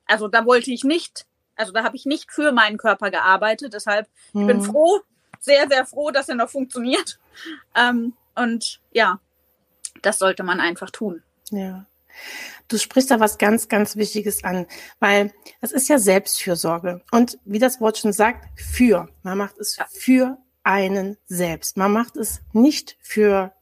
Also 0.06 0.28
da 0.28 0.44
wollte 0.44 0.70
ich 0.72 0.84
nicht, 0.84 1.26
also 1.56 1.72
da 1.72 1.84
habe 1.84 1.96
ich 1.96 2.06
nicht 2.06 2.32
für 2.32 2.52
meinen 2.52 2.78
Körper 2.78 3.10
gearbeitet. 3.10 3.74
Deshalb 3.74 4.08
mhm. 4.32 4.40
ich 4.42 4.46
bin 4.46 4.58
hm. 4.58 4.64
froh, 4.64 5.00
sehr, 5.38 5.68
sehr 5.68 5.86
froh, 5.86 6.10
dass 6.10 6.28
er 6.28 6.34
noch 6.34 6.50
funktioniert. 6.50 7.18
Ähm, 7.74 8.14
und 8.34 8.80
ja, 8.92 9.20
das 10.02 10.18
sollte 10.18 10.42
man 10.42 10.60
einfach 10.60 10.90
tun. 10.90 11.22
Ja. 11.50 11.86
Du 12.68 12.78
sprichst 12.78 13.10
da 13.10 13.20
was 13.20 13.38
ganz, 13.38 13.68
ganz 13.68 13.96
Wichtiges 13.96 14.44
an, 14.44 14.66
weil 14.98 15.32
es 15.60 15.72
ist 15.72 15.88
ja 15.88 15.98
Selbstfürsorge. 15.98 17.02
Und 17.10 17.38
wie 17.44 17.58
das 17.58 17.80
Wort 17.80 17.98
schon 17.98 18.12
sagt, 18.12 18.46
für. 18.60 19.08
Man 19.22 19.38
macht 19.38 19.58
es 19.58 19.78
für 19.90 20.38
einen 20.62 21.16
selbst. 21.26 21.76
Man 21.76 21.92
macht 21.92 22.16
es 22.16 22.40
nicht 22.52 22.96
für 23.00 23.52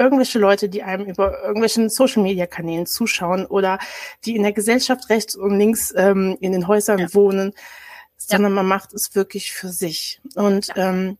irgendwelche 0.00 0.38
Leute, 0.38 0.68
die 0.68 0.82
einem 0.82 1.06
über 1.06 1.42
irgendwelchen 1.42 1.90
Social-Media-Kanälen 1.90 2.86
zuschauen 2.86 3.44
oder 3.44 3.78
die 4.24 4.34
in 4.34 4.42
der 4.42 4.52
Gesellschaft 4.52 5.10
rechts 5.10 5.36
und 5.36 5.58
links 5.58 5.92
ähm, 5.94 6.36
in 6.40 6.52
den 6.52 6.66
Häusern 6.66 6.98
ja. 6.98 7.14
wohnen, 7.14 7.52
sondern 8.16 8.52
ja. 8.52 8.56
man 8.56 8.66
macht 8.66 8.94
es 8.94 9.14
wirklich 9.14 9.52
für 9.52 9.68
sich. 9.68 10.20
Und 10.34 10.68
ja. 10.68 10.88
ähm, 10.88 11.18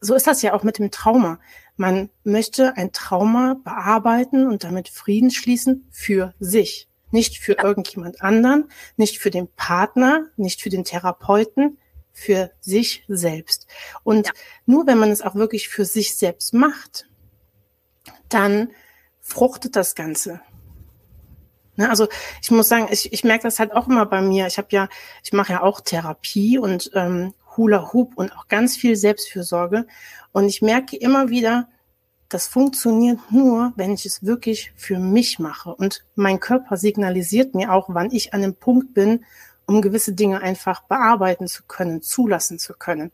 so 0.00 0.14
ist 0.14 0.26
das 0.26 0.42
ja 0.42 0.52
auch 0.52 0.64
mit 0.64 0.78
dem 0.78 0.90
Trauma. 0.90 1.38
Man 1.76 2.10
möchte 2.24 2.76
ein 2.76 2.92
Trauma 2.92 3.56
bearbeiten 3.62 4.48
und 4.48 4.64
damit 4.64 4.88
Frieden 4.88 5.30
schließen 5.30 5.86
für 5.90 6.34
sich. 6.40 6.88
Nicht 7.12 7.38
für 7.38 7.52
irgendjemand 7.52 8.20
anderen, 8.20 8.68
nicht 8.96 9.18
für 9.18 9.30
den 9.30 9.46
Partner, 9.46 10.26
nicht 10.36 10.60
für 10.60 10.70
den 10.70 10.84
Therapeuten, 10.84 11.78
für 12.12 12.50
sich 12.60 13.04
selbst. 13.06 13.66
Und 14.02 14.30
nur 14.66 14.86
wenn 14.86 14.98
man 14.98 15.10
es 15.10 15.22
auch 15.22 15.34
wirklich 15.34 15.68
für 15.68 15.84
sich 15.84 16.16
selbst 16.16 16.52
macht, 16.52 17.06
dann 18.34 18.70
fruchtet 19.20 19.76
das 19.76 19.94
Ganze. 19.94 20.40
Ne, 21.76 21.88
also 21.88 22.06
ich 22.42 22.50
muss 22.50 22.68
sagen, 22.68 22.88
ich, 22.90 23.12
ich 23.12 23.24
merke 23.24 23.44
das 23.44 23.58
halt 23.58 23.72
auch 23.72 23.88
immer 23.88 24.04
bei 24.04 24.20
mir. 24.20 24.46
Ich 24.46 24.58
habe 24.58 24.68
ja, 24.70 24.88
ich 25.24 25.32
mache 25.32 25.54
ja 25.54 25.62
auch 25.62 25.80
Therapie 25.80 26.58
und 26.58 26.90
ähm, 26.94 27.34
Hula 27.56 27.92
Hoop 27.92 28.12
und 28.16 28.36
auch 28.36 28.48
ganz 28.48 28.76
viel 28.76 28.96
Selbstfürsorge. 28.96 29.86
Und 30.32 30.46
ich 30.46 30.60
merke 30.60 30.96
immer 30.96 31.30
wieder, 31.30 31.68
das 32.28 32.46
funktioniert 32.46 33.18
nur, 33.30 33.72
wenn 33.76 33.92
ich 33.92 34.06
es 34.06 34.24
wirklich 34.24 34.72
für 34.74 34.98
mich 34.98 35.38
mache. 35.38 35.74
Und 35.74 36.04
mein 36.14 36.40
Körper 36.40 36.76
signalisiert 36.76 37.54
mir 37.54 37.72
auch, 37.72 37.86
wann 37.88 38.10
ich 38.10 38.32
an 38.32 38.42
dem 38.42 38.54
Punkt 38.54 38.94
bin, 38.94 39.24
um 39.66 39.82
gewisse 39.82 40.12
Dinge 40.12 40.40
einfach 40.40 40.82
bearbeiten 40.84 41.46
zu 41.46 41.62
können, 41.64 42.02
zulassen 42.02 42.58
zu 42.58 42.74
können. 42.74 43.12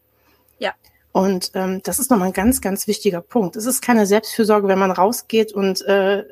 Ja. 0.58 0.74
Und 1.18 1.50
ähm, 1.54 1.82
das 1.82 1.98
ist 1.98 2.12
nochmal 2.12 2.28
ein 2.28 2.32
ganz, 2.32 2.60
ganz 2.60 2.86
wichtiger 2.86 3.20
Punkt. 3.20 3.56
Es 3.56 3.66
ist 3.66 3.82
keine 3.82 4.06
Selbstfürsorge, 4.06 4.68
wenn 4.68 4.78
man 4.78 4.92
rausgeht 4.92 5.52
und 5.52 5.84
äh, 5.84 6.24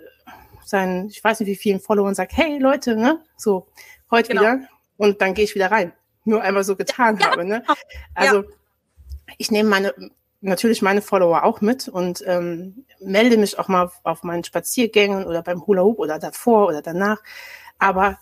seinen, 0.65 1.09
ich 1.09 1.25
weiß 1.25 1.41
nicht 1.41 1.49
wie 1.49 1.57
vielen 1.57 1.81
Followern 1.81 2.15
sagt, 2.15 2.37
hey 2.37 2.61
Leute, 2.61 2.95
ne, 2.95 3.19
so, 3.37 3.67
heute 4.13 4.29
genau. 4.29 4.43
wieder 4.43 4.61
und 4.97 5.21
dann 5.21 5.35
gehe 5.35 5.43
ich 5.43 5.57
wieder 5.57 5.73
rein. 5.73 5.93
Nur 6.23 6.41
einmal 6.41 6.63
so 6.63 6.77
getan 6.77 7.19
ja. 7.19 7.33
habe. 7.33 7.45
Ne? 7.45 7.65
Also 8.15 8.43
ja. 8.43 8.49
ich 9.39 9.51
nehme 9.51 9.69
meine, 9.69 9.93
natürlich 10.41 10.83
meine 10.83 11.03
Follower 11.03 11.43
auch 11.43 11.61
mit 11.61 11.89
und 11.89 12.23
ähm, 12.25 12.85
melde 13.01 13.39
mich 13.39 13.59
auch 13.59 13.67
mal 13.67 13.91
auf 14.05 14.23
meinen 14.23 14.45
Spaziergängen 14.45 15.25
oder 15.25 15.43
beim 15.43 15.67
Hula 15.67 15.83
Hoop 15.83 15.99
oder 15.99 16.21
davor 16.21 16.69
oder 16.69 16.81
danach. 16.81 17.21
Aber 17.81 18.21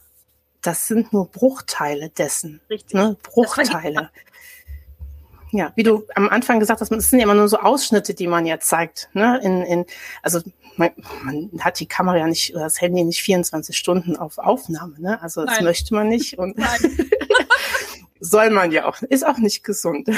das 0.62 0.86
sind 0.86 1.12
nur 1.12 1.30
Bruchteile 1.30 2.08
dessen. 2.08 2.62
Richtig. 2.70 2.94
Ne? 2.94 3.18
Bruchteile 3.22 4.08
ja, 5.58 5.72
wie 5.76 5.82
du 5.82 6.04
am 6.14 6.28
Anfang 6.28 6.60
gesagt 6.60 6.80
hast, 6.80 6.90
es 6.92 7.10
sind 7.10 7.18
ja 7.18 7.24
immer 7.24 7.34
nur 7.34 7.48
so 7.48 7.58
Ausschnitte, 7.58 8.14
die 8.14 8.26
man 8.26 8.46
ja 8.46 8.60
zeigt. 8.60 9.08
Ne? 9.12 9.40
In, 9.42 9.62
in, 9.62 9.86
also 10.22 10.40
man, 10.76 10.90
man 11.22 11.50
hat 11.60 11.80
die 11.80 11.86
Kamera 11.86 12.18
ja 12.18 12.26
nicht 12.26 12.54
oder 12.54 12.64
das 12.64 12.80
Handy 12.80 13.04
nicht 13.04 13.22
24 13.22 13.76
Stunden 13.76 14.16
auf 14.16 14.38
Aufnahme. 14.38 14.94
Ne? 14.98 15.20
Also 15.22 15.44
das 15.44 15.56
Nein. 15.56 15.64
möchte 15.64 15.94
man 15.94 16.08
nicht 16.08 16.38
und 16.38 16.56
soll 18.20 18.50
man 18.50 18.72
ja 18.72 18.86
auch. 18.86 19.00
Ist 19.02 19.26
auch 19.26 19.38
nicht 19.38 19.64
gesund. 19.64 20.08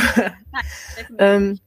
ähm, 1.19 1.61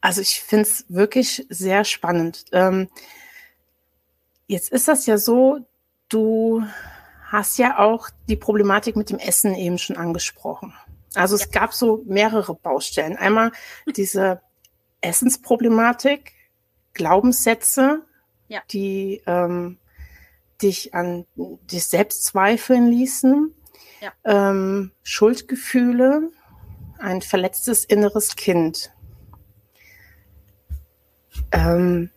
also 0.00 0.20
ich 0.20 0.40
finde 0.40 0.64
es 0.64 0.84
wirklich 0.88 1.46
sehr 1.48 1.84
spannend. 1.84 2.44
Ähm, 2.52 2.88
jetzt 4.46 4.70
ist 4.70 4.88
das 4.88 5.06
ja 5.06 5.16
so, 5.16 5.60
du 6.08 6.62
hast 7.34 7.58
ja 7.58 7.78
auch 7.78 8.10
die 8.28 8.36
Problematik 8.36 8.96
mit 8.96 9.10
dem 9.10 9.18
Essen 9.18 9.54
eben 9.54 9.78
schon 9.78 9.96
angesprochen. 9.96 10.74
Also 11.16 11.36
es 11.36 11.50
gab 11.50 11.72
so 11.74 12.02
mehrere 12.06 12.54
Baustellen. 12.54 13.16
Einmal 13.16 13.52
diese 13.96 14.40
Essensproblematik, 15.00 16.32
Glaubenssätze, 16.92 18.04
Ja. 18.48 18.62
die 18.70 19.22
ähm, 19.26 19.78
dich 20.62 20.94
an 20.94 21.26
dich 21.36 21.86
selbst 21.86 22.24
zweifeln 22.24 22.86
ließen, 22.88 23.54
Ja. 24.00 24.12
ähm, 24.24 24.92
Schuldgefühle, 25.02 26.30
ein 26.98 27.22
verletztes 27.22 27.84
inneres 27.84 28.36
Kind. 28.36 28.92
Ähm, 31.52 32.10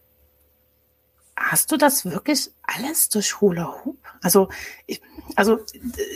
hast 1.52 1.72
du 1.72 1.78
das 1.78 2.06
wirklich 2.06 2.52
alles 2.64 3.10
durch 3.10 3.42
Hula 3.42 3.84
Hoop? 3.84 3.98
Also 4.22 4.50
ich, 4.86 5.02
also 5.36 5.60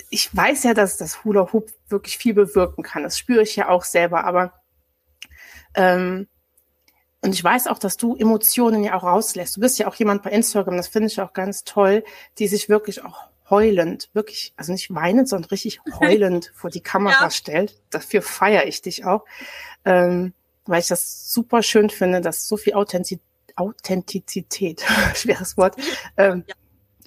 ich 0.10 0.36
weiß 0.36 0.64
ja, 0.64 0.74
dass 0.74 0.98
das 0.98 1.24
Hula 1.24 1.52
Hoop 1.54 1.72
wirklich 1.90 2.18
viel 2.18 2.34
bewirken 2.34 2.84
kann. 2.84 3.04
Das 3.04 3.18
spüre 3.18 3.42
ich 3.44 3.56
ja 3.56 3.70
auch 3.70 3.84
selber, 3.84 4.24
aber 4.26 4.54
ähm, 5.76 6.28
und 7.22 7.34
ich 7.34 7.44
weiß 7.44 7.68
auch, 7.68 7.78
dass 7.78 7.98
du 7.98 8.16
Emotionen 8.16 8.84
ja 8.84 8.96
auch 8.96 9.04
rauslässt. 9.04 9.56
Du 9.56 9.62
bist 9.62 9.78
ja 9.78 9.88
auch 9.88 9.96
jemand 9.96 10.24
bei 10.24 10.32
Instagram, 10.32 10.78
das 10.78 10.88
finde 10.88 11.08
ich 11.08 11.22
auch 11.22 11.34
ganz 11.34 11.64
toll, 11.64 12.04
die 12.40 12.48
sich 12.48 12.68
wirklich 12.68 13.04
auch 13.04 13.30
heulend, 13.50 14.10
wirklich, 14.14 14.54
also 14.56 14.72
nicht 14.72 14.94
weinend, 14.94 15.30
sondern 15.30 15.50
richtig 15.50 15.82
heulend 16.00 16.52
vor 16.56 16.70
die 16.70 16.82
Kamera 16.82 17.26
Ja. 17.26 17.30
stellt. 17.30 17.80
Dafür 17.92 18.22
feiere 18.22 18.66
ich 18.66 18.82
dich 18.82 19.06
auch, 19.06 19.26
ähm, 19.86 20.34
weil 20.66 20.82
ich 20.82 20.88
das 20.88 21.32
super 21.32 21.62
schön 21.62 21.90
finde, 21.90 22.22
dass 22.22 22.48
so 22.48 22.58
viel 22.58 22.74
Authentiz 22.74 23.20
Authentizität, 23.62 24.84
schweres 25.16 25.58
Wort, 25.58 25.76
ähm, 26.18 26.44
Ja. 26.48 26.56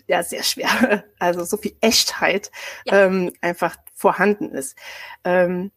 ja, 0.06 0.22
sehr 0.22 0.42
schwer, 0.42 1.04
also 1.18 1.44
so 1.44 1.56
viel 1.56 1.76
Echtheit 1.80 2.50
Ja. 2.86 3.04
ähm, 3.06 3.32
einfach 3.40 3.76
vorhanden 3.92 4.50
ist. 4.52 4.76
Ähm, 5.24 5.70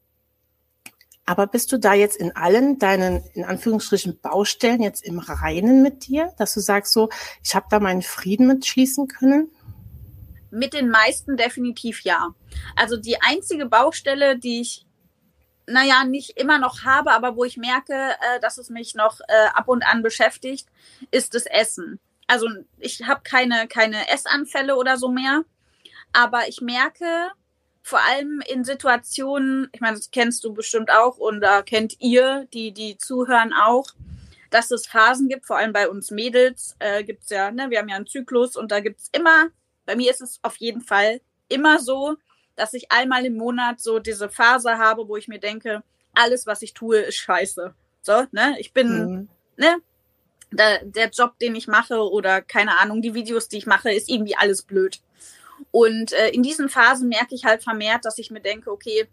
aber 1.25 1.45
bist 1.47 1.73
du 1.73 1.78
da 1.78 1.93
jetzt 1.93 2.15
in 2.15 2.34
allen 2.38 2.80
deinen, 2.80 3.21
in 3.34 3.43
Anführungsstrichen, 3.43 4.17
Baustellen 4.21 4.82
jetzt 4.82 5.03
im 5.03 5.19
Reinen 5.19 5.84
mit 5.84 6.07
dir, 6.07 6.32
dass 6.38 6.53
du 6.53 6.61
sagst 6.61 6.93
so, 6.93 7.09
ich 7.43 7.53
habe 7.53 7.67
da 7.69 7.82
meinen 7.82 8.01
Frieden 8.01 8.47
mitschließen 8.47 9.09
können? 9.09 9.51
Mit 10.51 10.73
den 10.73 10.89
meisten 10.89 11.36
definitiv 11.36 12.01
ja. 12.03 12.30
Also 12.78 12.95
die 12.95 13.21
einzige 13.21 13.65
Baustelle, 13.65 14.39
die 14.39 14.61
ich, 14.61 14.86
naja, 15.68 16.03
nicht 16.03 16.39
immer 16.39 16.57
noch 16.57 16.84
habe, 16.84 17.11
aber 17.11 17.36
wo 17.36 17.43
ich 17.43 17.57
merke, 17.57 17.93
äh, 17.93 18.39
dass 18.39 18.57
es 18.57 18.70
mich 18.70 18.95
noch 18.95 19.20
äh, 19.28 19.47
ab 19.53 19.68
und 19.68 19.86
an 19.86 20.01
beschäftigt, 20.01 20.68
ist 21.11 21.34
das 21.36 21.45
Essen. 21.45 21.99
Also 22.28 22.47
ich 22.78 23.03
habe 23.05 23.22
keine, 23.24 23.68
keine 23.68 24.09
Essanfälle 24.09 24.76
oder 24.76 24.97
so 24.97 25.09
mehr, 25.09 25.43
aber 26.13 26.47
ich 26.47 26.61
merke 26.61 27.05
vor 27.84 27.99
allem 27.99 28.41
in 28.47 28.65
Situationen, 28.65 29.70
ich 29.72 29.80
meine, 29.80 29.95
das 29.95 30.11
kennst 30.11 30.43
du 30.43 30.53
bestimmt 30.53 30.91
auch 30.91 31.18
und 31.18 31.41
da 31.41 31.61
kennt 31.61 31.95
ihr, 31.99 32.47
die, 32.53 32.74
die 32.74 32.97
zuhören 32.97 33.53
auch, 33.53 33.88
dass 34.49 34.72
es 34.72 34.88
Phasen 34.88 35.30
gibt, 35.30 35.45
vor 35.45 35.57
allem 35.57 35.74
bei 35.74 35.88
uns 35.89 36.11
Mädels, 36.11 36.76
äh, 36.80 37.03
gibt's 37.03 37.30
ja, 37.30 37.51
ne, 37.51 37.70
wir 37.70 37.80
haben 37.80 37.89
ja 37.89 37.95
einen 37.95 38.07
Zyklus 38.07 38.55
und 38.57 38.72
da 38.72 38.80
gibt's 38.80 39.09
immer 39.13 39.49
bei 39.88 39.95
mir 39.95 40.11
ist 40.11 40.22
es 40.22 40.39
auf 40.43 40.57
jeden 40.57 40.82
Fall 40.82 41.22
immer 41.49 41.80
so, 41.80 42.18
dass 42.58 42.74
ich 42.74 42.91
einmal 42.91 43.26
im 43.26 43.38
Monat 43.38 43.80
so 43.80 43.99
diese 43.99 44.30
Phase 44.30 44.78
habe, 44.78 45.08
wo 45.08 45.16
ich 45.16 45.28
mir 45.30 45.39
denke, 45.39 45.84
alles, 46.14 46.45
was 46.45 46.62
ich 46.62 46.74
tue, 46.74 46.97
ist 46.97 47.16
scheiße. 47.16 47.74
So, 48.01 48.26
ne? 48.32 48.55
Ich 48.60 48.74
bin, 48.74 48.89
Mhm. 49.05 49.30
ne? 49.55 49.78
Der, 50.51 50.84
der 50.86 51.10
Job, 51.10 51.38
den 51.39 51.55
ich 51.55 51.68
mache 51.68 51.99
oder 51.99 52.41
keine 52.41 52.80
Ahnung, 52.80 53.01
die 53.01 53.14
Videos, 53.14 53.49
die 53.49 53.58
ich 53.58 53.66
mache, 53.66 53.91
ist 53.91 54.10
irgendwie 54.10 54.36
alles 54.36 54.64
blöd. 54.64 55.01
Und 55.72 56.14
äh, 56.14 56.30
in 56.30 56.41
diesen 56.41 56.70
Phasen 56.70 57.10
merke 57.10 57.36
ich 57.36 57.43
halt 57.45 57.64
vermehrt, 57.64 58.05
dass 58.05 58.18
ich 58.18 58.32
mir 58.32 58.39
denke, 58.39 58.72
okay, 58.72 59.08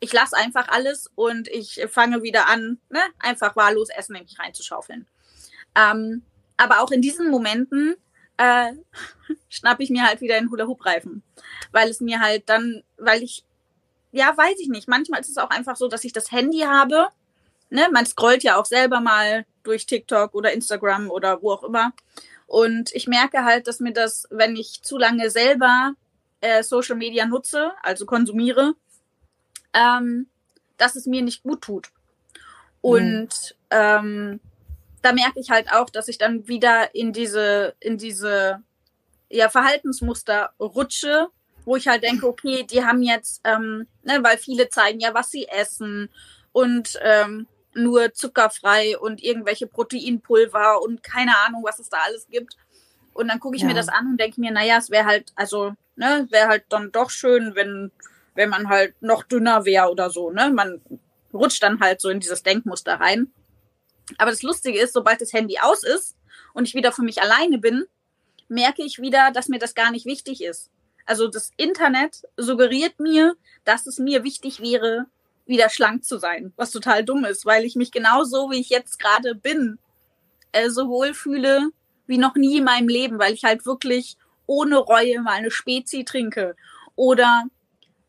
ich 0.00 0.12
lasse 0.12 0.36
einfach 0.36 0.68
alles 0.68 1.10
und 1.14 1.48
ich 1.48 1.86
fange 1.88 2.22
wieder 2.22 2.48
an, 2.48 2.78
ne? 2.90 3.00
einfach 3.20 3.54
wahllos 3.56 3.88
Essen 3.88 4.16
in 4.16 4.24
mich 4.24 4.38
reinzuschaufeln. 4.38 5.06
Ähm, 5.76 6.22
aber 6.56 6.80
auch 6.80 6.90
in 6.90 7.00
diesen 7.00 7.30
Momenten 7.30 7.94
äh, 8.36 8.72
schnapp 9.48 9.80
ich 9.80 9.90
mir 9.90 10.06
halt 10.06 10.20
wieder 10.20 10.38
den 10.38 10.50
Hula-Hoop-Reifen. 10.50 11.22
Weil 11.72 11.88
es 11.88 12.00
mir 12.00 12.20
halt 12.20 12.48
dann, 12.48 12.82
weil 12.96 13.22
ich, 13.22 13.44
ja, 14.12 14.36
weiß 14.36 14.58
ich 14.58 14.68
nicht, 14.68 14.88
manchmal 14.88 15.20
ist 15.20 15.30
es 15.30 15.38
auch 15.38 15.50
einfach 15.50 15.76
so, 15.76 15.88
dass 15.88 16.04
ich 16.04 16.12
das 16.12 16.32
Handy 16.32 16.60
habe. 16.60 17.08
Ne? 17.70 17.88
Man 17.92 18.06
scrollt 18.06 18.42
ja 18.42 18.56
auch 18.56 18.66
selber 18.66 19.00
mal 19.00 19.46
durch 19.62 19.86
TikTok 19.86 20.34
oder 20.34 20.52
Instagram 20.52 21.10
oder 21.10 21.42
wo 21.42 21.52
auch 21.52 21.64
immer. 21.64 21.92
Und 22.46 22.94
ich 22.94 23.06
merke 23.08 23.44
halt, 23.44 23.66
dass 23.66 23.80
mir 23.80 23.92
das, 23.92 24.28
wenn 24.30 24.54
ich 24.56 24.82
zu 24.82 24.98
lange 24.98 25.30
selber 25.30 25.94
äh, 26.40 26.62
Social 26.62 26.96
Media 26.96 27.26
nutze, 27.26 27.72
also 27.82 28.06
konsumiere, 28.06 28.74
ähm, 29.72 30.28
dass 30.76 30.94
es 30.94 31.06
mir 31.06 31.22
nicht 31.22 31.42
gut 31.42 31.62
tut. 31.62 31.90
Und 32.80 33.56
ähm, 33.70 34.40
da 35.04 35.12
merke 35.12 35.40
ich 35.40 35.50
halt 35.50 35.70
auch, 35.72 35.90
dass 35.90 36.08
ich 36.08 36.18
dann 36.18 36.48
wieder 36.48 36.94
in 36.94 37.12
diese, 37.12 37.74
in 37.80 37.98
diese 37.98 38.62
ja, 39.30 39.48
Verhaltensmuster 39.48 40.52
rutsche, 40.60 41.28
wo 41.64 41.76
ich 41.76 41.88
halt 41.88 42.02
denke, 42.02 42.26
okay, 42.26 42.64
die 42.64 42.84
haben 42.84 43.02
jetzt, 43.02 43.40
ähm, 43.44 43.86
ne, 44.02 44.18
weil 44.22 44.38
viele 44.38 44.68
zeigen 44.68 45.00
ja, 45.00 45.14
was 45.14 45.30
sie 45.30 45.48
essen 45.48 46.10
und 46.52 46.98
ähm, 47.02 47.48
nur 47.74 48.12
zuckerfrei 48.14 48.98
und 48.98 49.22
irgendwelche 49.22 49.66
Proteinpulver 49.66 50.80
und 50.82 51.02
keine 51.02 51.36
Ahnung, 51.46 51.62
was 51.64 51.78
es 51.80 51.88
da 51.88 51.98
alles 52.04 52.28
gibt. 52.28 52.56
Und 53.12 53.28
dann 53.28 53.40
gucke 53.40 53.56
ich 53.56 53.62
Ja. 53.62 53.68
mir 53.68 53.74
das 53.74 53.88
an 53.88 54.06
und 54.08 54.20
denke 54.20 54.40
mir, 54.40 54.52
naja, 54.52 54.78
es 54.78 54.90
wäre 54.90 55.06
halt, 55.06 55.32
also, 55.36 55.72
ne, 55.96 56.26
wäre 56.30 56.48
halt 56.48 56.64
dann 56.68 56.92
doch 56.92 57.10
schön, 57.10 57.54
wenn, 57.54 57.92
wenn 58.34 58.48
man 58.50 58.68
halt 58.68 58.94
noch 59.02 59.24
dünner 59.24 59.64
wäre 59.64 59.90
oder 59.90 60.10
so, 60.10 60.30
ne? 60.30 60.50
Man 60.50 60.80
rutscht 61.32 61.62
dann 61.62 61.80
halt 61.80 62.00
so 62.00 62.08
in 62.10 62.20
dieses 62.20 62.42
Denkmuster 62.42 63.00
rein. 63.00 63.32
Aber 64.18 64.30
das 64.30 64.42
Lustige 64.42 64.78
ist, 64.78 64.92
sobald 64.92 65.20
das 65.20 65.32
Handy 65.32 65.58
aus 65.58 65.82
ist 65.82 66.16
und 66.52 66.68
ich 66.68 66.74
wieder 66.74 66.92
für 66.92 67.02
mich 67.02 67.22
alleine 67.22 67.58
bin, 67.58 67.84
merke 68.48 68.82
ich 68.82 68.98
wieder, 68.98 69.30
dass 69.32 69.48
mir 69.48 69.58
das 69.58 69.74
gar 69.74 69.90
nicht 69.90 70.06
wichtig 70.06 70.42
ist. 70.42 70.70
Also 71.06 71.28
das 71.28 71.50
Internet 71.56 72.22
suggeriert 72.36 73.00
mir, 73.00 73.34
dass 73.64 73.86
es 73.86 73.98
mir 73.98 74.24
wichtig 74.24 74.60
wäre, 74.60 75.06
wieder 75.46 75.68
schlank 75.68 76.04
zu 76.04 76.18
sein, 76.18 76.52
was 76.56 76.70
total 76.70 77.04
dumm 77.04 77.24
ist, 77.24 77.44
weil 77.44 77.64
ich 77.64 77.76
mich 77.76 77.92
genauso, 77.92 78.50
wie 78.50 78.60
ich 78.60 78.70
jetzt 78.70 78.98
gerade 78.98 79.34
bin, 79.34 79.78
äh, 80.52 80.70
so 80.70 80.88
wohl 80.88 81.12
fühle 81.12 81.70
wie 82.06 82.18
noch 82.18 82.34
nie 82.34 82.58
in 82.58 82.64
meinem 82.64 82.88
Leben, 82.88 83.18
weil 83.18 83.34
ich 83.34 83.44
halt 83.44 83.64
wirklich 83.66 84.16
ohne 84.46 84.76
Reue 84.76 85.20
mal 85.20 85.32
eine 85.32 85.50
Spezi 85.50 86.04
trinke. 86.04 86.56
Oder 86.96 87.44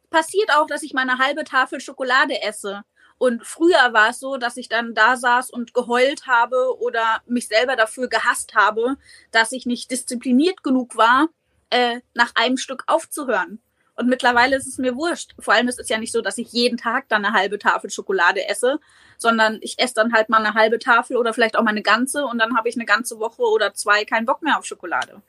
passiert 0.10 0.52
auch, 0.54 0.68
dass 0.68 0.84
ich 0.84 0.94
mal 0.94 1.02
eine 1.02 1.18
halbe 1.18 1.44
Tafel 1.44 1.80
Schokolade 1.80 2.42
esse. 2.42 2.84
Und 3.18 3.46
früher 3.46 3.94
war 3.94 4.10
es 4.10 4.20
so, 4.20 4.38
dass 4.38 4.58
ich 4.58 4.68
dann 4.68 4.94
da 4.94 5.16
saß 5.16 5.50
und 5.50 5.74
geheult 5.74 6.28
habe 6.28 6.78
oder 6.80 7.22
mich 7.26 7.48
selber 7.48 7.76
dafür 7.76 8.10
gehasst 8.10 8.56
habe, 8.56 8.98
dass 9.32 9.52
ich 9.52 9.66
nicht 9.66 9.90
diszipliniert 9.90 10.64
genug 10.64 10.98
war, 10.98 11.30
äh, 11.70 12.02
nach 12.14 12.32
einem 12.36 12.58
Stück 12.58 12.84
aufzuhören. 12.88 13.60
Und 13.96 14.10
mittlerweile 14.10 14.58
ist 14.58 14.68
es 14.68 14.78
mir 14.78 14.96
wurscht. 14.96 15.34
Vor 15.40 15.54
allem 15.54 15.70
ist 15.70 15.80
es 15.80 15.88
ja 15.88 15.98
nicht 15.98 16.12
so, 16.12 16.22
dass 16.22 16.38
ich 16.38 16.52
jeden 16.52 16.78
Tag 16.78 17.08
dann 17.08 17.24
eine 17.24 17.34
halbe 17.34 17.58
Tafel 17.58 17.90
Schokolade 17.90 18.46
esse, 18.46 18.80
sondern 19.18 19.60
ich 19.62 19.80
esse 19.80 19.94
dann 19.94 20.12
halt 20.12 20.28
mal 20.28 20.44
eine 20.44 20.54
halbe 20.54 20.80
Tafel 20.80 21.16
oder 21.16 21.34
vielleicht 21.34 21.56
auch 21.56 21.64
mal 21.64 21.70
eine 21.70 21.82
ganze 21.82 22.26
und 22.26 22.38
dann 22.38 22.58
habe 22.58 22.68
ich 22.68 22.76
eine 22.76 22.86
ganze 22.86 23.20
Woche 23.20 23.44
oder 23.44 23.74
zwei 23.74 24.04
keinen 24.04 24.26
Bock 24.26 24.42
mehr 24.42 24.60
auf 24.60 24.66
Schokolade. 24.66 25.22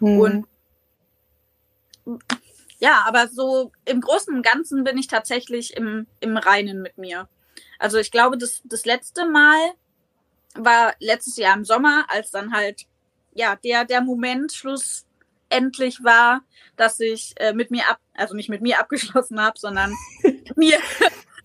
Mhm. 0.00 0.18
Und 0.18 0.46
ja, 2.84 3.02
aber 3.06 3.28
so 3.28 3.72
im 3.86 4.02
Großen 4.02 4.34
und 4.34 4.42
Ganzen 4.42 4.84
bin 4.84 4.98
ich 4.98 5.06
tatsächlich 5.06 5.74
im, 5.74 6.06
im 6.20 6.36
Reinen 6.36 6.82
mit 6.82 6.98
mir. 6.98 7.30
Also 7.78 7.96
ich 7.96 8.10
glaube, 8.10 8.36
das, 8.36 8.60
das 8.64 8.84
letzte 8.84 9.24
Mal 9.24 9.56
war 10.54 10.92
letztes 11.00 11.38
Jahr 11.38 11.56
im 11.56 11.64
Sommer, 11.64 12.04
als 12.08 12.30
dann 12.30 12.52
halt, 12.52 12.82
ja, 13.32 13.56
der, 13.56 13.86
der 13.86 14.02
Moment 14.02 14.52
schlussendlich 14.52 16.04
war, 16.04 16.42
dass 16.76 17.00
ich 17.00 17.32
äh, 17.36 17.54
mit 17.54 17.70
mir 17.70 17.88
ab, 17.88 18.00
also 18.12 18.34
nicht 18.34 18.50
mit 18.50 18.60
mir 18.60 18.78
abgeschlossen 18.78 19.40
habe, 19.40 19.58
sondern 19.58 19.94
mir, 20.54 20.78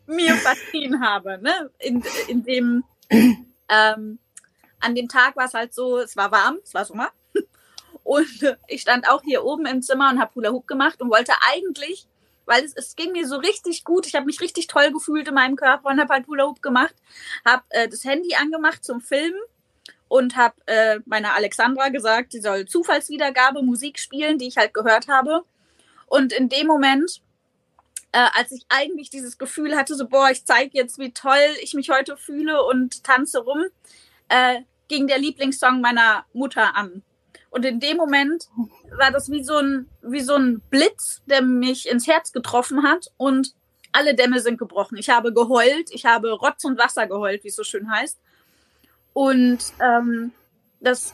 mir 0.07 0.35
verziehen 0.35 0.99
habe. 0.99 1.39
Ne? 1.41 1.71
In, 1.79 2.03
in 2.27 2.43
dem, 2.43 2.83
ähm, 3.09 4.19
an 4.81 4.93
dem 4.93 5.07
Tag 5.07 5.37
war 5.37 5.45
es 5.45 5.53
halt 5.53 5.73
so, 5.73 5.99
es 5.99 6.17
war 6.17 6.33
warm, 6.33 6.59
es 6.65 6.73
war 6.73 6.83
Sommer. 6.83 7.13
Und 8.03 8.57
ich 8.67 8.81
stand 8.81 9.07
auch 9.07 9.21
hier 9.23 9.43
oben 9.43 9.65
im 9.65 9.81
Zimmer 9.81 10.09
und 10.09 10.19
habe 10.19 10.33
Hula 10.35 10.51
Hoop 10.51 10.67
gemacht 10.67 11.01
und 11.01 11.09
wollte 11.09 11.33
eigentlich, 11.53 12.07
weil 12.45 12.63
es, 12.63 12.73
es 12.73 12.95
ging 12.95 13.11
mir 13.11 13.27
so 13.27 13.37
richtig 13.37 13.83
gut, 13.83 14.07
ich 14.07 14.15
habe 14.15 14.25
mich 14.25 14.41
richtig 14.41 14.67
toll 14.67 14.91
gefühlt 14.91 15.27
in 15.27 15.33
meinem 15.33 15.55
Körper 15.55 15.89
und 15.89 15.99
habe 15.99 16.13
halt 16.13 16.27
Hula 16.27 16.45
Hoop 16.45 16.61
gemacht, 16.61 16.95
habe 17.45 17.63
äh, 17.69 17.87
das 17.87 18.03
Handy 18.03 18.35
angemacht 18.35 18.83
zum 18.83 19.01
Filmen 19.01 19.39
und 20.07 20.35
habe 20.35 20.55
äh, 20.65 20.99
meiner 21.05 21.35
Alexandra 21.35 21.89
gesagt, 21.89 22.33
sie 22.33 22.41
soll 22.41 22.65
Zufallswiedergabe 22.65 23.61
Musik 23.61 23.99
spielen, 23.99 24.37
die 24.37 24.47
ich 24.47 24.57
halt 24.57 24.73
gehört 24.73 25.07
habe. 25.07 25.43
Und 26.07 26.33
in 26.33 26.49
dem 26.49 26.65
Moment, 26.65 27.21
äh, 28.11 28.27
als 28.33 28.51
ich 28.51 28.65
eigentlich 28.69 29.11
dieses 29.11 29.37
Gefühl 29.37 29.77
hatte, 29.77 29.95
so 29.95 30.07
boah, 30.07 30.31
ich 30.31 30.43
zeige 30.45 30.77
jetzt, 30.77 30.97
wie 30.97 31.13
toll 31.13 31.37
ich 31.61 31.75
mich 31.75 31.91
heute 31.91 32.17
fühle 32.17 32.63
und 32.63 33.03
tanze 33.03 33.39
rum, 33.39 33.65
äh, 34.29 34.61
ging 34.87 35.05
der 35.05 35.19
Lieblingssong 35.19 35.79
meiner 35.79 36.25
Mutter 36.33 36.75
an. 36.75 37.03
Und 37.49 37.65
in 37.65 37.79
dem 37.79 37.97
Moment 37.97 38.47
war 38.97 39.11
das 39.11 39.31
wie 39.31 39.43
so 39.43 39.57
ein, 39.57 39.89
wie 40.01 40.21
so 40.21 40.35
ein 40.35 40.61
Blitz, 40.69 41.21
der 41.25 41.41
mich 41.41 41.89
ins 41.89 42.07
Herz 42.07 42.31
getroffen 42.31 42.83
hat. 42.83 43.07
Und 43.17 43.53
alle 43.91 44.13
Dämme 44.13 44.39
sind 44.39 44.57
gebrochen. 44.57 44.97
Ich 44.97 45.09
habe 45.09 45.33
geheult, 45.33 45.89
ich 45.91 46.05
habe 46.05 46.31
Rotz 46.31 46.63
und 46.63 46.77
Wasser 46.77 47.07
geheult, 47.07 47.43
wie 47.43 47.47
es 47.47 47.55
so 47.55 47.63
schön 47.63 47.89
heißt. 47.89 48.19
Und 49.13 49.59
ähm, 49.81 50.31
das, 50.79 51.13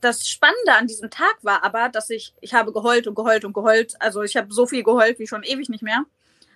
das 0.00 0.28
Spannende 0.28 0.74
an 0.74 0.86
diesem 0.86 1.10
Tag 1.10 1.36
war 1.42 1.64
aber, 1.64 1.88
dass 1.88 2.10
ich, 2.10 2.34
ich 2.40 2.54
habe 2.54 2.72
geheult 2.72 3.06
und 3.06 3.14
geheult 3.14 3.44
und 3.44 3.52
geheult. 3.52 3.94
Also 4.00 4.22
ich 4.22 4.36
habe 4.36 4.52
so 4.52 4.66
viel 4.66 4.82
geheult 4.82 5.18
wie 5.18 5.26
schon 5.26 5.42
ewig 5.44 5.68
nicht 5.68 5.82
mehr. 5.82 6.04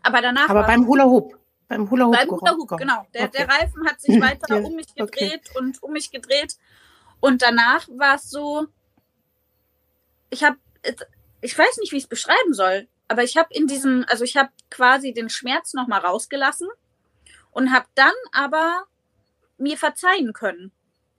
Aber 0.02 0.20
danach. 0.20 0.48
Aber 0.48 0.64
beim 0.64 0.86
Hula 0.86 1.04
Hoop. 1.04 1.38
Beim 1.68 1.88
Hula 1.88 2.06
Hoop. 2.06 2.16
Beim 2.16 2.30
Hula 2.30 2.52
Hoop, 2.52 2.76
genau. 2.76 3.06
Der, 3.14 3.24
okay. 3.24 3.38
der 3.38 3.48
Reifen 3.48 3.86
hat 3.86 4.00
sich 4.00 4.20
weiter 4.20 4.56
ja, 4.56 4.66
um 4.66 4.74
mich 4.74 4.94
gedreht 4.94 5.42
okay. 5.50 5.58
und 5.58 5.82
um 5.82 5.92
mich 5.92 6.10
gedreht. 6.10 6.56
Und 7.22 7.40
danach 7.40 7.86
war 7.88 8.16
es 8.16 8.28
so, 8.30 8.66
ich 10.28 10.42
habe, 10.42 10.56
ich 11.40 11.56
weiß 11.56 11.78
nicht, 11.78 11.92
wie 11.92 11.98
ich 11.98 12.02
es 12.02 12.08
beschreiben 12.08 12.52
soll, 12.52 12.88
aber 13.06 13.22
ich 13.22 13.36
habe 13.36 13.54
in 13.54 13.68
diesem, 13.68 14.04
also 14.08 14.24
ich 14.24 14.36
habe 14.36 14.50
quasi 14.70 15.12
den 15.12 15.28
Schmerz 15.28 15.72
nochmal 15.72 16.00
rausgelassen 16.00 16.68
und 17.52 17.72
habe 17.72 17.86
dann 17.94 18.12
aber 18.32 18.86
mir 19.56 19.78
verzeihen 19.78 20.32
können. 20.32 20.72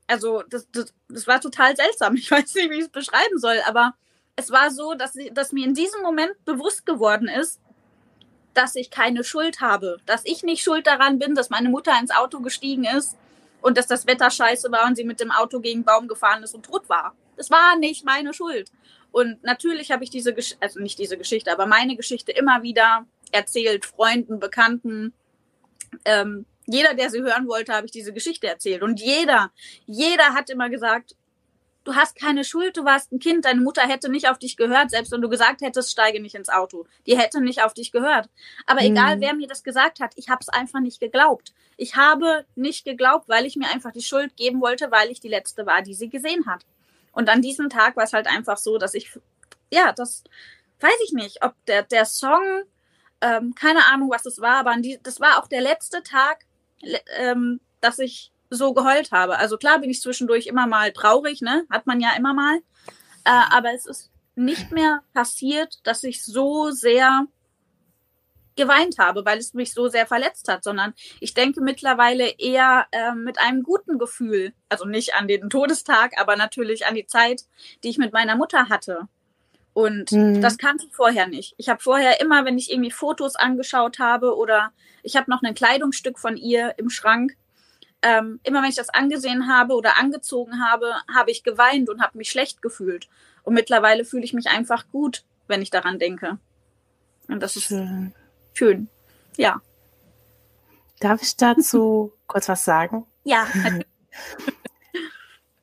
Also 0.06 0.43
das, 0.49 0.68
das, 0.74 0.93
das 1.08 1.26
war 1.26 1.39
total 1.39 1.78
seltsam. 1.78 2.16
Ich 2.18 2.30
weiß 2.30 2.54
nicht, 2.56 2.70
wie 2.70 2.80
ich 2.80 2.86
es 2.86 2.89
beschreiben 2.89 3.39
soll, 3.39 3.62
aber 3.66 3.93
es 4.36 4.51
war 4.51 4.72
so, 4.72 4.95
dass, 4.95 5.14
dass 5.32 5.54
mir 5.54 5.66
in 5.66 5.74
diesem 5.74 6.01
Moment 6.01 6.34
bewusst 6.43 6.86
geworden 6.86 7.30
ist, 7.30 7.62
dass 8.54 8.76
ich 8.76 8.91
keine 8.91 9.24
Schuld 9.24 9.62
habe, 9.62 9.99
dass 10.06 10.26
ich 10.26 10.43
nicht 10.43 10.64
schuld 10.64 10.86
daran 10.86 11.18
bin, 11.18 11.34
dass 11.34 11.49
meine 11.49 11.70
Mutter 11.70 11.97
ins 11.97 12.12
Auto 12.12 12.41
gestiegen 12.41 12.84
ist 12.84 13.16
und 13.64 13.78
dass 13.78 13.88
das 13.88 14.05
Wetter 14.05 14.30
scheiße 14.30 14.72
war 14.72 14.86
und 14.86 14.95
sie 14.95 15.05
mit 15.05 15.20
dem 15.20 15.32
Auto 15.32 15.59
gegen 15.61 15.84
Baum 15.84 16.07
gefahren 16.07 16.43
ist 16.43 16.53
und 16.53 16.66
tot 16.66 16.88
war. 16.89 17.16
Das 17.38 17.49
war 17.49 17.78
nicht 17.78 18.05
meine 18.05 18.34
Schuld. 18.34 18.70
Und 19.11 19.41
natürlich 19.43 19.89
habe 19.91 20.03
ich 20.03 20.09
diese, 20.09 20.34
Gesch 20.34 20.55
also 20.59 20.80
nicht 20.80 20.99
diese 20.99 21.18
Geschichte, 21.18 21.51
aber 21.51 21.66
meine 21.66 21.95
Geschichte 21.95 22.34
immer 22.34 22.61
wieder 22.61 23.05
erzählt, 23.32 23.86
Freunden, 23.86 24.39
Bekannten, 24.39 25.14
ähm, 26.03 26.45
jeder, 26.66 26.93
der 26.93 27.09
sie 27.09 27.22
hören 27.22 27.47
wollte, 27.47 27.74
habe 27.74 27.86
ich 27.86 27.91
diese 27.91 28.11
Geschichte 28.14 28.47
erzählt. 28.47 28.84
Und 28.84 28.99
jeder, 28.99 29.51
jeder 29.86 30.34
hat 30.34 30.49
immer 30.49 30.70
gesagt, 30.70 31.16
du 31.84 31.95
hast 31.95 32.15
keine 32.15 32.43
Schuld, 32.43 32.77
du 32.77 32.86
warst 32.86 33.11
ein 33.11 33.19
Kind, 33.19 33.45
deine 33.45 33.61
Mutter 33.61 33.81
hätte 33.81 34.09
nicht 34.09 34.29
auf 34.29 34.39
dich 34.39 34.57
gehört, 34.57 34.91
selbst 34.91 35.11
wenn 35.11 35.21
du 35.21 35.29
gesagt 35.29 35.61
hättest, 35.61 35.91
steige 35.91 36.21
nicht 36.21 36.36
ins 36.36 36.49
Auto. 36.49 36.86
Die 37.05 37.17
hätte 37.17 37.41
nicht 37.41 37.61
auf 37.63 37.73
dich 37.73 37.91
gehört. 37.91 38.29
Aber 38.65 38.81
mhm. 38.81 38.88
egal, 38.88 39.19
wer 39.19 39.34
mir 39.34 39.47
das 39.47 39.63
gesagt 39.63 39.99
hat, 39.99 40.13
ich 40.15 40.29
habe 40.29 40.39
es 40.41 40.49
einfach 40.49 40.79
nicht 40.79 40.99
geglaubt. 40.99 41.53
Ich 41.77 41.95
habe 41.95 42.45
nicht 42.55 42.86
geglaubt, 42.86 43.27
weil 43.27 43.45
ich 43.45 43.55
mir 43.55 43.69
einfach 43.69 43.91
die 43.91 44.01
Schuld 44.01 44.36
geben 44.38 44.61
wollte, 44.61 44.91
weil 44.91 45.09
ich 45.11 45.19
die 45.19 45.27
Letzte 45.27 45.65
war, 45.65 45.81
die 45.81 45.93
sie 45.93 46.09
gesehen 46.09 46.45
hat. 46.45 46.65
Und 47.11 47.29
an 47.29 47.41
diesem 47.41 47.69
Tag 47.69 47.95
war 47.95 48.03
es 48.03 48.13
halt 48.13 48.27
einfach 48.27 48.57
so, 48.57 48.77
dass 48.77 48.93
ich, 48.93 49.11
ja, 49.71 49.91
das 49.91 50.23
weiß 50.79 50.99
ich 51.05 51.13
nicht, 51.13 51.43
ob 51.43 51.53
der, 51.65 51.84
der 51.84 52.05
Song, 52.05 52.63
ähm, 53.21 53.55
keine 53.55 53.86
Ahnung, 53.88 54.09
was 54.09 54.25
es 54.25 54.39
war, 54.41 54.57
aber 54.57 54.75
die, 54.77 54.99
das 55.01 55.19
war 55.19 55.39
auch 55.39 55.47
der 55.47 55.61
letzte 55.61 56.03
Tag, 56.03 56.45
ähm, 57.17 57.59
dass 57.81 57.99
ich 57.99 58.32
so 58.56 58.74
geheult 58.74 59.12
habe. 59.12 59.38
Also 59.38 59.58
klar 59.58 59.80
bin 59.80 59.89
ich 59.89 60.01
zwischendurch 60.01 60.47
immer 60.47 60.68
mal 60.68 60.91
traurig, 60.91 61.41
ne? 61.41 61.66
Hat 61.70 61.88
man 61.88 61.99
ja 61.99 62.12
immer 62.18 62.34
mal. 62.34 62.58
Äh, 63.26 63.41
aber 63.51 63.74
es 63.74 63.86
ist 63.86 64.12
nicht 64.36 64.72
mehr 64.72 65.01
passiert, 65.14 65.80
dass 65.84 66.04
ich 66.04 66.24
so 66.24 66.72
sehr 66.72 67.28
geweint 68.56 68.99
habe, 68.99 69.26
weil 69.26 69.39
es 69.39 69.54
mich 69.54 69.74
so 69.74 69.88
sehr 69.88 70.06
verletzt 70.06 70.47
hat, 70.47 70.64
sondern 70.64 70.93
ich 71.20 71.34
denke 71.34 71.62
mittlerweile 71.62 72.30
eher 72.38 72.86
äh, 72.91 73.14
mit 73.14 73.39
einem 73.39 73.64
guten 73.64 73.97
Gefühl, 73.97 74.54
also 74.70 74.86
nicht 74.86 75.16
an 75.16 75.28
den 75.28 75.49
Todestag, 75.49 76.14
aber 76.20 76.36
natürlich 76.36 76.86
an 76.86 76.95
die 76.95 77.08
Zeit, 77.08 77.43
die 77.84 77.89
ich 77.89 77.97
mit 77.97 78.14
meiner 78.14 78.36
Mutter 78.36 78.70
hatte. 78.70 79.08
Und 79.74 80.12
mhm. 80.12 80.39
das 80.41 80.60
kannte 80.60 80.86
ich 80.86 80.95
vorher 80.95 81.28
nicht. 81.28 81.56
Ich 81.58 81.68
habe 81.68 81.82
vorher 81.82 82.22
immer, 82.22 82.45
wenn 82.45 82.60
ich 82.60 82.72
irgendwie 82.72 82.91
Fotos 82.91 83.36
angeschaut 83.36 83.97
habe 83.97 84.36
oder 84.38 84.72
ich 85.01 85.16
habe 85.16 85.32
noch 85.32 85.41
ein 85.41 85.56
Kleidungsstück 85.56 86.20
von 86.20 86.38
ihr 86.38 86.76
im 86.78 86.89
Schrank, 86.89 87.36
ähm, 88.04 88.39
immer 88.43 88.62
wenn 88.62 88.70
ich 88.70 88.76
das 88.76 88.89
angesehen 88.89 89.47
habe 89.47 89.74
oder 89.74 89.97
angezogen 89.97 90.62
habe, 90.62 90.93
habe 91.14 91.32
ich 91.32 91.43
geweint 91.43 91.89
und 91.89 92.01
habe 92.01 92.18
mich 92.18 92.30
schlecht 92.30 92.62
gefühlt. 92.62 93.08
Und 93.43 93.54
mittlerweile 93.54 94.06
fühle 94.06 94.24
ich 94.24 94.34
mich 94.34 94.47
einfach 94.47 94.86
gut, 94.91 95.24
wenn 95.47 95.62
ich 95.62 95.70
daran 95.70 95.99
denke. 95.99 96.38
Und 97.28 97.41
das 97.41 97.56
ist 97.56 97.66
schön. 97.66 98.14
schön. 98.54 98.89
Ja. 99.38 99.62
Darf 100.99 101.22
ich 101.22 101.36
dazu 101.38 102.14
kurz 102.28 102.49
was 102.49 102.66
sagen? 102.66 103.06
Ja. 103.24 103.47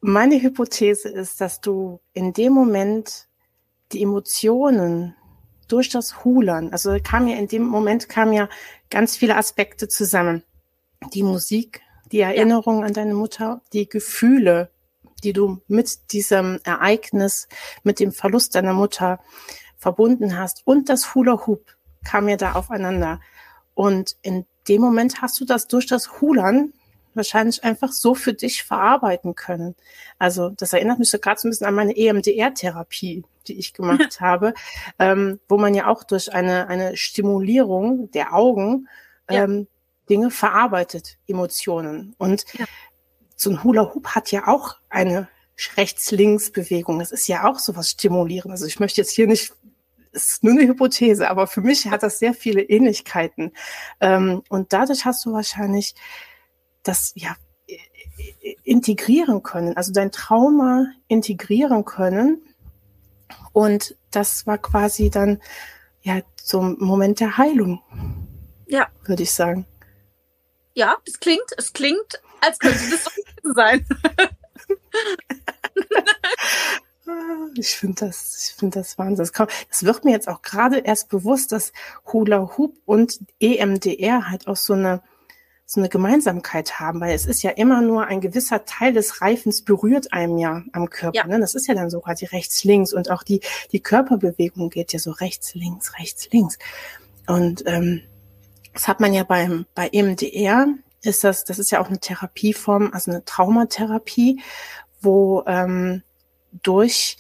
Meine 0.01 0.41
Hypothese 0.41 1.11
ist, 1.11 1.41
dass 1.41 1.61
du 1.61 2.01
in 2.14 2.32
dem 2.32 2.53
Moment 2.53 3.28
die 3.93 4.03
Emotionen 4.03 5.14
durch 5.68 5.91
das 5.91 6.24
Hulern, 6.24 6.72
also 6.72 6.97
kam 7.03 7.28
ja 7.28 7.36
in 7.36 7.47
dem 7.47 7.62
Moment 7.62 8.09
kam 8.09 8.32
ja 8.32 8.49
ganz 8.88 9.16
viele 9.16 9.36
Aspekte 9.36 9.88
zusammen. 9.88 10.43
Die 11.14 11.22
Musik, 11.22 11.82
die 12.12 12.20
Erinnerung 12.20 12.80
ja. 12.80 12.86
an 12.86 12.92
deine 12.92 13.14
Mutter, 13.14 13.62
die 13.72 13.88
Gefühle, 13.88 14.70
die 15.22 15.32
du 15.32 15.61
mit 15.68 16.12
diesem 16.12 16.61
Ereignis, 16.64 17.48
mit 17.82 18.00
dem 18.00 18.12
Verlust 18.12 18.54
deiner 18.54 18.72
Mutter 18.72 19.20
verbunden 19.76 20.38
hast 20.38 20.62
und 20.66 20.88
das 20.88 21.14
Hula 21.14 21.46
Hoop 21.46 21.76
kam 22.04 22.28
ja 22.28 22.36
da 22.36 22.52
aufeinander. 22.52 23.20
Und 23.74 24.16
in 24.22 24.46
dem 24.68 24.80
Moment 24.80 25.22
hast 25.22 25.40
du 25.40 25.44
das 25.44 25.68
durch 25.68 25.86
das 25.86 26.20
Hulern 26.20 26.72
wahrscheinlich 27.14 27.64
einfach 27.64 27.92
so 27.92 28.14
für 28.14 28.34
dich 28.34 28.62
verarbeiten 28.62 29.34
können. 29.34 29.74
Also 30.18 30.50
das 30.50 30.72
erinnert 30.72 30.98
mich 30.98 31.11
so 31.11 31.18
gerade 31.18 31.40
so 31.40 31.48
ein 31.48 31.50
bisschen 31.50 31.66
an 31.66 31.74
meine 31.74 31.96
EMDR-Therapie, 31.96 33.24
die 33.48 33.58
ich 33.58 33.72
gemacht 33.72 34.20
habe, 34.20 34.54
ähm, 34.98 35.40
wo 35.48 35.58
man 35.58 35.74
ja 35.74 35.88
auch 35.88 36.04
durch 36.04 36.32
eine, 36.32 36.68
eine 36.68 36.96
Stimulierung 36.96 38.11
der 38.12 38.34
Augen 38.34 38.88
ähm, 39.28 39.58
ja. 39.58 39.66
Dinge 40.11 40.30
verarbeitet, 40.30 41.18
Emotionen. 41.26 42.14
Und 42.18 42.44
ja. 42.58 42.66
so 43.36 43.50
ein 43.50 43.64
Hula 43.64 43.94
Hoop 43.94 44.08
hat 44.08 44.30
ja 44.32 44.48
auch 44.48 44.76
eine 44.88 45.28
Rechts-Links-Bewegung. 45.76 46.98
Das 46.98 47.12
ist 47.12 47.28
ja 47.28 47.48
auch 47.48 47.58
so 47.58 47.76
was 47.76 47.90
Stimulierendes. 47.90 48.61
Also 48.61 48.66
ich 48.66 48.80
möchte 48.80 49.00
jetzt 49.00 49.12
hier 49.12 49.26
nicht 49.26 49.52
ist 50.12 50.42
nur 50.42 50.54
eine 50.54 50.66
Hypothese, 50.66 51.30
aber 51.30 51.46
für 51.46 51.61
mich 51.61 51.86
hat 51.88 52.02
das 52.02 52.18
sehr 52.18 52.34
viele 52.34 52.62
Ähnlichkeiten. 52.62 53.52
Ähm, 54.00 54.42
und 54.48 54.72
dadurch 54.72 55.04
hast 55.04 55.24
du 55.24 55.32
wahrscheinlich 55.32 55.94
das 56.82 57.12
ja 57.14 57.36
integrieren 58.64 59.42
können, 59.42 59.76
also 59.76 59.92
dein 59.92 60.12
Trauma 60.12 60.86
integrieren 61.08 61.84
können. 61.84 62.42
Und 63.52 63.96
das 64.11 64.46
war 64.46 64.58
quasi 64.58 65.11
dann 65.11 65.40
ja 66.02 66.20
so 66.42 66.61
ein 66.61 66.76
Moment 66.78 67.20
der 67.20 67.38
Heilung. 67.38 67.80
Ja. 68.66 68.88
Würde 69.04 69.22
ich 69.22 69.32
sagen. 69.32 69.66
Ja, 70.74 70.96
es 71.06 71.18
klingt, 71.20 71.44
es 71.56 71.72
klingt, 71.72 72.22
als 72.40 72.58
könnte 72.58 72.90
das 72.90 73.04
so 73.04 73.52
sein. 73.54 73.86
Ich 77.56 77.76
finde 77.76 78.06
das, 78.06 78.50
ich 78.50 78.54
finde 78.54 78.78
das 78.78 78.96
Wahnsinn. 78.96 79.28
Das 79.68 79.84
wird 79.84 80.04
mir 80.04 80.12
jetzt 80.12 80.28
auch 80.28 80.42
gerade 80.42 80.78
erst 80.78 81.08
bewusst, 81.08 81.50
dass 81.50 81.72
Hula 82.12 82.56
Hoop 82.56 82.76
und 82.84 83.18
EMDR 83.40 84.30
halt 84.30 84.46
auch 84.46 84.56
so 84.56 84.74
eine 84.74 85.02
so 85.70 85.80
eine 85.80 85.88
Gemeinsamkeit 85.88 86.80
haben, 86.80 87.00
weil 87.00 87.14
es 87.14 87.26
ist 87.26 87.44
ja 87.44 87.50
immer 87.50 87.80
nur 87.80 88.06
ein 88.06 88.20
gewisser 88.20 88.64
Teil 88.64 88.92
des 88.92 89.22
Reifens 89.22 89.62
berührt 89.62 90.12
einem 90.12 90.36
ja 90.36 90.64
am 90.72 90.90
Körper. 90.90 91.16
Ja. 91.16 91.26
Ne? 91.28 91.38
Das 91.38 91.54
ist 91.54 91.68
ja 91.68 91.74
dann 91.74 91.90
sogar 91.90 92.16
die 92.16 92.24
rechts-links 92.24 92.92
und 92.92 93.08
auch 93.08 93.22
die, 93.22 93.40
die 93.70 93.78
Körperbewegung 93.78 94.70
geht 94.70 94.92
ja 94.92 94.98
so 94.98 95.12
rechts-links, 95.12 95.96
rechts-links. 96.00 96.58
Und 97.28 97.62
ähm, 97.66 98.02
das 98.72 98.88
hat 98.88 99.00
man 99.00 99.12
ja 99.12 99.24
beim, 99.24 99.66
bei 99.74 99.88
EMDR, 99.88 100.68
ist 101.02 101.24
das, 101.24 101.44
das 101.44 101.58
ist 101.58 101.70
ja 101.70 101.80
auch 101.80 101.88
eine 101.88 101.98
Therapieform, 101.98 102.90
also 102.92 103.10
eine 103.10 103.24
Traumatherapie, 103.24 104.40
wo 105.00 105.42
ähm, 105.46 106.02
durch 106.62 107.16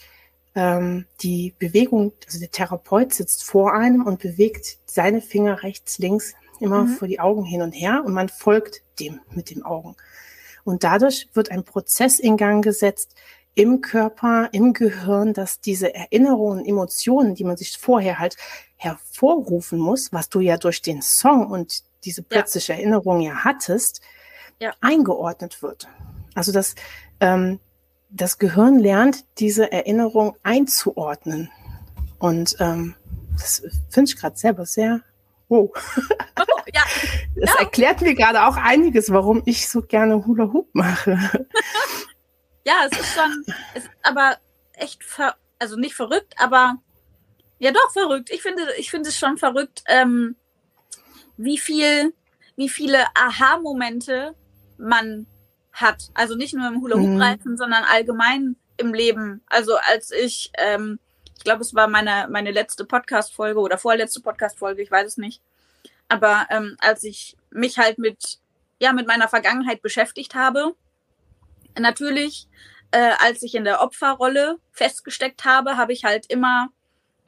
ähm, 0.54 1.06
die 1.22 1.54
Bewegung, 1.58 2.12
also 2.26 2.38
der 2.38 2.50
Therapeut 2.50 3.12
sitzt 3.12 3.44
vor 3.44 3.74
einem 3.74 4.04
und 4.06 4.20
bewegt 4.20 4.78
seine 4.84 5.20
Finger 5.20 5.62
rechts, 5.62 5.98
links 5.98 6.34
immer 6.58 6.84
mhm. 6.84 6.88
vor 6.88 7.08
die 7.08 7.20
Augen 7.20 7.44
hin 7.44 7.62
und 7.62 7.72
her 7.72 8.02
und 8.04 8.12
man 8.12 8.28
folgt 8.28 8.82
dem 8.98 9.20
mit 9.30 9.50
den 9.50 9.62
Augen. 9.62 9.96
Und 10.64 10.84
dadurch 10.84 11.28
wird 11.32 11.50
ein 11.50 11.64
Prozess 11.64 12.18
in 12.18 12.36
Gang 12.36 12.62
gesetzt 12.62 13.14
im 13.54 13.80
Körper, 13.80 14.50
im 14.52 14.72
Gehirn, 14.74 15.32
dass 15.32 15.60
diese 15.60 15.94
Erinnerungen, 15.94 16.64
Emotionen, 16.64 17.34
die 17.34 17.44
man 17.44 17.56
sich 17.56 17.76
vorher 17.78 18.18
halt 18.18 18.36
hervorrufen 18.80 19.78
muss, 19.78 20.10
was 20.10 20.30
du 20.30 20.40
ja 20.40 20.56
durch 20.56 20.80
den 20.80 21.02
Song 21.02 21.46
und 21.46 21.82
diese 22.04 22.22
plötzliche 22.22 22.72
ja. 22.72 22.78
Erinnerung 22.78 23.20
ja 23.20 23.44
hattest, 23.44 24.00
ja. 24.58 24.72
eingeordnet 24.80 25.62
wird. 25.62 25.86
Also 26.34 26.50
das, 26.50 26.74
ähm, 27.20 27.60
das 28.08 28.38
Gehirn 28.38 28.78
lernt, 28.78 29.24
diese 29.38 29.70
Erinnerung 29.70 30.34
einzuordnen. 30.42 31.50
Und 32.18 32.56
ähm, 32.58 32.94
das 33.32 33.62
finde 33.90 34.10
ich 34.10 34.16
gerade 34.16 34.38
selber 34.38 34.64
sehr 34.64 35.02
Oh. 35.50 35.72
oh 35.74 36.60
ja. 36.72 36.82
Das 37.36 37.54
ja. 37.54 37.60
erklärt 37.60 38.02
mir 38.02 38.14
gerade 38.14 38.44
auch 38.44 38.56
einiges, 38.56 39.10
warum 39.10 39.42
ich 39.46 39.68
so 39.68 39.80
gerne 39.82 40.26
Hula 40.26 40.52
Hoop 40.52 40.68
mache. 40.74 41.12
ja, 42.64 42.74
es 42.90 42.98
ist 42.98 43.14
schon, 43.14 43.44
es 43.74 43.84
ist 43.84 43.90
aber 44.02 44.36
echt, 44.74 45.02
ver, 45.02 45.36
also 45.58 45.76
nicht 45.76 45.94
verrückt, 45.94 46.34
aber 46.38 46.76
ja 47.60 47.70
doch 47.70 47.92
verrückt. 47.92 48.30
Ich 48.32 48.42
finde, 48.42 48.62
ich 48.78 48.90
finde 48.90 49.10
es 49.10 49.18
schon 49.18 49.38
verrückt, 49.38 49.84
ähm, 49.86 50.34
wie 51.36 51.58
viel, 51.58 52.12
wie 52.56 52.68
viele 52.68 53.04
Aha-Momente 53.14 54.34
man 54.76 55.26
hat. 55.72 56.10
Also 56.14 56.34
nicht 56.34 56.54
nur 56.54 56.66
im 56.66 56.80
Hula-Hoop-Reifen, 56.80 57.52
mhm. 57.52 57.56
sondern 57.56 57.84
allgemein 57.84 58.56
im 58.78 58.92
Leben. 58.92 59.42
Also 59.46 59.76
als 59.76 60.10
ich, 60.10 60.50
ähm, 60.58 60.98
ich 61.36 61.44
glaube, 61.44 61.60
es 61.60 61.74
war 61.74 61.86
meine, 61.86 62.28
meine 62.30 62.50
letzte 62.50 62.84
Podcast-Folge 62.84 63.60
oder 63.60 63.78
vorletzte 63.78 64.20
Podcast-Folge, 64.20 64.82
ich 64.82 64.90
weiß 64.90 65.06
es 65.06 65.16
nicht. 65.16 65.42
Aber 66.08 66.46
ähm, 66.50 66.76
als 66.80 67.04
ich 67.04 67.36
mich 67.50 67.78
halt 67.78 67.98
mit, 67.98 68.38
ja, 68.80 68.92
mit 68.92 69.06
meiner 69.06 69.28
Vergangenheit 69.28 69.82
beschäftigt 69.82 70.34
habe, 70.34 70.74
natürlich, 71.78 72.48
äh, 72.90 73.12
als 73.18 73.42
ich 73.42 73.54
in 73.54 73.64
der 73.64 73.82
Opferrolle 73.82 74.58
festgesteckt 74.72 75.44
habe, 75.44 75.76
habe 75.76 75.92
ich 75.92 76.04
halt 76.04 76.26
immer 76.26 76.70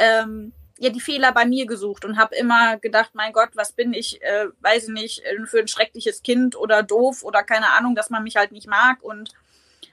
ähm, 0.02 0.52
ja 0.78 0.90
die 0.90 1.00
Fehler 1.00 1.32
bei 1.32 1.44
mir 1.44 1.66
gesucht 1.66 2.04
und 2.04 2.18
habe 2.18 2.34
immer 2.34 2.76
gedacht, 2.78 3.10
mein 3.14 3.32
Gott, 3.32 3.50
was 3.54 3.72
bin 3.72 3.94
ich, 3.94 4.20
äh, 4.22 4.46
weiß 4.60 4.88
ich 4.88 4.90
nicht, 4.90 5.24
äh, 5.24 5.46
für 5.46 5.60
ein 5.60 5.68
schreckliches 5.68 6.22
Kind 6.22 6.56
oder 6.56 6.82
doof 6.82 7.22
oder 7.22 7.44
keine 7.44 7.70
Ahnung, 7.70 7.94
dass 7.94 8.10
man 8.10 8.24
mich 8.24 8.36
halt 8.36 8.50
nicht 8.50 8.66
mag 8.66 9.02
und 9.02 9.30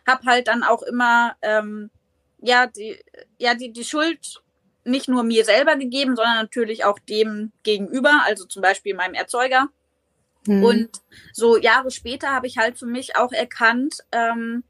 habe 0.07 0.25
halt 0.25 0.47
dann 0.47 0.63
auch 0.63 0.81
immer 0.81 1.35
ähm, 1.43 1.91
ja 2.41 2.65
die 2.65 2.97
ja 3.37 3.53
die 3.53 3.71
die 3.71 3.83
Schuld 3.83 4.41
nicht 4.83 5.07
nur 5.07 5.23
mir 5.23 5.45
selber 5.45 5.75
gegeben, 5.75 6.15
sondern 6.15 6.37
natürlich 6.37 6.85
auch 6.85 6.97
dem 6.97 7.51
gegenüber, 7.61 8.23
also 8.25 8.45
zum 8.45 8.63
Beispiel 8.63 8.95
meinem 8.95 9.13
Erzeuger. 9.13 9.67
Mhm. 10.47 10.63
Und 10.63 10.89
so 11.33 11.57
Jahre 11.57 11.91
später 11.91 12.29
habe 12.29 12.47
ich 12.47 12.57
halt 12.57 12.79
für 12.79 12.87
mich 12.87 13.15
auch 13.15 13.31
erkannt, 13.31 13.97
ähm, 14.11 14.63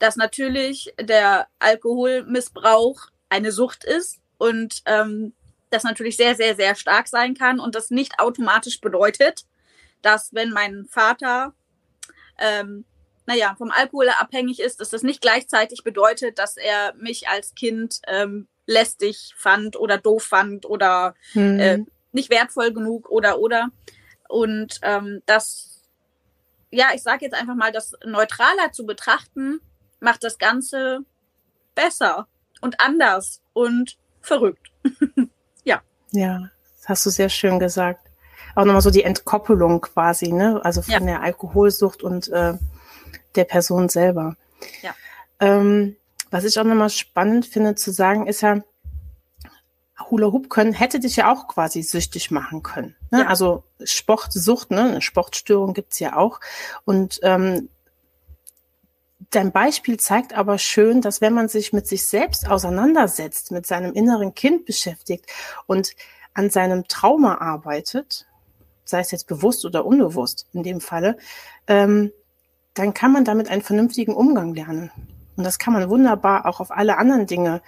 dass 0.00 0.16
natürlich 0.16 0.92
der 1.00 1.46
Alkoholmissbrauch 1.60 3.06
eine 3.30 3.52
Sucht 3.52 3.84
ist 3.84 4.20
und 4.38 4.82
ähm, 4.86 5.32
das 5.70 5.84
natürlich 5.84 6.16
sehr, 6.16 6.34
sehr, 6.34 6.56
sehr 6.56 6.74
stark 6.74 7.08
sein 7.08 7.34
kann 7.34 7.60
und 7.60 7.74
das 7.74 7.90
nicht 7.90 8.18
automatisch 8.18 8.80
bedeutet, 8.80 9.44
dass 10.02 10.32
wenn 10.32 10.50
mein 10.50 10.86
Vater, 10.86 11.52
ähm, 12.38 12.84
naja, 13.26 13.54
vom 13.56 13.70
Alkohol 13.70 14.08
abhängig 14.10 14.60
ist, 14.60 14.80
dass 14.80 14.90
das 14.90 15.02
nicht 15.02 15.20
gleichzeitig 15.20 15.82
bedeutet, 15.82 16.38
dass 16.38 16.56
er 16.56 16.94
mich 16.94 17.28
als 17.28 17.54
Kind 17.54 18.00
ähm, 18.06 18.46
lästig 18.66 19.32
fand 19.36 19.76
oder 19.76 19.98
doof 19.98 20.24
fand 20.24 20.66
oder 20.66 21.14
mhm. 21.32 21.60
äh, 21.60 21.84
nicht 22.12 22.30
wertvoll 22.30 22.72
genug 22.72 23.10
oder 23.10 23.38
oder. 23.38 23.70
Und 24.28 24.78
ähm, 24.82 25.22
das, 25.26 25.82
ja, 26.70 26.88
ich 26.94 27.02
sage 27.02 27.24
jetzt 27.24 27.34
einfach 27.34 27.54
mal, 27.54 27.72
das 27.72 27.92
neutraler 28.04 28.72
zu 28.72 28.86
betrachten, 28.86 29.60
macht 30.00 30.22
das 30.22 30.38
Ganze 30.38 31.00
besser 31.74 32.28
und 32.60 32.80
anders 32.80 33.42
und 33.52 33.96
verrückt. 34.24 34.70
ja. 35.64 35.80
Ja, 36.12 36.48
das 36.78 36.88
hast 36.88 37.06
du 37.06 37.10
sehr 37.10 37.28
schön 37.28 37.58
gesagt. 37.58 38.00
Auch 38.54 38.64
nochmal 38.64 38.82
so 38.82 38.90
die 38.90 39.02
Entkoppelung 39.02 39.80
quasi, 39.80 40.32
ne? 40.32 40.60
Also 40.64 40.82
von 40.82 40.92
ja. 40.92 41.00
der 41.00 41.22
Alkoholsucht 41.22 42.02
und 42.02 42.28
äh, 42.28 42.54
der 43.34 43.44
Person 43.44 43.88
selber. 43.88 44.36
Ja. 44.82 44.94
Ähm, 45.40 45.96
was 46.30 46.44
ich 46.44 46.58
auch 46.58 46.64
nochmal 46.64 46.90
spannend 46.90 47.46
finde 47.46 47.74
zu 47.74 47.92
sagen, 47.92 48.26
ist 48.26 48.40
ja, 48.40 48.62
Hula 50.10 50.28
Hoop 50.28 50.50
können 50.50 50.72
hätte 50.72 51.00
dich 51.00 51.16
ja 51.16 51.32
auch 51.32 51.48
quasi 51.48 51.82
süchtig 51.82 52.30
machen 52.30 52.62
können. 52.62 52.96
Ne? 53.10 53.20
Ja. 53.20 53.26
Also 53.26 53.64
Sportsucht, 53.82 54.70
ne? 54.70 54.82
Eine 54.82 55.02
Sportstörung 55.02 55.74
gibt's 55.74 55.98
ja 55.98 56.16
auch. 56.16 56.40
Und 56.84 57.20
ähm, 57.22 57.68
Dein 59.34 59.50
Beispiel 59.50 59.98
zeigt 59.98 60.32
aber 60.32 60.58
schön, 60.58 61.00
dass 61.00 61.20
wenn 61.20 61.34
man 61.34 61.48
sich 61.48 61.72
mit 61.72 61.88
sich 61.88 62.06
selbst 62.06 62.48
auseinandersetzt, 62.48 63.50
mit 63.50 63.66
seinem 63.66 63.92
inneren 63.92 64.32
Kind 64.32 64.64
beschäftigt 64.64 65.26
und 65.66 65.96
an 66.34 66.50
seinem 66.50 66.86
Trauma 66.86 67.38
arbeitet, 67.38 68.26
sei 68.84 69.00
es 69.00 69.10
jetzt 69.10 69.26
bewusst 69.26 69.64
oder 69.64 69.84
unbewusst 69.86 70.46
in 70.52 70.62
dem 70.62 70.80
Falle, 70.80 71.16
ähm, 71.66 72.12
dann 72.74 72.94
kann 72.94 73.10
man 73.10 73.24
damit 73.24 73.48
einen 73.48 73.62
vernünftigen 73.62 74.14
Umgang 74.14 74.54
lernen. 74.54 74.92
Und 75.34 75.42
das 75.42 75.58
kann 75.58 75.72
man 75.72 75.90
wunderbar 75.90 76.46
auch 76.46 76.60
auf 76.60 76.70
alle 76.70 76.96
anderen 76.96 77.26
Dinge 77.26 77.60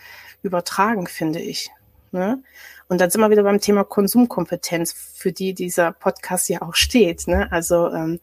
übertragen, 0.45 1.09
finde 1.09 1.41
ich. 1.41 1.73
Ne? 2.13 2.45
Und 2.87 3.01
dann 3.01 3.11
sind 3.11 3.21
wir 3.21 3.31
wieder 3.31 3.43
beim 3.43 3.61
Thema 3.61 3.83
Konsumkompetenz, 3.83 4.93
für 4.93 5.33
die 5.33 5.53
dieser 5.53 5.91
Podcast 5.91 6.49
ja 6.49 6.63
auch 6.63 6.77
steht. 6.77 7.27
Ne? 7.27 7.51
Also 7.51 7.91
ähm, 7.91 8.21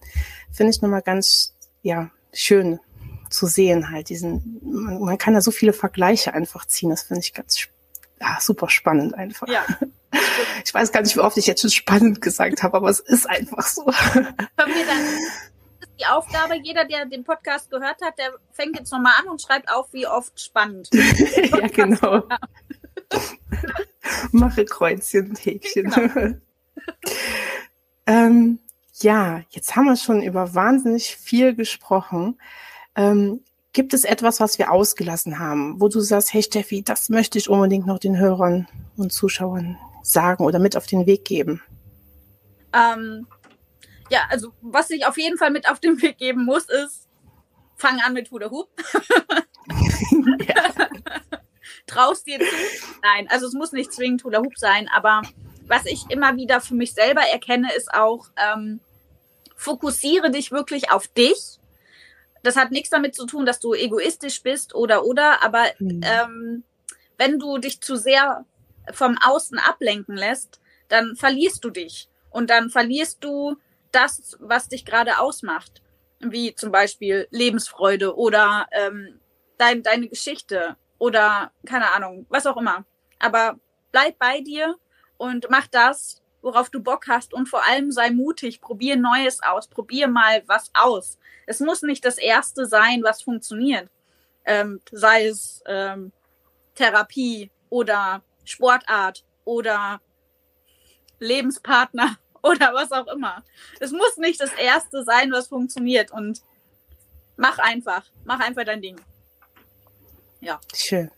finde 0.50 0.72
ich 0.72 0.82
nochmal 0.82 1.02
ganz 1.02 1.54
ja 1.82 2.10
schön, 2.32 2.80
zu 3.34 3.48
sehen 3.48 3.90
halt. 3.92 4.10
Diesen, 4.10 4.60
man, 4.62 5.00
man 5.00 5.18
kann 5.18 5.34
da 5.34 5.42
so 5.42 5.52
viele 5.52 5.74
Vergleiche 5.74 6.34
einfach 6.34 6.66
ziehen. 6.66 6.90
Das 6.90 7.04
finde 7.04 7.22
ich 7.22 7.34
ganz 7.34 7.68
ja, 8.22 8.38
super 8.40 8.70
spannend 8.70 9.14
einfach. 9.16 9.48
Ja. 9.48 9.66
Ich 10.64 10.72
weiß 10.72 10.92
gar 10.92 11.02
nicht, 11.02 11.16
wie 11.16 11.22
oft 11.22 11.38
ich 11.38 11.48
jetzt 11.48 11.62
schon 11.62 11.72
spannend 11.72 12.22
gesagt 12.22 12.62
habe, 12.62 12.78
aber 12.78 12.88
es 12.88 13.00
ist 13.00 13.28
einfach 13.28 13.66
so. 13.66 13.84
Bei 14.56 14.66
mir 14.68 14.86
dann 14.86 15.06
ist 15.08 15.52
die 16.00 16.06
Aufgabe, 16.06 16.56
jeder, 16.62 16.86
der 16.86 17.06
den 17.06 17.24
Podcast 17.24 17.72
gehört 17.72 18.00
hat, 18.00 18.20
der 18.20 18.32
fängt 18.52 18.78
jetzt 18.78 18.92
nochmal 18.92 19.14
an 19.20 19.28
und 19.30 19.42
schreibt 19.42 19.72
auf, 19.72 19.92
wie 19.92 20.06
oft 20.06 20.40
spannend. 20.40 20.90
ja, 20.94 21.68
genau. 21.68 22.24
Mache 24.32 24.66
Kreuzchen 24.66 25.36
Häkchen. 25.36 25.90
Genau. 25.90 26.36
ähm, 28.06 28.60
ja, 29.02 29.42
jetzt 29.50 29.76
haben 29.76 29.86
wir 29.86 29.98
schon 29.98 30.22
über 30.22 30.54
wahnsinnig 30.54 31.16
viel 31.16 31.56
gesprochen. 31.56 32.40
Ähm, 32.96 33.42
gibt 33.74 33.94
es 33.94 34.04
etwas, 34.04 34.40
was 34.40 34.60
wir 34.60 34.72
ausgelassen 34.72 35.40
haben, 35.40 35.82
wo 35.82 35.88
du 35.88 36.00
sagst, 36.00 36.34
hey 36.34 36.44
Steffi, 36.44 36.84
das 36.84 37.10
möchte 37.10 37.38
ich 37.38 37.50
unbedingt 37.50 37.88
noch 37.88 38.00
den 38.00 38.18
Hörern 38.18 38.68
und 38.96 39.12
Zuschauern 39.12 39.78
sagen 40.04 40.44
oder 40.44 40.60
mit 40.60 40.78
auf 40.78 40.86
den 40.86 41.06
Weg 41.06 41.26
geben? 41.26 41.62
Ähm, 42.74 43.28
ja, 44.10 44.22
also 44.30 44.54
was 44.62 44.90
ich 44.92 45.06
auf 45.06 45.18
jeden 45.18 45.38
Fall 45.38 45.52
mit 45.52 45.70
auf 45.70 45.80
den 45.80 46.02
Weg 46.02 46.18
geben 46.18 46.46
muss, 46.46 46.66
ist, 46.66 47.08
fang 47.76 48.00
an 48.00 48.14
mit 48.14 48.32
Hula 48.32 48.50
Hoop. 48.52 48.70
Traust 51.88 52.28
dir 52.28 52.40
zu? 52.40 52.46
Nein, 53.02 53.28
also 53.30 53.48
es 53.48 53.54
muss 53.54 53.72
nicht 53.72 53.92
zwingend 53.92 54.24
Hula 54.24 54.40
Hoop 54.40 54.58
sein, 54.58 54.90
aber 54.94 55.22
was 55.66 55.86
ich 55.86 56.10
immer 56.10 56.36
wieder 56.36 56.62
für 56.62 56.76
mich 56.76 56.94
selber 56.94 57.22
erkenne, 57.22 57.74
ist 57.74 57.94
auch, 57.94 58.28
ähm, 58.38 58.80
fokussiere 59.56 60.30
dich 60.30 60.52
wirklich 60.52 60.92
auf 60.92 61.08
dich 61.08 61.60
das 62.44 62.56
hat 62.56 62.72
nichts 62.72 62.90
damit 62.90 63.16
zu 63.16 63.26
tun, 63.26 63.46
dass 63.46 63.60
du 63.60 63.74
egoistisch 63.74 64.44
bist 64.44 64.76
oder 64.76 65.06
oder, 65.06 65.42
aber 65.44 65.66
mhm. 65.80 66.02
ähm, 66.04 66.64
wenn 67.18 67.40
du 67.40 67.58
dich 67.58 67.82
zu 67.82 67.96
sehr 67.96 68.46
vom 68.92 69.18
Außen 69.24 69.58
ablenken 69.58 70.16
lässt, 70.16 70.60
dann 70.90 71.16
verlierst 71.16 71.64
du 71.64 71.70
dich 71.70 72.10
und 72.30 72.50
dann 72.50 72.70
verlierst 72.70 73.24
du 73.24 73.56
das, 73.92 74.38
was 74.40 74.68
dich 74.68 74.86
gerade 74.86 75.20
ausmacht, 75.20 75.82
wie 76.20 76.56
zum 76.56 76.72
Beispiel 76.72 77.28
Lebensfreude 77.32 78.18
oder 78.18 78.68
ähm, 78.72 79.20
dein, 79.58 79.84
deine 79.84 80.08
Geschichte 80.10 80.76
oder 80.98 81.52
keine 81.66 81.92
Ahnung, 81.94 82.26
was 82.30 82.46
auch 82.46 82.58
immer. 82.58 82.86
Aber 83.20 83.60
bleib 83.92 84.18
bei 84.20 84.42
dir 84.42 84.76
und 85.18 85.48
mach 85.50 85.68
das, 85.68 86.22
worauf 86.44 86.70
du 86.70 86.80
Bock 86.82 87.08
hast 87.08 87.34
und 87.34 87.48
vor 87.48 87.66
allem 87.68 87.92
sei 87.92 88.12
mutig, 88.12 88.62
probier 88.62 88.96
Neues 88.96 89.42
aus, 89.42 89.68
probier 89.68 90.08
mal 90.08 90.44
was 90.46 90.70
aus. 90.74 91.18
Es 91.48 91.60
muss 91.60 91.82
nicht 91.82 92.06
das 92.06 92.18
Erste 92.18 92.66
sein, 92.68 93.02
was 93.04 93.22
funktioniert. 93.22 93.90
Ähm, 94.46 94.82
sei 94.92 95.28
es 95.28 95.64
ähm, 95.66 96.12
Therapie 96.76 97.50
oder 97.70 98.22
Sportart 98.44 99.24
oder 99.46 100.02
Lebenspartner 101.20 102.18
oder 102.44 102.74
was 102.74 102.92
auch 102.92 103.08
immer. 103.08 103.44
Es 103.80 103.92
muss 103.92 104.18
nicht 104.18 104.42
das 104.42 104.54
Erste 104.54 105.04
sein, 105.04 105.32
was 105.32 105.48
funktioniert. 105.48 106.12
Und 106.12 106.42
mach 107.38 107.58
einfach, 107.60 108.06
mach 108.26 108.40
einfach 108.42 108.66
dein 108.66 108.82
Ding. 108.82 109.00
Ja. 110.42 110.60
Schön. 110.76 111.10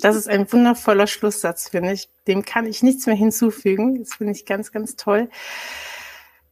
Das 0.00 0.16
ist 0.16 0.28
ein 0.28 0.50
wundervoller 0.52 1.06
Schlusssatz, 1.06 1.68
finde 1.70 1.92
ich. 1.92 2.08
Dem 2.26 2.44
kann 2.44 2.66
ich 2.66 2.82
nichts 2.82 3.06
mehr 3.06 3.16
hinzufügen. 3.16 3.98
Das 3.98 4.14
finde 4.14 4.32
ich 4.32 4.44
ganz, 4.44 4.72
ganz 4.72 4.96
toll. 4.96 5.28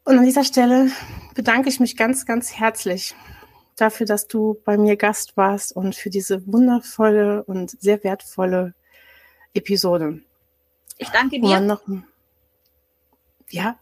Und 0.05 0.18
an 0.18 0.24
dieser 0.24 0.45
Stelle 0.45 0.90
bedanke 1.34 1.68
ich 1.68 1.80
mich 1.80 1.97
ganz, 1.97 2.26
ganz 2.26 2.53
herzlich 2.53 3.14
dafür, 3.76 4.07
dass 4.07 4.28
du 4.28 4.61
bei 4.64 4.76
mir 4.76 4.97
Gast 4.97 5.36
warst 5.36 5.74
und 5.74 5.95
für 5.95 6.11
diese 6.11 6.47
wundervolle 6.47 7.42
und 7.45 7.70
sehr 7.80 8.05
wertvolle 8.05 8.74
Episode. 9.55 10.20
Ich 10.99 11.09
danke 11.09 11.40
dir. 11.40 11.61
Noch, 11.61 11.82
ja, 13.51 13.78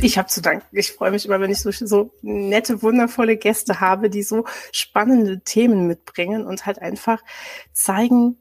ich 0.00 0.18
habe 0.18 0.28
zu 0.28 0.40
danken. 0.40 0.66
Ich 0.72 0.92
freue 0.92 1.10
mich 1.10 1.26
immer, 1.26 1.40
wenn 1.40 1.50
ich 1.50 1.60
so, 1.60 1.70
so 1.70 2.12
nette, 2.22 2.82
wundervolle 2.82 3.36
Gäste 3.36 3.80
habe, 3.80 4.10
die 4.10 4.22
so 4.22 4.44
spannende 4.72 5.40
Themen 5.40 5.86
mitbringen 5.86 6.46
und 6.46 6.66
halt 6.66 6.80
einfach 6.80 7.22
zeigen, 7.72 8.38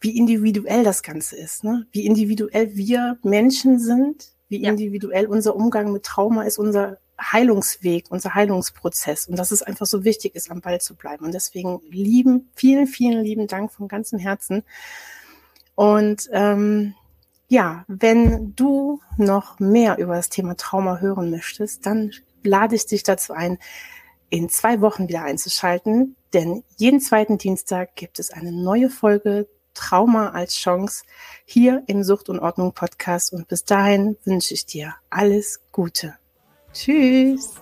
wie 0.00 0.16
individuell 0.16 0.82
das 0.84 1.02
Ganze 1.02 1.36
ist, 1.36 1.64
ne? 1.64 1.86
wie 1.92 2.06
individuell 2.06 2.74
wir 2.74 3.18
Menschen 3.22 3.78
sind, 3.78 4.32
wie 4.48 4.62
ja. 4.62 4.70
individuell 4.70 5.26
unser 5.26 5.54
Umgang 5.54 5.92
mit 5.92 6.04
Trauma 6.04 6.42
ist, 6.44 6.58
unser 6.58 6.98
Heilungsweg, 7.20 8.06
unser 8.08 8.34
Heilungsprozess 8.34 9.28
und 9.28 9.38
dass 9.38 9.50
es 9.50 9.62
einfach 9.62 9.86
so 9.86 10.04
wichtig 10.04 10.34
ist, 10.34 10.50
am 10.50 10.60
Ball 10.62 10.80
zu 10.80 10.96
bleiben. 10.96 11.26
Und 11.26 11.34
deswegen 11.34 11.80
lieben, 11.90 12.50
vielen, 12.54 12.86
vielen 12.86 13.22
lieben 13.22 13.46
Dank 13.46 13.72
von 13.72 13.88
ganzem 13.88 14.18
Herzen. 14.18 14.62
Und 15.74 16.28
ähm, 16.32 16.94
ja, 17.48 17.84
wenn 17.88 18.54
du 18.54 19.00
noch 19.18 19.58
mehr 19.58 19.98
über 19.98 20.14
das 20.16 20.30
Thema 20.30 20.56
Trauma 20.56 20.98
hören 20.98 21.30
möchtest, 21.30 21.84
dann 21.84 22.12
lade 22.42 22.74
ich 22.74 22.86
dich 22.86 23.02
dazu 23.02 23.34
ein, 23.34 23.58
in 24.30 24.48
zwei 24.48 24.80
Wochen 24.80 25.08
wieder 25.08 25.24
einzuschalten, 25.24 26.16
denn 26.32 26.62
jeden 26.76 27.00
zweiten 27.00 27.36
Dienstag 27.36 27.96
gibt 27.96 28.20
es 28.20 28.30
eine 28.30 28.52
neue 28.52 28.88
Folge 28.88 29.48
Trauma 29.74 30.30
als 30.30 30.54
Chance 30.54 31.04
hier 31.44 31.82
im 31.86 32.04
Sucht 32.04 32.28
und 32.28 32.38
Ordnung 32.38 32.72
Podcast. 32.72 33.32
Und 33.32 33.48
bis 33.48 33.64
dahin 33.64 34.16
wünsche 34.24 34.54
ich 34.54 34.66
dir 34.66 34.94
alles 35.10 35.60
Gute. 35.72 36.14
Tschüss. 36.72 37.54